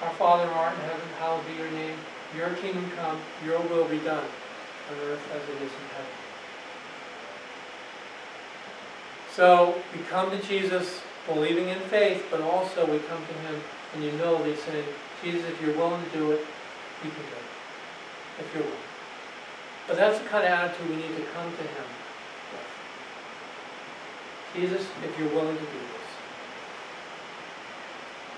Our 0.02 0.12
Father 0.12 0.48
who 0.48 0.54
art 0.54 0.74
in 0.74 0.82
heaven, 0.82 1.08
hallowed 1.20 1.46
be 1.48 1.54
your 1.62 1.72
name. 1.72 1.98
Your 2.36 2.50
kingdom 2.56 2.90
come, 2.98 3.20
your 3.46 3.60
will 3.62 3.86
be 3.86 4.00
done, 4.00 4.24
on 4.90 4.98
earth 5.06 5.22
as 5.34 5.42
it 5.44 5.56
is 5.56 5.72
in 5.72 5.88
heaven. 5.94 6.12
So 9.34 9.82
we 9.94 10.04
come 10.06 10.32
to 10.32 10.42
Jesus 10.42 11.02
believing 11.28 11.68
in 11.68 11.80
faith, 11.92 12.26
but 12.32 12.42
also 12.42 12.86
we 12.86 13.00
come 13.00 13.22
to 13.26 13.34
him 13.34 13.62
in 13.96 14.02
humility 14.02 14.56
saying, 14.56 14.86
Jesus, 15.24 15.44
if 15.46 15.62
you're 15.62 15.76
willing 15.78 16.04
to 16.04 16.10
do 16.12 16.32
it, 16.32 16.40
you 17.04 17.12
can 17.12 17.20
do 17.20 17.36
it. 17.36 17.44
If 18.40 18.54
you're 18.54 18.64
willing. 18.64 18.78
But 19.88 19.98
that's 19.98 20.20
the 20.20 20.26
kind 20.26 20.46
of 20.46 20.52
attitude 20.52 20.90
we 20.90 20.96
need 20.96 21.16
to 21.16 21.24
come 21.34 21.52
to 21.52 21.64
him 21.64 21.88
with. 22.52 22.68
Jesus, 24.56 24.88
if 25.04 25.20
you're 25.20 25.30
willing 25.30 25.58
to 25.58 25.64
do 25.64 25.68
this. 25.68 26.08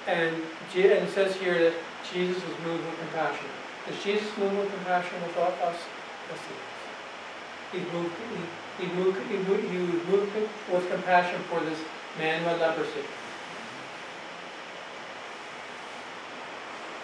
And, 0.08 0.36
and 0.36 1.08
it 1.08 1.14
says 1.14 1.36
here 1.36 1.58
that 1.60 1.74
Jesus 2.12 2.42
was 2.44 2.58
moved 2.66 2.84
with 2.86 2.98
compassion. 3.00 3.46
Is 3.90 4.04
Jesus 4.04 4.28
moved 4.38 4.58
with 4.58 4.72
compassion 4.74 5.22
with 5.22 5.38
us? 5.38 5.78
Yes, 6.30 6.40
he 6.48 6.54
is. 6.54 6.70
He's 7.72 7.94
moved, 7.94 8.16
he, 8.34 8.86
he 8.86 8.94
moved, 8.94 9.20
he 9.30 9.38
he 9.38 9.78
moved 9.78 10.34
with 10.72 10.90
compassion 10.90 11.40
for 11.50 11.60
this 11.62 11.78
man 12.18 12.46
with 12.46 12.60
leprosy. 12.60 13.06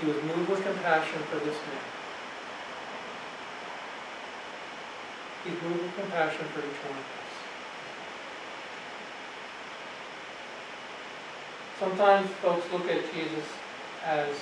He 0.02 0.08
was 0.08 0.22
moved 0.24 0.50
with 0.50 0.64
compassion 0.64 1.20
for 1.30 1.38
this 1.38 1.56
man. 1.56 1.86
He's 5.46 5.62
moved 5.62 5.84
with 5.84 5.96
compassion 5.96 6.46
for 6.48 6.60
each 6.60 6.82
one 6.84 6.98
of 6.98 7.06
us. 7.06 7.26
Sometimes 11.80 12.30
folks 12.42 12.66
look 12.72 12.90
at 12.90 13.14
Jesus 13.14 13.46
as, 14.04 14.36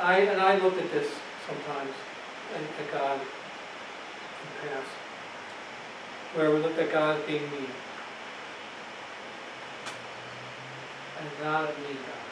I, 0.00 0.20
and 0.20 0.40
I 0.40 0.58
look 0.58 0.76
at 0.78 0.90
this 0.90 1.08
sometimes, 1.46 1.92
and 2.54 2.64
at 2.64 2.92
God 2.92 3.20
in 3.20 4.68
the 4.68 4.68
past, 4.68 4.88
where 6.34 6.50
we 6.50 6.58
look 6.58 6.78
at 6.78 6.92
God 6.92 7.20
as 7.20 7.26
being 7.26 7.42
mean. 7.50 7.66
And 11.18 11.28
not 11.42 11.64
a 11.64 11.66
mean 11.66 11.96
God. 11.96 12.24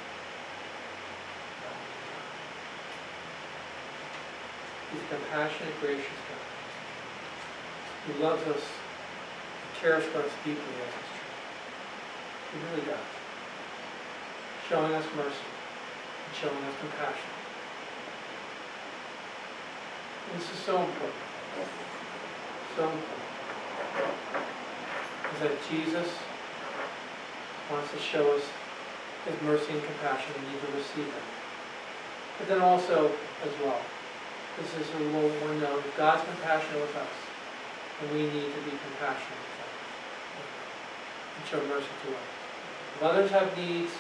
He's 4.93 5.03
a 5.03 5.14
compassionate, 5.14 5.80
gracious 5.80 6.20
God. 6.28 6.45
He 8.07 8.22
loves 8.22 8.43
us, 8.47 8.62
he 8.62 9.80
cares 9.80 10.05
for 10.05 10.18
us 10.18 10.30
deeply 10.45 10.62
as 10.62 10.95
his. 10.95 11.11
He 12.53 12.59
really 12.70 12.87
does 12.87 13.16
showing 14.68 14.93
us 14.95 15.05
mercy 15.16 15.47
and 16.26 16.34
showing 16.34 16.64
us 16.64 16.74
compassion. 16.80 17.30
This 20.34 20.43
is 20.43 20.59
so 20.59 20.78
important. 20.80 21.14
So 22.76 22.82
important. 22.82 23.22
Is 25.34 25.41
that 25.41 25.53
Jesus 25.70 26.09
wants 27.70 27.93
to 27.93 27.99
show 27.99 28.34
us 28.34 28.43
his 29.27 29.37
mercy 29.43 29.74
and 29.74 29.83
compassion 29.83 30.33
and 30.39 30.47
need 30.47 30.61
to 30.62 30.70
receive 30.72 31.11
it. 31.11 31.27
But 32.39 32.49
then 32.49 32.62
also, 32.62 33.11
as 33.43 33.53
well, 33.61 33.83
this 34.57 34.70
is 34.79 34.87
a 34.95 34.99
little 35.11 35.35
more 35.43 35.55
known, 35.61 35.83
God's 35.97 36.24
compassionate 36.24 36.81
with 36.81 36.97
us, 36.97 37.16
and 38.01 38.11
we 38.14 38.31
need 38.31 38.49
to 38.55 38.61
be 38.64 38.72
compassionate 38.72 39.43
with 39.43 39.59
others 39.66 39.91
and 41.37 41.43
show 41.45 41.61
mercy 41.68 41.93
to 41.93 42.09
others. 42.14 42.37
If 42.97 43.03
others 43.03 43.31
have 43.31 43.51
needs, 43.59 43.93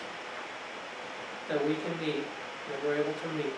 that 1.48 1.60
we 1.66 1.74
can 1.74 1.94
meet, 2.00 2.24
that 2.70 2.78
we're 2.82 2.96
able 2.96 3.12
to 3.12 3.28
meet. 3.36 3.54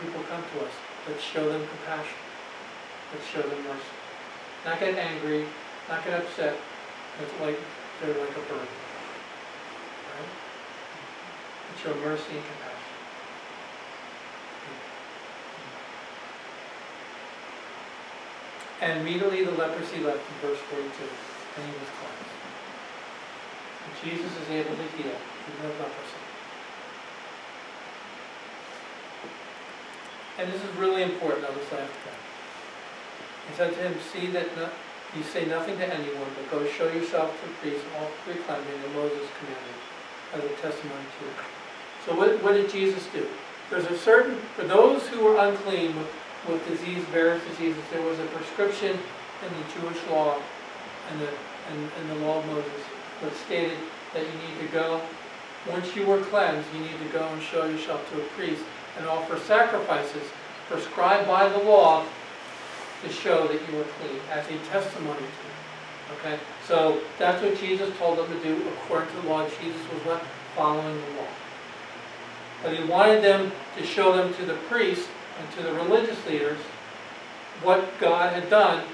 People 0.00 0.20
come 0.28 0.42
to 0.42 0.66
us, 0.66 0.72
let's 1.08 1.22
show 1.22 1.48
them 1.48 1.66
compassion. 1.66 2.18
Let's 3.12 3.26
show 3.26 3.42
them 3.42 3.62
mercy. 3.64 3.96
Not 4.64 4.80
get 4.80 4.98
angry, 4.98 5.46
not 5.88 6.04
get 6.04 6.20
upset, 6.20 6.56
it's 7.22 7.32
like 7.40 7.58
they're 8.02 8.18
like 8.18 8.36
a 8.36 8.52
bird. 8.52 8.68
Show 11.82 11.94
mercy 11.96 12.32
and 12.32 12.40
compassion. 12.40 12.76
And 18.80 19.00
immediately 19.00 19.44
the 19.44 19.52
leprosy 19.52 20.00
left 20.00 20.18
in 20.18 20.48
verse 20.48 20.58
42, 20.58 20.80
and 20.80 21.64
he 21.64 21.72
was 21.76 21.90
cleansed. 22.00 22.32
And 23.84 23.92
Jesus 24.04 24.32
is 24.40 24.48
able 24.50 24.76
to 24.76 24.86
heal 24.96 25.12
even 25.12 25.70
of 25.70 25.78
leprosy. 25.78 26.22
And 30.38 30.52
this 30.52 30.62
is 30.62 30.76
really 30.76 31.02
important 31.02 31.44
on 31.44 31.54
this 31.54 31.72
last 31.72 31.92
point. 32.04 32.22
He 33.48 33.56
said 33.56 33.72
to 33.72 33.80
him, 33.80 33.94
See 34.12 34.26
that 34.32 34.54
no, 34.56 34.68
you 35.16 35.22
say 35.22 35.46
nothing 35.46 35.78
to 35.78 35.86
anyone, 35.86 36.28
but 36.36 36.50
go 36.50 36.66
show 36.68 36.92
yourself 36.92 37.32
to 37.40 37.48
the 37.48 37.54
priest, 37.54 37.84
all 37.96 38.10
three 38.24 38.34
proclaiming 38.34 38.82
that 38.82 38.92
Moses 38.92 39.28
commanded 39.38 39.76
as 40.34 40.44
a 40.44 40.62
testimony 40.62 41.06
to 41.20 41.24
you. 41.24 41.55
So 42.06 42.14
what, 42.14 42.42
what 42.42 42.54
did 42.54 42.70
Jesus 42.70 43.04
do? 43.12 43.26
There's 43.68 43.86
a 43.86 43.98
certain, 43.98 44.36
for 44.54 44.62
those 44.62 45.06
who 45.08 45.24
were 45.24 45.36
unclean 45.36 45.96
with, 45.96 46.08
with 46.48 46.68
disease, 46.68 47.02
various 47.10 47.42
diseases, 47.44 47.82
there 47.92 48.02
was 48.02 48.18
a 48.20 48.26
prescription 48.26 48.92
in 48.92 49.50
the 49.50 49.80
Jewish 49.80 49.98
law 50.08 50.40
and 51.10 51.20
the, 51.20 51.28
and, 51.28 51.90
and 52.00 52.10
the 52.10 52.26
law 52.26 52.38
of 52.38 52.46
Moses 52.46 52.72
that 53.22 53.34
stated 53.34 53.76
that 54.14 54.22
you 54.22 54.32
need 54.32 54.66
to 54.66 54.72
go, 54.72 55.00
once 55.68 55.96
you 55.96 56.06
were 56.06 56.20
cleansed, 56.20 56.66
you 56.74 56.80
need 56.80 56.98
to 57.02 57.08
go 57.12 57.26
and 57.26 57.42
show 57.42 57.66
yourself 57.66 58.08
to 58.12 58.22
a 58.22 58.24
priest 58.36 58.62
and 58.98 59.06
offer 59.06 59.36
sacrifices 59.40 60.22
prescribed 60.68 61.26
by 61.26 61.48
the 61.48 61.58
law 61.58 62.04
to 63.02 63.08
show 63.12 63.48
that 63.48 63.60
you 63.68 63.78
were 63.78 63.84
clean, 63.98 64.20
as 64.30 64.46
a 64.46 64.58
testimony 64.70 65.18
to 65.18 65.24
it. 65.24 66.18
Okay? 66.18 66.38
So 66.66 67.00
that's 67.18 67.42
what 67.42 67.58
Jesus 67.58 67.96
told 67.98 68.18
them 68.18 68.28
to 68.28 68.42
do 68.42 68.62
according 68.68 69.10
to 69.10 69.22
the 69.22 69.28
law. 69.28 69.48
Jesus 69.60 69.80
was 69.92 70.02
what? 70.04 70.22
Following 70.54 70.94
the 70.94 71.20
law. 71.20 71.28
But 72.66 72.76
he 72.76 72.82
wanted 72.82 73.22
them 73.22 73.52
to 73.78 73.86
show 73.86 74.16
them 74.16 74.34
to 74.34 74.44
the 74.44 74.54
priests 74.68 75.06
and 75.38 75.48
to 75.52 75.62
the 75.62 75.72
religious 75.74 76.18
leaders 76.26 76.58
what 77.62 77.88
God 78.00 78.32
had 78.32 78.50
done 78.50 78.84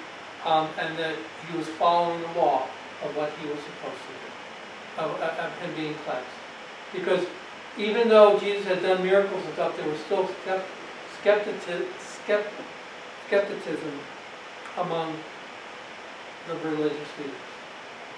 um, 0.44 0.68
and 0.78 0.98
that 0.98 1.14
he 1.48 1.56
was 1.56 1.66
following 1.68 2.20
the 2.20 2.38
law 2.38 2.66
of 3.02 3.16
what 3.16 3.32
he 3.40 3.48
was 3.48 3.56
supposed 3.60 3.96
to 3.96 4.12
do, 4.12 4.28
of, 5.02 5.18
of 5.22 5.58
him 5.60 5.74
being 5.74 5.94
cleansed. 6.04 6.28
Because 6.92 7.26
even 7.78 8.10
though 8.10 8.38
Jesus 8.38 8.66
had 8.66 8.82
done 8.82 9.02
miracles 9.02 9.42
and 9.42 9.54
stuff, 9.54 9.74
there 9.78 9.88
was 9.88 9.98
still 10.00 10.28
skepticism 13.26 13.98
among 14.76 15.16
the 16.46 16.56
religious 16.68 17.08
leaders. 17.18 17.34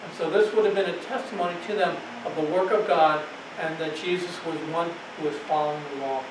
And 0.04 0.12
so 0.18 0.30
this 0.30 0.52
would 0.52 0.64
have 0.64 0.74
been 0.74 0.90
a 0.90 0.96
testimony 1.04 1.54
to 1.68 1.76
them 1.76 1.96
of 2.26 2.34
the 2.34 2.42
work 2.42 2.72
of 2.72 2.88
God 2.88 3.24
and 3.60 3.78
that 3.78 3.96
Jesus 3.96 4.44
was 4.44 4.56
one 4.70 4.90
who 5.16 5.28
was 5.28 5.36
following 5.48 5.82
the 5.94 6.06
law. 6.06 6.22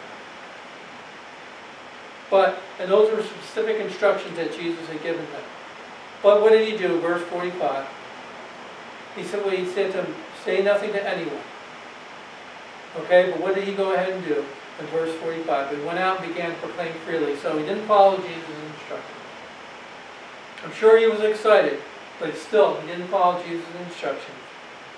But, 2.30 2.59
and 2.80 2.89
those 2.89 3.11
were 3.11 3.21
specific 3.21 3.80
instructions 3.80 4.36
that 4.38 4.53
Jesus 4.53 4.88
had 4.88 5.01
given 5.03 5.26
them. 5.26 5.43
But 6.21 6.41
what 6.41 6.51
did 6.51 6.67
he 6.67 6.78
do, 6.78 6.99
verse 6.99 7.21
45? 7.24 7.88
He 9.15 9.24
said, 9.24 9.45
well, 9.45 9.55
he 9.55 9.65
said 9.65 9.91
to 9.91 10.03
him, 10.03 10.15
say 10.43 10.63
nothing 10.63 10.91
to 10.93 11.07
anyone. 11.07 11.43
Okay, 12.97 13.32
but 13.32 13.39
what 13.41 13.55
did 13.55 13.65
he 13.65 13.74
go 13.74 13.93
ahead 13.93 14.13
and 14.13 14.26
do 14.26 14.43
in 14.80 14.86
verse 14.88 15.13
45? 15.15 15.78
He 15.78 15.84
went 15.84 15.99
out 15.99 16.19
and 16.19 16.34
began 16.34 16.49
to 16.51 16.57
proclaim 16.57 16.93
freely, 17.05 17.36
so 17.38 17.57
he 17.57 17.65
didn't 17.65 17.86
follow 17.86 18.17
Jesus' 18.17 18.34
instructions. 18.71 19.19
I'm 20.63 20.74
sure 20.74 20.97
he 20.97 21.07
was 21.07 21.19
excited, 21.21 21.80
but 22.19 22.36
still, 22.36 22.80
he 22.82 22.88
didn't 22.88 23.07
follow 23.07 23.41
Jesus' 23.43 23.65
instructions 23.88 24.43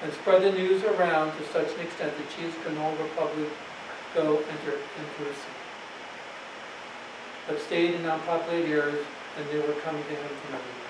and 0.05 0.13
spread 0.13 0.43
the 0.43 0.51
news 0.51 0.83
around 0.83 1.35
to 1.35 1.43
such 1.47 1.73
an 1.73 1.79
extent 1.79 2.13
that 2.15 2.37
Jesus 2.37 2.53
could 2.63 2.75
no 2.75 2.81
longer 2.81 3.05
publicly 3.17 3.47
go 4.13 4.37
enter 4.37 4.77
into 4.77 5.33
city. 5.33 5.57
But 7.47 7.59
stayed 7.59 7.95
in 7.95 8.05
unpopulated 8.05 8.69
areas, 8.69 9.03
and 9.35 9.49
they 9.49 9.57
were 9.57 9.73
coming 9.81 10.03
to 10.03 10.09
him 10.09 10.29
from 10.29 10.55
everywhere. 10.55 10.85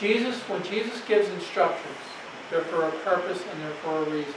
Jesus, 0.00 0.40
when 0.48 0.62
Jesus 0.62 1.02
gives 1.06 1.28
instructions, 1.28 1.98
they're 2.50 2.62
for 2.62 2.88
a 2.88 2.90
purpose 2.90 3.42
and 3.50 3.62
they're 3.62 3.70
for 3.82 3.98
a 3.98 4.04
reason. 4.04 4.34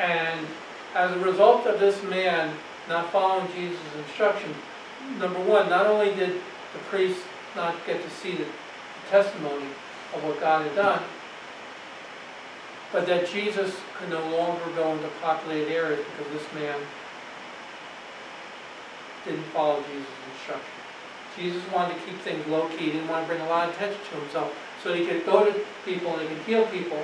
And 0.00 0.46
as 0.94 1.12
a 1.12 1.18
result 1.20 1.66
of 1.66 1.78
this 1.78 2.02
man 2.02 2.52
not 2.88 3.12
following 3.12 3.46
Jesus' 3.54 3.78
instruction, 4.08 4.52
number 5.18 5.40
one, 5.40 5.70
not 5.70 5.86
only 5.86 6.12
did 6.16 6.32
the 6.72 6.78
priest 6.88 7.20
not 7.54 7.76
get 7.86 8.02
to 8.02 8.10
see 8.10 8.32
the 8.32 8.46
testimony 9.08 9.66
of 10.14 10.24
what 10.24 10.40
God 10.40 10.66
had 10.66 10.74
done, 10.74 11.02
but 12.92 13.06
that 13.06 13.28
Jesus 13.28 13.76
could 13.98 14.10
no 14.10 14.20
longer 14.36 14.64
go 14.74 14.92
into 14.92 15.08
populated 15.22 15.72
areas 15.72 16.04
because 16.04 16.32
this 16.32 16.54
man 16.54 16.78
didn't 19.24 19.44
follow 19.52 19.82
Jesus' 19.82 20.08
instruction. 20.34 20.74
Jesus 21.36 21.62
wanted 21.72 21.94
to 21.94 22.00
keep 22.06 22.18
things 22.20 22.44
low 22.48 22.68
key, 22.68 22.86
he 22.86 22.92
didn't 22.92 23.08
want 23.08 23.24
to 23.24 23.28
bring 23.28 23.40
a 23.40 23.48
lot 23.48 23.68
of 23.68 23.74
attention 23.74 24.00
to 24.10 24.20
himself, 24.20 24.52
so 24.82 24.92
he 24.92 25.06
could 25.06 25.24
go 25.24 25.44
to 25.44 25.60
people 25.84 26.16
and 26.16 26.22
he 26.22 26.34
could 26.34 26.44
heal 26.44 26.66
people, 26.66 26.98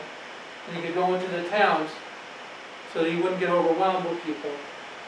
and 0.66 0.76
he 0.76 0.82
could 0.82 0.94
go 0.94 1.14
into 1.14 1.28
the 1.28 1.48
towns 1.48 1.90
so 2.92 3.02
that 3.02 3.10
he 3.10 3.16
wouldn't 3.16 3.38
get 3.38 3.50
overwhelmed 3.50 4.08
with 4.08 4.20
people. 4.24 4.50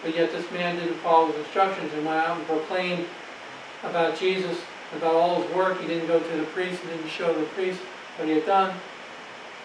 But 0.02 0.14
yet 0.14 0.30
this 0.30 0.48
man 0.52 0.76
didn't 0.76 0.98
follow 0.98 1.26
his 1.28 1.36
instructions 1.36 1.92
and 1.94 2.06
went 2.06 2.18
out 2.18 2.38
and 2.38 2.46
proclaimed 2.46 3.06
about 3.82 4.18
Jesus, 4.18 4.58
about 4.96 5.14
all 5.14 5.42
his 5.42 5.54
work. 5.54 5.80
He 5.80 5.86
didn't 5.86 6.06
go 6.06 6.18
to 6.18 6.36
the 6.36 6.44
priest, 6.44 6.82
he 6.82 6.88
didn't 6.88 7.08
show 7.08 7.32
the 7.32 7.46
priest 7.46 7.80
what 8.16 8.28
he 8.28 8.34
had 8.34 8.46
done. 8.46 8.74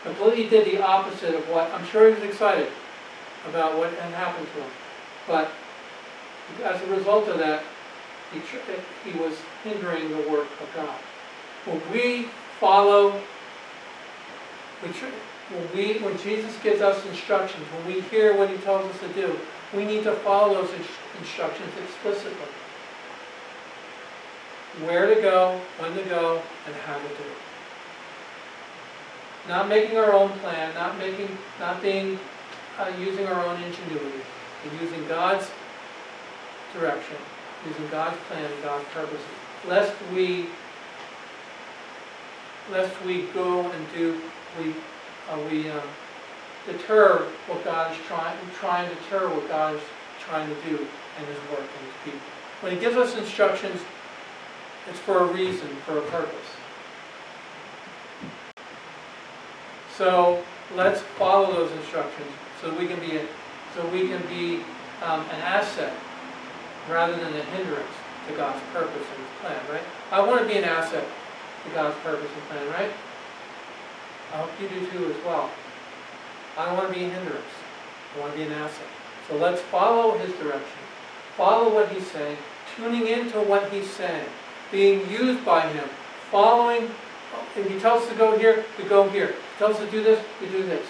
Completely 0.03 0.49
did 0.49 0.65
the 0.65 0.81
opposite 0.83 1.33
of 1.33 1.47
what, 1.49 1.71
I'm 1.71 1.85
sure 1.85 2.09
he 2.09 2.15
was 2.15 2.23
excited 2.23 2.67
about 3.47 3.77
what 3.77 3.91
had 3.93 4.13
happened 4.13 4.47
to 4.53 4.61
him. 4.61 4.69
But 5.27 5.51
as 6.63 6.81
a 6.81 6.87
result 6.87 7.27
of 7.29 7.39
that, 7.39 7.63
he, 8.33 8.39
he 9.09 9.17
was 9.17 9.33
hindering 9.63 10.09
the 10.09 10.29
work 10.29 10.47
of 10.61 10.69
God. 10.75 10.99
When 11.65 11.81
we 11.91 12.27
follow, 12.59 13.11
when, 14.81 14.93
we, 15.73 15.99
when 15.99 16.17
Jesus 16.17 16.57
gives 16.61 16.81
us 16.81 17.05
instructions, 17.05 17.65
when 17.67 17.95
we 17.95 18.01
hear 18.01 18.35
what 18.35 18.49
he 18.49 18.57
tells 18.57 18.89
us 18.91 18.99
to 18.99 19.07
do, 19.09 19.39
we 19.73 19.85
need 19.85 20.03
to 20.03 20.13
follow 20.15 20.61
those 20.61 20.71
instructions 21.19 21.71
explicitly. 21.81 22.33
Where 24.81 25.13
to 25.13 25.21
go, 25.21 25.61
when 25.77 25.95
to 25.95 26.03
go, 26.09 26.41
and 26.65 26.75
how 26.75 26.95
to 26.95 27.07
do 27.07 27.13
it. 27.13 27.43
Not 29.47 29.67
making 29.67 29.97
our 29.97 30.13
own 30.13 30.29
plan, 30.39 30.73
not 30.73 30.97
making, 30.97 31.37
not 31.59 31.81
being, 31.81 32.17
uh, 32.79 32.91
using 32.99 33.27
our 33.27 33.45
own 33.45 33.61
ingenuity, 33.61 34.21
but 34.63 34.81
using 34.81 35.07
God's 35.07 35.49
direction, 36.73 37.17
using 37.67 37.87
God's 37.89 38.17
plan 38.27 38.43
and 38.43 38.63
God's 38.63 38.85
purposes, 38.89 39.25
lest 39.67 39.93
we, 40.13 40.47
lest 42.71 42.99
we 43.05 43.23
go 43.33 43.69
and 43.69 43.85
do, 43.93 44.19
we, 44.59 44.71
uh, 45.29 45.37
we 45.51 45.69
um, 45.69 45.81
deter 46.65 47.27
what 47.47 47.63
God 47.63 47.91
is 47.91 47.97
trying, 48.07 48.37
trying 48.59 48.89
to 48.89 48.95
deter 48.95 49.27
what 49.29 49.47
God 49.49 49.75
is 49.75 49.81
trying 50.19 50.47
to 50.47 50.55
do 50.61 50.77
in 50.77 51.25
His 51.25 51.37
work 51.51 51.59
and 51.59 51.85
His 51.85 51.95
people. 52.05 52.19
When 52.61 52.73
He 52.73 52.79
gives 52.79 52.95
us 52.95 53.15
instructions, 53.17 53.81
it's 54.89 54.99
for 54.99 55.19
a 55.19 55.25
reason, 55.25 55.67
for 55.85 55.97
a 55.97 56.01
purpose. 56.03 56.49
So 59.97 60.43
let's 60.75 61.01
follow 61.19 61.51
those 61.53 61.71
instructions 61.71 62.29
so 62.61 62.73
we 62.77 62.87
can 62.87 62.99
be 62.99 63.17
a, 63.17 63.25
so 63.75 63.87
we 63.89 64.07
can 64.07 64.21
be 64.27 64.63
um, 65.03 65.21
an 65.21 65.41
asset 65.41 65.93
rather 66.89 67.15
than 67.15 67.33
a 67.33 67.43
hindrance 67.43 67.95
to 68.27 68.35
God's 68.35 68.61
purpose 68.71 69.05
and 69.15 69.27
plan, 69.41 69.59
right? 69.69 69.83
I 70.11 70.25
want 70.25 70.41
to 70.41 70.47
be 70.47 70.57
an 70.57 70.63
asset 70.63 71.05
to 71.65 71.73
God's 71.73 71.97
purpose 71.99 72.29
and 72.33 72.43
plan, 72.43 72.67
right? 72.69 72.91
I 74.33 74.37
hope 74.37 74.49
you 74.61 74.67
do 74.67 74.85
too 74.91 75.11
as 75.11 75.25
well. 75.25 75.49
I 76.57 76.65
don't 76.65 76.77
want 76.77 76.93
to 76.93 76.99
be 76.99 77.05
a 77.05 77.09
hindrance. 77.09 77.53
I 78.15 78.19
want 78.19 78.33
to 78.33 78.37
be 78.37 78.45
an 78.45 78.51
asset. 78.53 78.87
So 79.29 79.37
let's 79.37 79.61
follow 79.61 80.17
His 80.17 80.31
direction. 80.33 80.79
Follow 81.37 81.73
what 81.73 81.89
He's 81.89 82.05
saying, 82.07 82.37
tuning 82.75 83.07
into 83.07 83.39
what 83.39 83.71
He's 83.71 83.89
saying, 83.89 84.27
being 84.73 85.07
used 85.09 85.45
by 85.45 85.61
Him, 85.69 85.87
following. 86.31 86.89
If 87.55 87.69
He 87.69 87.79
tells 87.79 88.01
us 88.03 88.09
to 88.09 88.15
go 88.15 88.37
here, 88.37 88.65
we 88.77 88.83
go 88.85 89.07
here. 89.07 89.27
He 89.27 89.59
tells 89.59 89.77
us 89.77 89.85
to 89.85 89.91
do 89.91 90.03
this, 90.03 90.21
we 90.41 90.47
do 90.47 90.63
this. 90.63 90.85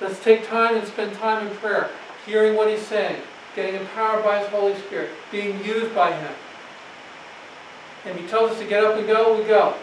Let's 0.00 0.22
take 0.22 0.46
time 0.46 0.76
and 0.76 0.86
spend 0.86 1.14
time 1.14 1.46
in 1.46 1.54
prayer, 1.56 1.90
hearing 2.24 2.54
what 2.54 2.70
He's 2.70 2.86
saying, 2.86 3.20
getting 3.56 3.80
empowered 3.80 4.24
by 4.24 4.38
His 4.38 4.48
Holy 4.48 4.76
Spirit, 4.76 5.10
being 5.32 5.62
used 5.64 5.92
by 5.94 6.12
Him. 6.12 6.32
And 8.06 8.18
He 8.18 8.26
tells 8.28 8.52
us 8.52 8.58
to 8.60 8.66
get 8.66 8.84
up 8.84 8.96
and 8.96 9.06
go, 9.06 9.36
we 9.36 9.44
go. 9.44 9.74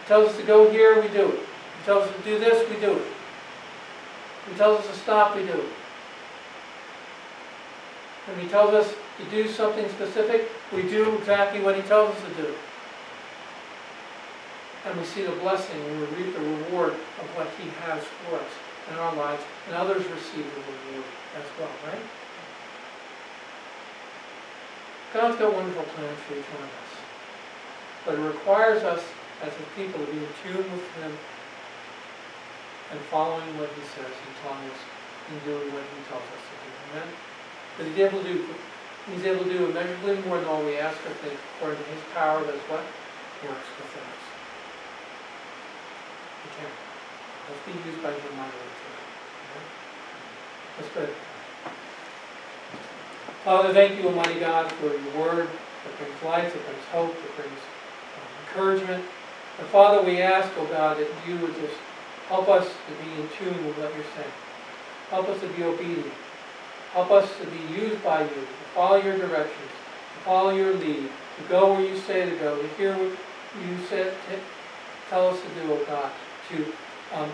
He 0.00 0.08
tells 0.08 0.30
us 0.30 0.36
to 0.36 0.42
go 0.42 0.68
here, 0.68 1.00
we 1.00 1.08
do 1.08 1.28
it. 1.28 1.38
He 1.38 1.84
tells 1.84 2.08
us 2.08 2.16
to 2.16 2.22
do 2.24 2.40
this, 2.40 2.68
we 2.68 2.76
do 2.80 2.96
it. 2.96 3.06
He 4.50 4.56
tells 4.56 4.80
us 4.80 4.88
to 4.88 4.94
stop, 4.94 5.36
we 5.36 5.42
do 5.42 5.52
it. 5.52 5.68
When 8.26 8.40
He 8.40 8.48
tells 8.48 8.74
us 8.74 8.92
to 9.20 9.30
do 9.30 9.48
something 9.48 9.88
specific, 9.90 10.48
we 10.72 10.82
do 10.82 11.16
exactly 11.16 11.60
what 11.60 11.76
He 11.76 11.82
tells 11.82 12.14
us 12.14 12.22
to 12.22 12.42
do. 12.42 12.54
And 14.86 14.98
we 14.98 15.04
see 15.04 15.22
the 15.22 15.32
blessing 15.32 15.80
and 15.80 16.00
we 16.00 16.06
reap 16.16 16.34
the 16.34 16.40
reward 16.40 16.94
of 16.94 17.26
what 17.36 17.48
He 17.60 17.68
has 17.84 18.02
for 18.24 18.36
us 18.36 18.52
in 18.90 18.96
our 18.96 19.14
lives, 19.14 19.42
and 19.66 19.76
others 19.76 20.02
receive 20.06 20.44
the 20.44 20.60
reward 20.60 21.04
as 21.36 21.44
well, 21.58 21.70
right? 21.86 22.02
God's 25.12 25.36
got 25.38 25.52
wonderful 25.52 25.84
plans 25.94 26.18
for 26.26 26.34
each 26.34 26.50
one 26.54 26.64
of 26.64 26.70
us. 26.70 26.92
But 28.06 28.14
it 28.14 28.22
requires 28.22 28.82
us 28.82 29.04
as 29.42 29.52
a 29.52 29.66
people 29.76 30.00
to 30.00 30.06
be 30.10 30.18
in 30.18 30.32
tune 30.42 30.64
with 30.72 30.86
Him 31.02 31.12
and 32.90 33.00
following 33.12 33.46
what 33.58 33.68
He 33.76 33.82
says 33.94 34.10
and 34.10 34.32
telling 34.42 34.64
us 34.70 34.80
and 35.30 35.44
doing 35.44 35.66
what 35.74 35.82
He 35.82 36.00
tells 36.08 36.24
us 36.24 36.42
to 36.46 36.54
do. 36.56 36.70
Amen? 36.90 37.08
But 37.76 37.86
He's 37.86 37.98
able 37.98 38.22
to 38.22 38.32
do 38.32 38.54
He's 39.12 39.24
able 39.24 39.44
to 39.44 39.50
do 39.50 39.66
immeasurably 39.66 40.22
more 40.28 40.38
than 40.38 40.46
all 40.46 40.62
we 40.62 40.76
ask 40.78 40.96
or 41.04 41.14
think, 41.18 41.34
according 41.56 41.82
to 41.82 41.90
His 41.90 42.02
power 42.14 42.42
that's 42.44 42.62
what? 42.70 42.84
Works 43.42 43.70
within 43.78 44.04
us. 44.06 44.24
He 46.44 46.48
can. 46.54 46.70
Let's 47.48 47.64
be 47.66 47.90
used 47.90 48.02
by 48.02 48.12
Him 48.12 48.32
mightily 48.36 48.70
today. 48.78 49.02
Amen? 49.50 49.66
Let's 50.78 50.90
pray. 50.94 51.08
Father, 53.44 53.72
thank 53.72 53.98
you, 53.98 54.06
Almighty 54.06 54.38
God, 54.38 54.70
for 54.72 54.92
your 54.92 55.14
word 55.16 55.48
that 55.48 55.98
brings 55.98 56.22
life, 56.22 56.52
that 56.52 56.64
brings 56.66 56.84
hope, 56.92 57.14
that 57.14 57.36
brings 57.36 57.60
um, 58.14 58.28
encouragement. 58.46 59.04
And 59.58 59.66
Father, 59.68 60.02
we 60.02 60.20
ask, 60.20 60.48
oh 60.58 60.66
God, 60.66 60.98
that 60.98 61.08
you 61.26 61.36
would 61.38 61.54
just 61.56 61.80
help 62.28 62.48
us 62.48 62.68
to 62.68 62.92
be 63.04 63.10
in 63.20 63.28
tune 63.40 63.66
with 63.66 63.76
what 63.78 63.90
you're 63.96 64.12
saying. 64.14 64.36
Help 65.08 65.28
us 65.28 65.40
to 65.40 65.48
be 65.48 65.64
obedient. 65.64 66.12
Help 66.92 67.10
us 67.10 67.28
to 67.40 67.46
be 67.46 67.80
used 67.80 68.02
by 68.04 68.22
you, 68.22 68.46
follow 68.74 68.96
your 68.96 69.18
directions, 69.18 69.70
to 70.14 70.20
follow 70.24 70.50
your 70.50 70.74
lead, 70.74 71.08
to 71.36 71.42
go 71.48 71.74
where 71.74 71.86
you 71.86 71.96
say 71.96 72.28
to 72.28 72.36
go, 72.36 72.60
to 72.60 72.68
hear 72.76 72.94
what 72.94 73.18
you 73.66 73.76
said, 73.88 74.14
tell 75.08 75.28
us 75.28 75.40
to 75.40 75.48
do, 75.60 75.72
oh 75.72 75.84
God, 75.86 76.10
to 76.50 76.72
um, 77.14 77.30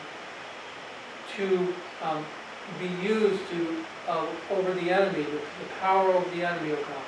to 1.36 1.74
um, 2.02 2.24
be 2.80 2.86
used 3.06 3.42
to 3.50 3.84
uh, 4.08 4.26
over 4.50 4.72
the 4.72 4.90
enemy, 4.90 5.22
the, 5.22 5.30
the, 5.30 5.68
power 5.80 6.14
of 6.14 6.24
the 6.34 6.46
enemy, 6.46 6.70
of 6.72 6.80
God. 6.80 7.02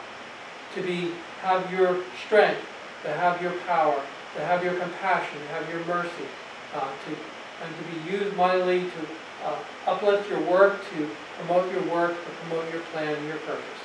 To 0.74 0.82
be 0.82 1.12
have 1.40 1.72
your 1.72 1.96
strength, 2.26 2.60
to 3.04 3.12
have 3.12 3.40
your 3.40 3.52
power, 3.66 4.00
to 4.36 4.44
have 4.44 4.62
your 4.62 4.74
compassion, 4.74 5.38
to 5.40 5.48
have 5.48 5.68
your 5.70 5.82
mercy, 5.86 6.28
uh, 6.74 6.80
to 6.80 7.16
and 7.62 7.74
to 7.74 8.10
be 8.10 8.16
used 8.16 8.36
mightily 8.36 8.80
to 8.80 9.46
uh, 9.46 9.58
uplift 9.86 10.28
your 10.30 10.40
work, 10.42 10.78
to 10.90 11.08
promote 11.38 11.72
your 11.72 11.82
work, 11.92 12.12
to 12.12 12.30
promote 12.42 12.70
your 12.72 12.82
plan 12.92 13.14
and 13.14 13.26
your 13.26 13.38
purpose. 13.38 13.77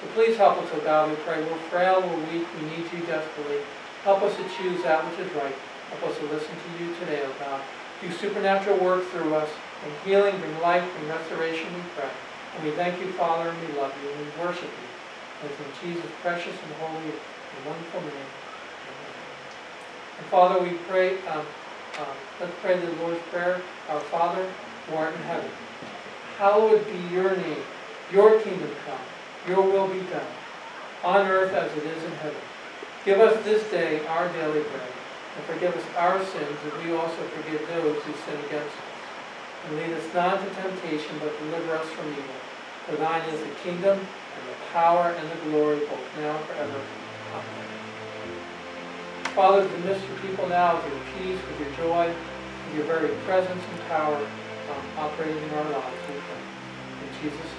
So 0.00 0.06
please 0.14 0.36
help 0.36 0.58
us, 0.62 0.70
O 0.72 0.78
God, 0.78 1.10
we 1.10 1.16
pray. 1.24 1.42
We're 1.42 1.58
frail, 1.70 2.00
we're 2.06 2.30
weak, 2.30 2.46
we 2.54 2.62
need 2.70 2.86
you 2.92 3.02
desperately. 3.04 3.58
Help 4.04 4.22
us 4.22 4.36
to 4.36 4.44
choose 4.56 4.84
that 4.84 5.02
which 5.10 5.18
is 5.26 5.32
right. 5.34 5.54
Help 5.90 6.12
us 6.12 6.18
to 6.18 6.24
listen 6.26 6.54
to 6.54 6.84
you 6.84 6.94
today, 6.94 7.22
O 7.26 7.32
God. 7.40 7.60
Do 8.00 8.12
supernatural 8.12 8.78
work 8.78 9.10
through 9.10 9.34
us, 9.34 9.50
bring 9.82 9.94
healing, 10.04 10.38
bring 10.38 10.56
life, 10.60 10.84
bring 10.94 11.08
restoration, 11.08 11.66
we 11.74 11.82
pray. 11.98 12.10
And 12.54 12.64
we 12.64 12.70
thank 12.72 13.00
you, 13.00 13.10
Father, 13.12 13.50
and 13.50 13.58
we 13.60 13.74
love 13.76 13.90
you, 14.00 14.08
and 14.10 14.20
we 14.20 14.30
worship 14.38 14.70
you. 14.70 14.88
And 15.42 15.50
it's 15.50 15.58
in 15.58 15.90
Jesus' 15.90 16.10
precious 16.22 16.54
and 16.62 16.72
holy 16.78 17.10
and 17.10 17.64
wonderful 17.66 18.00
name. 18.02 18.12
Amen. 18.14 19.18
And 20.18 20.26
Father, 20.30 20.62
we 20.62 20.78
pray, 20.86 21.18
um, 21.26 21.42
um, 21.98 22.06
let's 22.38 22.54
pray 22.62 22.78
the 22.78 22.92
Lord's 23.02 23.20
Prayer. 23.32 23.62
Our 23.88 24.00
Father, 24.00 24.46
who 24.86 24.94
art 24.94 25.14
in 25.16 25.22
heaven, 25.22 25.50
hallowed 26.38 26.86
be 26.86 26.98
your 27.12 27.34
name. 27.36 27.64
Your 28.12 28.40
kingdom 28.40 28.70
come. 28.86 29.07
Your 29.48 29.62
will 29.62 29.88
be 29.88 30.00
done, 30.12 30.28
on 31.02 31.26
earth 31.26 31.54
as 31.54 31.72
it 31.72 31.84
is 31.84 32.04
in 32.04 32.12
heaven. 32.20 32.40
Give 33.04 33.18
us 33.20 33.42
this 33.44 33.64
day 33.70 34.06
our 34.06 34.28
daily 34.28 34.60
bread, 34.60 34.92
and 35.36 35.44
forgive 35.46 35.74
us 35.74 35.84
our 35.96 36.22
sins, 36.22 36.58
as 36.66 36.84
we 36.84 36.92
also 36.92 37.22
forgive 37.32 37.66
those 37.68 38.02
who 38.02 38.12
sin 38.12 38.36
against 38.44 38.76
us. 38.76 38.98
And 39.64 39.76
lead 39.76 39.92
us 39.96 40.04
not 40.12 40.38
into 40.38 40.54
temptation, 40.54 41.16
but 41.20 41.32
deliver 41.38 41.72
us 41.76 41.88
from 41.90 42.12
evil. 42.12 42.38
For 42.86 42.96
thine 42.96 43.22
is 43.30 43.40
the 43.40 43.54
kingdom, 43.64 43.98
and 43.98 44.44
the 44.48 44.58
power, 44.72 45.16
and 45.16 45.30
the 45.30 45.36
glory, 45.48 45.78
both 45.78 46.16
now 46.20 46.36
and 46.36 46.44
forever. 46.44 46.80
Amen. 47.32 47.68
Father, 49.34 49.68
dismiss 49.68 50.02
your 50.08 50.18
people 50.18 50.48
now 50.48 50.76
with 50.76 50.92
your 50.92 51.02
peace, 51.16 51.40
with 51.48 51.60
your 51.60 51.88
joy, 51.88 52.08
with 52.08 52.76
your 52.76 52.84
very 52.84 53.08
presence 53.24 53.62
and 53.64 53.80
power 53.88 54.16
um, 54.16 54.84
operating 54.98 55.42
in 55.42 55.50
our 55.54 55.70
lives. 55.70 55.96
We 56.08 56.20
pray. 56.20 56.42
In 57.00 57.08
Jesus' 57.22 57.40
name. 57.40 57.57